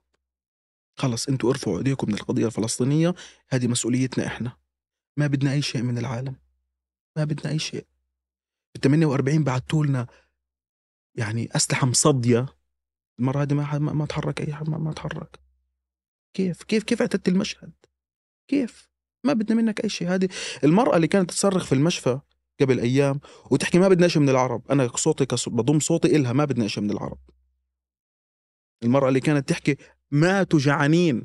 خلص 0.99 1.29
أنتوا 1.29 1.51
أرفعوا 1.51 1.79
إيديكم 1.79 2.09
من 2.09 2.15
القضية 2.15 2.47
الفلسطينية 2.47 3.15
هذه 3.49 3.67
مسؤوليتنا 3.67 4.27
إحنا. 4.27 4.57
ما 5.17 5.27
بدنا 5.27 5.53
أي 5.53 5.63
شيء 5.63 5.83
من 5.83 5.99
العالم. 5.99 6.37
ما 7.17 7.25
بدنا 7.25 7.53
أي 7.53 7.59
شيء. 7.59 7.87
ب 8.75 8.79
48 8.79 9.45
بعثتوا 9.45 9.87
لنا 9.87 10.07
يعني 11.15 11.49
أسلحة 11.57 11.87
مصدية 11.87 12.47
المرة 13.19 13.43
هذه 13.43 13.55
ما 13.55 13.79
ما 13.79 14.07
تحرك 14.07 14.41
أي 14.41 14.55
حد 14.55 14.71
ما, 14.71 14.79
ما 14.79 14.93
تحرك. 14.93 15.39
كيف؟ 16.35 16.63
كيف 16.63 16.83
كيف 16.83 17.01
اعتدت 17.01 17.29
المشهد؟ 17.29 17.73
كيف؟ 18.49 18.91
ما 19.25 19.33
بدنا 19.33 19.63
منك 19.63 19.85
أي 19.85 19.89
شيء. 19.89 20.09
هذه 20.09 20.29
المرأة 20.65 20.97
اللي 20.97 21.09
كانت 21.09 21.31
تصرخ 21.31 21.65
في 21.65 21.75
المشفى 21.75 22.21
قبل 22.61 22.81
أيام 22.81 23.21
وتحكي 23.51 23.79
ما 23.79 23.89
بدنا 23.89 24.09
شيء 24.09 24.23
من 24.23 24.29
العرب. 24.29 24.71
أنا 24.71 24.97
صوتي 24.97 25.27
بضم 25.47 25.81
صوتي 25.81 26.17
إلها 26.17 26.33
ما 26.33 26.45
بدنا 26.45 26.69
شيء 26.69 26.83
من 26.83 26.91
العرب. 26.91 27.19
المرأة 28.83 29.09
اللي 29.09 29.21
كانت 29.21 29.49
تحكي 29.49 29.77
ماتوا 30.11 30.59
جعانين 30.59 31.25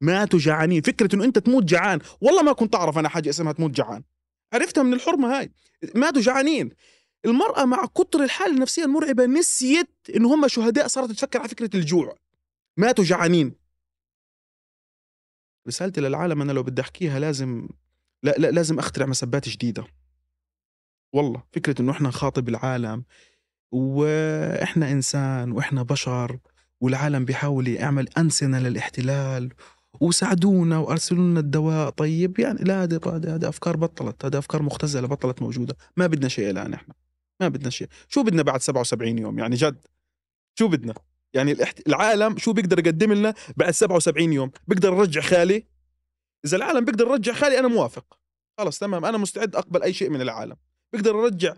ماتوا 0.00 0.38
جعانين 0.38 0.82
فكرة 0.82 1.14
إنه 1.14 1.24
أنت 1.24 1.38
تموت 1.38 1.64
جعان. 1.64 2.00
والله 2.20 2.42
ما 2.42 2.52
كنت 2.52 2.74
أعرف 2.74 2.98
أنا 2.98 3.08
حاجة 3.08 3.28
اسمها 3.28 3.52
تموت 3.52 3.70
جعان. 3.70 4.02
عرفتها 4.52 4.82
من 4.82 4.94
الحرمة 4.94 5.38
هاي. 5.38 5.52
ماتوا 5.94 6.22
جعانين 6.22 6.70
المرأة 7.26 7.64
مع 7.64 7.86
كتر 7.86 8.22
الحالة 8.24 8.54
النفسية 8.54 8.84
المرعبة 8.84 9.26
نسيت 9.26 9.90
إن 10.16 10.24
هم 10.24 10.48
شهداء 10.48 10.86
صارت 10.86 11.10
تفكر 11.10 11.38
على 11.38 11.48
فكرة 11.48 11.70
الجوع. 11.74 12.18
ماتوا 12.76 13.04
جعانين. 13.04 13.54
رسالتي 15.68 16.00
للعالم 16.00 16.42
أنا 16.42 16.52
لو 16.52 16.62
بدي 16.62 16.82
أحكيها 16.82 17.18
لازم 17.18 17.68
لا, 18.22 18.30
لا 18.38 18.50
لازم 18.50 18.78
أخترع 18.78 19.06
مسبات 19.06 19.48
جديدة. 19.48 19.84
والله 21.12 21.42
فكرة 21.52 21.82
إنه 21.82 21.92
إحنا 21.92 22.08
نخاطب 22.08 22.48
العالم 22.48 23.04
وإحنا 23.72 24.92
إنسان 24.92 25.52
وإحنا 25.52 25.82
بشر 25.82 26.38
والعالم 26.80 27.24
بيحاول 27.24 27.68
يعمل 27.68 28.08
أنسنة 28.18 28.58
للاحتلال 28.58 29.52
وساعدونا 30.00 30.78
وأرسلوا 30.78 31.24
لنا 31.24 31.40
الدواء. 31.40 31.90
طيب 31.90 32.38
يعني 32.38 32.64
لا 32.64 32.84
هذه 32.84 33.48
أفكار 33.48 33.76
بطلت 33.76 34.24
هذه 34.24 34.38
أفكار 34.38 34.62
مختزلة 34.62 35.06
بطلت 35.08 35.42
موجودة. 35.42 35.76
ما 35.96 36.06
بدنا 36.06 36.28
شيء 36.28 36.50
الان 36.50 36.74
إحنا. 36.74 36.94
ما 37.40 37.48
بدنا 37.48 37.70
شيء. 37.70 37.88
شو 38.08 38.22
بدنا 38.22 38.42
بعد 38.42 38.60
77 38.60 39.18
يوم؟ 39.18 39.38
يعني 39.38 39.56
جد 39.56 39.86
شو 40.58 40.68
بدنا؟ 40.68 40.94
يعني 41.34 41.52
الاحت... 41.52 41.88
العالم 41.88 42.38
شو 42.38 42.52
بيقدر 42.52 42.78
يقدم 42.78 43.12
لنا 43.12 43.34
بعد 43.56 43.70
77 43.70 44.32
يوم؟ 44.32 44.50
بيقدر 44.68 44.92
يرجع 44.92 45.20
خالي؟ 45.20 45.66
إذا 46.44 46.56
العالم 46.56 46.84
بيقدر 46.84 47.06
يرجع 47.06 47.32
خالي 47.32 47.58
أنا 47.58 47.68
موافق. 47.68 48.18
خلص 48.58 48.78
تمام. 48.78 49.04
أنا 49.04 49.18
مستعد 49.18 49.56
أقبل 49.56 49.82
أي 49.82 49.92
شيء 49.92 50.10
من 50.10 50.20
العالم. 50.20 50.56
بيقدر 50.92 51.14
يرجع 51.14 51.54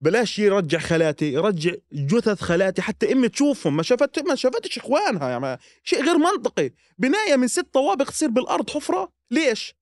بلاش 0.00 0.38
يرجع 0.38 0.78
خالاتي 0.78 1.32
يرجع 1.32 1.72
جثث 1.92 2.40
خالاتي 2.40 2.82
حتى 2.82 3.12
أمي 3.12 3.28
تشوفهم. 3.28 3.76
ما 3.76 3.82
شافت 3.82 4.18
ما 4.18 4.34
شافتش 4.34 4.78
إخوانها. 4.78 5.30
يعني 5.30 5.60
شيء 5.82 6.04
غير 6.04 6.18
منطقي. 6.18 6.70
بناية 6.98 7.36
من 7.36 7.48
ست 7.48 7.66
طوابق 7.72 8.04
تصير 8.04 8.28
بالأرض 8.28 8.70
حفرة. 8.70 9.12
ليش؟ 9.30 9.74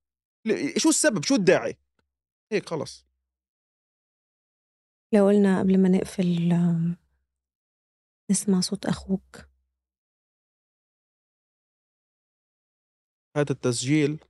شو 0.77 0.89
السبب؟ 0.89 1.25
شو 1.25 1.35
الداعي؟ 1.35 1.77
هيك 2.53 2.69
خلص 2.69 3.07
لو 5.15 5.27
قلنا 5.27 5.61
قبل 5.61 5.83
ما 5.83 5.89
نقفل 5.89 6.49
نسمع 8.31 8.61
صوت 8.61 8.87
أخوك. 8.87 9.37
هذا 13.37 13.53
التسجيل 13.53 14.25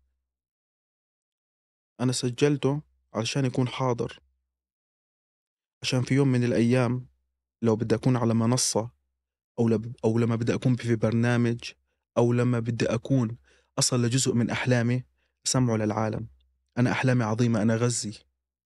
أنا 2.01 2.13
سجلته 2.13 2.83
علشان 3.15 3.45
يكون 3.45 3.69
حاضر. 3.69 4.21
عشان 5.83 6.03
في 6.03 6.15
يوم 6.15 6.29
من 6.29 6.45
الأيام 6.45 7.07
لو 7.63 7.77
بدي 7.77 7.95
أكون 7.95 8.17
على 8.17 8.35
منصة 8.35 8.91
أو 9.59 9.69
لب 9.69 9.97
أو 10.05 10.19
لما 10.19 10.37
بدي 10.37 10.55
أكون 10.55 10.77
في 10.77 10.97
برنامج 10.97 11.73
أو 12.19 12.33
لما 12.33 12.59
بدي 12.59 12.87
أكون 12.87 13.39
أصل 13.79 14.03
لجزء 14.03 14.35
من 14.35 14.51
أحلامي 14.51 15.05
سمعوا 15.45 15.79
للعالم. 15.79 16.29
أنا 16.79 16.93
أحلامي 16.93 17.25
عظيمة 17.25 17.63
أنا 17.63 17.77
غزي 17.77 18.13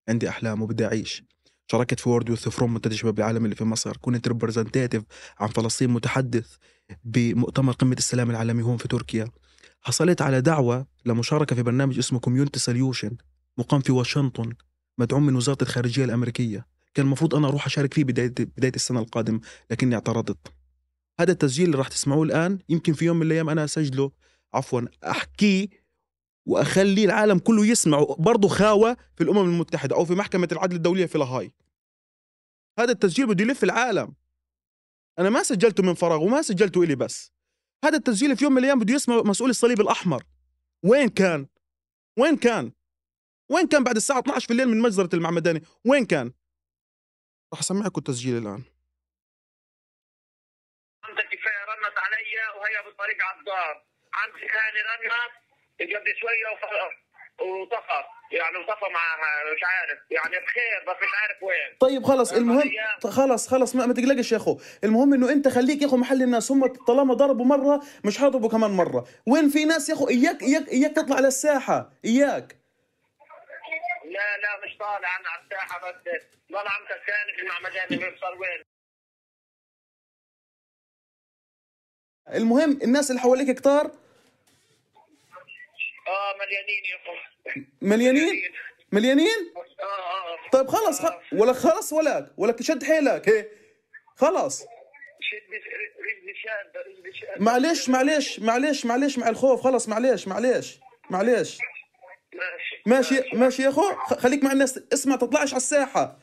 عندي 0.09 0.29
أحلام 0.29 0.63
وبدي 0.63 0.87
أعيش. 0.87 1.25
شاركت 1.71 2.01
في 2.01 2.09
World 2.09 2.29
Youth 2.29 2.49
Forum 2.49 2.75
منتدى 2.75 2.97
شباب 2.97 3.19
العالم 3.19 3.45
اللي 3.45 3.57
في 3.57 3.65
مصر. 3.65 3.97
كنت 3.97 4.29
representative 4.29 5.03
عن 5.39 5.49
فلسطين 5.49 5.91
متحدث 5.91 6.57
بمؤتمر 7.05 7.73
قمة 7.73 7.97
السلام 7.99 8.31
العالمي 8.31 8.63
هون 8.63 8.77
في 8.77 8.89
تركيا. 8.89 9.29
حصلت 9.81 10.23
على 10.23 10.41
دعوة 10.41 10.87
لمشاركة 11.07 11.57
في 11.57 11.63
برنامج 11.63 11.99
اسمه 11.99 12.19
Community 12.21 12.61
Solution 12.61 13.17
مقام 13.59 13.81
في 13.81 13.93
واشنطن 13.93 14.53
مدعوم 14.99 15.27
من 15.27 15.37
وزارة 15.37 15.59
الخارجية 15.63 16.05
الأمريكية. 16.05 16.67
كان 16.95 17.07
المفروض 17.07 17.35
أنا 17.35 17.49
أروح 17.49 17.67
أشارك 17.67 17.95
فيه 17.95 18.05
بدايه 18.05 18.35
بداية 18.57 18.73
السنة 18.77 19.01
القادمة 19.01 19.41
لكني 19.71 19.95
اعترضت. 19.95 20.39
هذا 21.21 21.33
التسجيل 21.33 21.67
اللي 21.67 21.79
راح 21.79 21.89
تسمعوه 21.89 22.23
الآن 22.23 22.59
يمكن 22.69 22.93
في 22.93 23.05
يوم 23.05 23.17
من 23.17 23.27
الأيام 23.27 23.49
أنا 23.51 23.65
أسجله. 23.65 24.11
عفوا 24.55 24.81
أحكيه 25.05 25.69
وأخلي 26.47 27.05
العالم 27.05 27.39
كله 27.39 27.67
يسمع 27.67 28.07
برضه 28.19 28.49
خاوة 28.49 28.97
في 29.17 29.25
الأمم 29.25 29.45
المتحدة 29.45 29.97
أو 29.97 30.05
في 30.05 30.13
محكمة 30.13 30.49
العدل 30.53 30.77
الدولية 30.77 31.07
في 31.07 31.19
لاهاي. 31.19 31.53
هذا 32.79 32.93
التسجيل 32.93 33.27
بده 33.27 33.45
يلف 33.45 33.65
العالم. 33.65 34.15
أنا 35.19 35.31
ما 35.31 35.43
سجلته 35.43 35.83
من 35.83 35.95
فراغ 35.95 36.23
وما 36.23 36.43
سجلته 36.43 36.83
إلي 36.83 36.95
بس. 36.95 37.33
هذا 37.85 37.97
التسجيل 37.97 38.37
في 38.37 38.45
يوم 38.45 38.53
من 38.53 38.59
الأيام 38.59 38.79
بده 38.79 38.95
يسمع 38.95 39.23
مسؤول 39.23 39.51
الصليب 39.51 39.81
الأحمر. 39.81 40.25
وين 40.83 41.09
كان؟ 41.09 41.47
وين 42.19 42.37
كان؟ 42.37 42.73
وين 43.51 43.69
كان 43.69 43.85
بعد 43.85 43.97
الساعة 43.97 44.19
12 44.19 44.47
في 44.47 44.53
الليل 44.53 44.69
من 44.69 44.81
مجزرة 44.81 45.11
المعمداني؟ 45.15 45.63
وين 45.85 46.07
كان؟ 46.07 46.33
راح 47.53 47.61
أسمعكم 47.61 47.99
التسجيل 47.99 48.37
الآن. 48.37 48.63
أنت 51.09 51.19
كفاية 51.19 51.65
رنت 51.71 51.99
علي 51.99 52.59
وهي 52.61 52.85
بالطريق 52.85 53.23
على 53.23 53.41
الدار. 53.41 53.85
عندي 54.13 54.39
ثاني 54.39 54.81
رنت. 54.91 55.50
قبل 55.81 56.17
شوية 56.21 56.47
وف- 56.53 57.01
وطفى. 57.47 58.05
يعني 58.33 58.57
وطفى 58.57 58.85
معها 58.93 59.55
مش 59.55 59.61
عارف. 59.65 59.99
يعني 60.11 60.45
بخير 60.47 60.85
بس 60.89 60.97
مش 61.03 61.09
عارف 61.23 61.43
وين. 61.43 61.77
طيب 61.81 62.05
خلص 62.05 62.33
المهم 62.33 62.69
هي- 62.69 63.11
خلص 63.11 63.49
خلص 63.49 63.77
ما, 63.77 63.87
ما 63.87 63.95
تقلقش 63.95 64.33
يا 64.33 64.37
أخو. 64.37 64.59
المهم 64.85 65.15
إنه 65.15 65.33
أنت 65.33 65.49
خليك 65.49 65.83
يا 65.83 65.87
أخو 65.87 65.97
محل 65.97 66.23
الناس. 66.23 66.51
هم 66.53 66.67
طالما 66.67 67.15
ضربوا 67.15 67.45
مرة 67.45 67.81
مش 68.05 68.19
حيضربوا 68.19 68.49
كمان 68.51 68.71
مرة. 68.71 69.09
وين 69.27 69.49
في 69.49 69.65
ناس 69.65 69.89
يا 69.89 69.95
أخو؟ 69.95 70.09
اياك 70.09 70.43
اياك 70.43 70.69
إياك 70.69 70.93
تطلع 70.97 71.17
على 71.17 71.29
الساحة. 71.29 71.91
إياك. 72.05 72.57
لا 74.05 74.37
لا 74.39 74.67
مش 74.67 74.77
طالع 74.79 75.17
أنا 75.21 75.29
على 75.29 75.43
الساحة 75.45 75.91
بس. 75.91 75.95
ضل 76.53 76.59
عم 76.59 76.85
تسالني 76.85 77.33
في 77.37 77.43
المعمداني 77.43 77.97
بيوصل 77.97 78.39
وين؟ 78.39 78.63
المهم 82.35 82.79
الناس 82.83 83.11
اللي 83.11 83.21
حواليك 83.23 83.57
كتار 83.59 83.91
آه 86.11 86.35
مليانين 86.41 86.85
يا 86.85 86.97
اخو 86.97 87.13
مليانين؟ 87.83 88.43
مليانين. 88.93 89.53
آه 89.57 89.85
آه 89.85 90.51
طيب 90.53 90.67
خلص 90.69 91.03
خ... 91.07 91.11
ولا 91.33 91.53
خلص 91.53 91.93
ولك 91.93 92.33
ولك 92.37 92.63
شد 92.63 92.85
حيلك 92.85 93.29
هي. 93.29 93.47
خلص 94.17 94.65
معلش 97.37 97.89
معلش 97.89 98.39
معلش 98.41 98.87
معلش 98.87 99.19
مع 99.19 99.29
الخوف. 99.29 99.61
خلص 99.63 99.89
معلش 99.89 100.29
معلش 100.29 100.79
معلش. 101.11 101.59
ماشي 102.87 103.13
ماشي 103.17 103.37
ماشي. 103.37 103.63
يا 103.63 103.69
أخو. 103.69 103.95
خليك 103.95 104.45
مع 104.45 104.53
الناس. 104.53 104.81
اسمع 104.93 105.17
تطلعش 105.17 105.49
على 105.49 105.57
الساحة. 105.57 106.19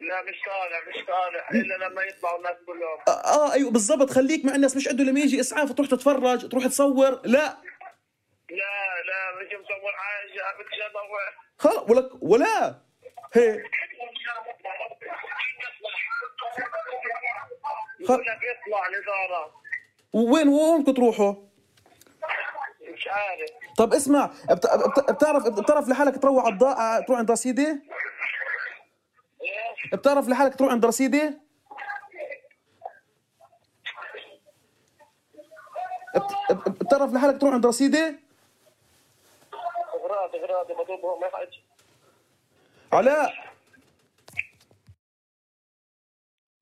لا 0.00 0.22
مش 0.22 0.36
طالع 0.46 0.80
مش 0.88 1.06
طالع. 1.06 1.50
إلا 1.50 1.88
لما 1.88 2.02
يطلعوا 2.02 2.38
الناس 2.38 2.56
كلهم. 2.66 2.98
آه, 3.08 3.10
آه 3.10 3.52
أيوه 3.52 3.70
بالضبط. 3.70 4.10
خليك 4.10 4.44
مع 4.44 4.54
الناس. 4.54 4.76
مش 4.76 4.88
عدوا 4.88 5.04
لما 5.04 5.20
يجي 5.20 5.40
إسعاف 5.40 5.72
تروح 5.72 5.88
تتفرج 5.88 6.48
تروح 6.48 6.66
تصور. 6.66 7.20
لا. 7.24 7.56
لا 8.50 9.02
لا 9.06 9.40
مش 9.40 9.52
مصور 9.52 9.92
حاجة 9.96 10.56
بدي 10.58 10.86
ادور 10.86 11.20
خلص 11.58 11.90
ولك 11.90 12.10
ولا 12.22 12.80
هي. 13.34 13.62
يقول 18.00 18.20
لك 18.20 18.28
اطلع 18.28 18.86
الإدارة. 18.88 19.52
وين 20.12 20.48
وين 20.48 20.84
تروحوا؟ 20.84 21.34
مش 22.94 23.08
عارف. 23.08 23.50
طب 23.78 23.94
اسمع 23.94 24.26
بت- 24.50 24.66
بت- 24.66 25.10
بتعرف 25.12 25.48
بتعرف 25.48 25.88
لحالك 25.88 26.22
تروح 26.22 26.44
على 26.44 26.52
الضاء 26.54 27.00
تروح 27.06 27.18
عند 27.18 27.30
رصيدي؟ 27.30 27.82
بتعرف 29.92 30.28
لحالك 30.28 30.54
تروح 30.54 30.70
عند 30.72 30.86
رصيدي؟ 30.86 31.30
بت- 36.50 36.68
بتعرف 36.68 37.12
لحالك 37.12 37.40
تروح 37.40 37.54
عند 37.54 37.66
رصيدي 37.66 38.04
اغراض 39.94 39.94
اغراض 39.94 39.94
بضربهم 39.94 40.04
ما 40.04 40.10
حاجة 40.10 40.15
علاء 42.92 43.56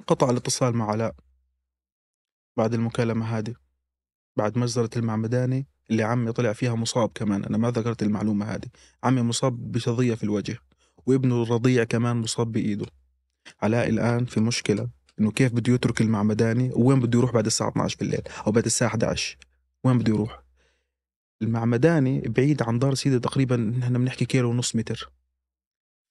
قطع 0.07 0.31
الاتصال 0.31 0.77
مع 0.77 0.91
علاء. 0.91 1.15
بعد 2.57 2.75
المكالمة 2.75 3.39
هذه 3.39 3.55
بعد 4.37 4.59
مجزرة 4.59 4.91
المعمداني 4.99 5.67
اللي 5.91 6.03
عمي 6.03 6.33
طلع 6.33 6.53
فيها 6.53 6.75
مصاب 6.75 7.11
كمان. 7.15 7.45
أنا 7.45 7.59
ما 7.59 7.71
ذكرت 7.71 8.03
المعلومة 8.03 8.47
هذه. 8.55 8.69
عمي 9.05 9.23
مصاب 9.23 9.73
بشظية 9.73 10.15
في 10.15 10.23
الوجه 10.25 10.59
وابنه 11.07 11.43
الرضيع 11.43 11.85
كمان 11.85 12.17
مصاب 12.17 12.53
بإيده. 12.53 12.87
علاء 13.63 13.89
الآن 13.89 14.25
في 14.25 14.41
مشكلة 14.41 14.89
إنه 15.21 15.31
كيف 15.31 15.53
بده 15.53 15.73
يترك 15.73 16.01
المعمداني 16.01 16.71
وين 16.77 17.01
بده 17.01 17.19
يروح 17.19 17.33
بعد 17.33 17.47
الساعة 17.47 17.69
12 17.69 17.97
بالليل؟ 18.01 18.23
أو 18.47 18.53
بعد 18.53 18.65
الساعة 18.65 18.89
11 18.89 19.37
وين 19.85 19.99
بده 19.99 20.13
يروح؟ 20.15 20.44
المعمداني 21.45 22.21
بعيد 22.21 22.63
عن 22.63 22.79
دار 22.79 22.95
سيدي 22.95 23.19
تقريبا 23.19 23.57
نحن 23.57 23.99
بنحكي 23.99 24.25
كيلو 24.25 24.51
ونص 24.51 24.77
متر. 24.77 25.13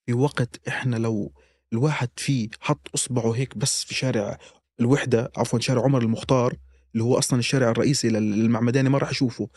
في 0.06 0.14
وقت 0.14 0.68
إحنا 0.68 0.96
لو 0.96 1.34
الواحد 1.74 2.10
فيه 2.18 2.50
حط 2.60 2.88
إصبعه 2.96 3.32
هيك 3.32 3.58
بس 3.58 3.84
في 3.84 3.94
شارع 3.94 4.38
الوحدة 4.80 5.32
عفوا 5.38 5.60
شارع 5.60 5.84
عمر 5.84 6.02
المختار 6.02 6.58
اللي 6.94 7.04
هو 7.04 7.18
أصلا 7.18 7.40
الشارع 7.40 7.70
الرئيسي 7.72 8.10
لل- 8.10 8.40
للمعمداني 8.40 8.90
ما 8.90 8.98
راح 8.98 9.12
يشوفه 9.12 9.50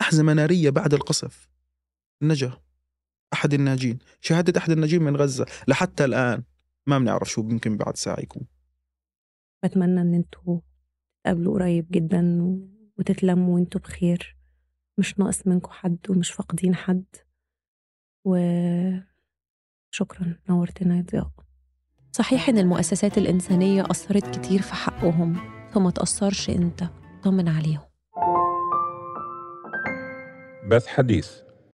أحزمة 0.00 0.32
نارية 0.32 0.70
بعد 0.70 0.94
القصف. 0.94 1.48
نجا 2.22 2.52
أحد 3.32 3.54
الناجين. 3.54 3.98
شهادة 4.20 4.60
أحد 4.60 4.70
الناجين 4.70 5.02
من 5.02 5.16
غزة. 5.16 5.46
لحتى 5.68 6.04
الآن 6.04 6.42
ما 6.86 6.98
بنعرف 6.98 7.30
شو 7.30 7.40
يمكن 7.40 7.76
بعد 7.76 7.96
ساعة 7.96 8.20
يكون. 8.20 8.42
بتمنى 9.64 10.00
إن 10.00 10.14
أنتوا 10.14 10.60
تقابلوا 11.24 11.54
قريب 11.54 11.86
جدا 11.90 12.50
وتتلموا 12.98 13.54
وانتوا 13.54 13.80
بخير. 13.80 14.36
مش 14.98 15.18
ناقص 15.18 15.46
منكم 15.46 15.70
حد 15.72 15.98
ومش 16.08 16.30
فاقدين 16.30 16.74
حد. 16.74 17.04
وشكرا 18.24 19.04
نورتنا 20.48 20.96
يا 20.96 21.04
ضياء. 21.12 21.30
صحيح 22.12 22.48
إن 22.48 22.58
المؤسسات 22.58 23.18
الإنسانية 23.18 23.82
أثرت 23.82 24.38
كتير 24.38 24.62
في 24.62 24.74
حقهم 24.74 25.36
فما 25.72 25.90
تأثرش 25.90 26.50
أنت 26.50 26.84
طمن 27.22 27.48
عليهم. 27.48 27.90
بث 30.70 30.86
حديث. 30.86 31.49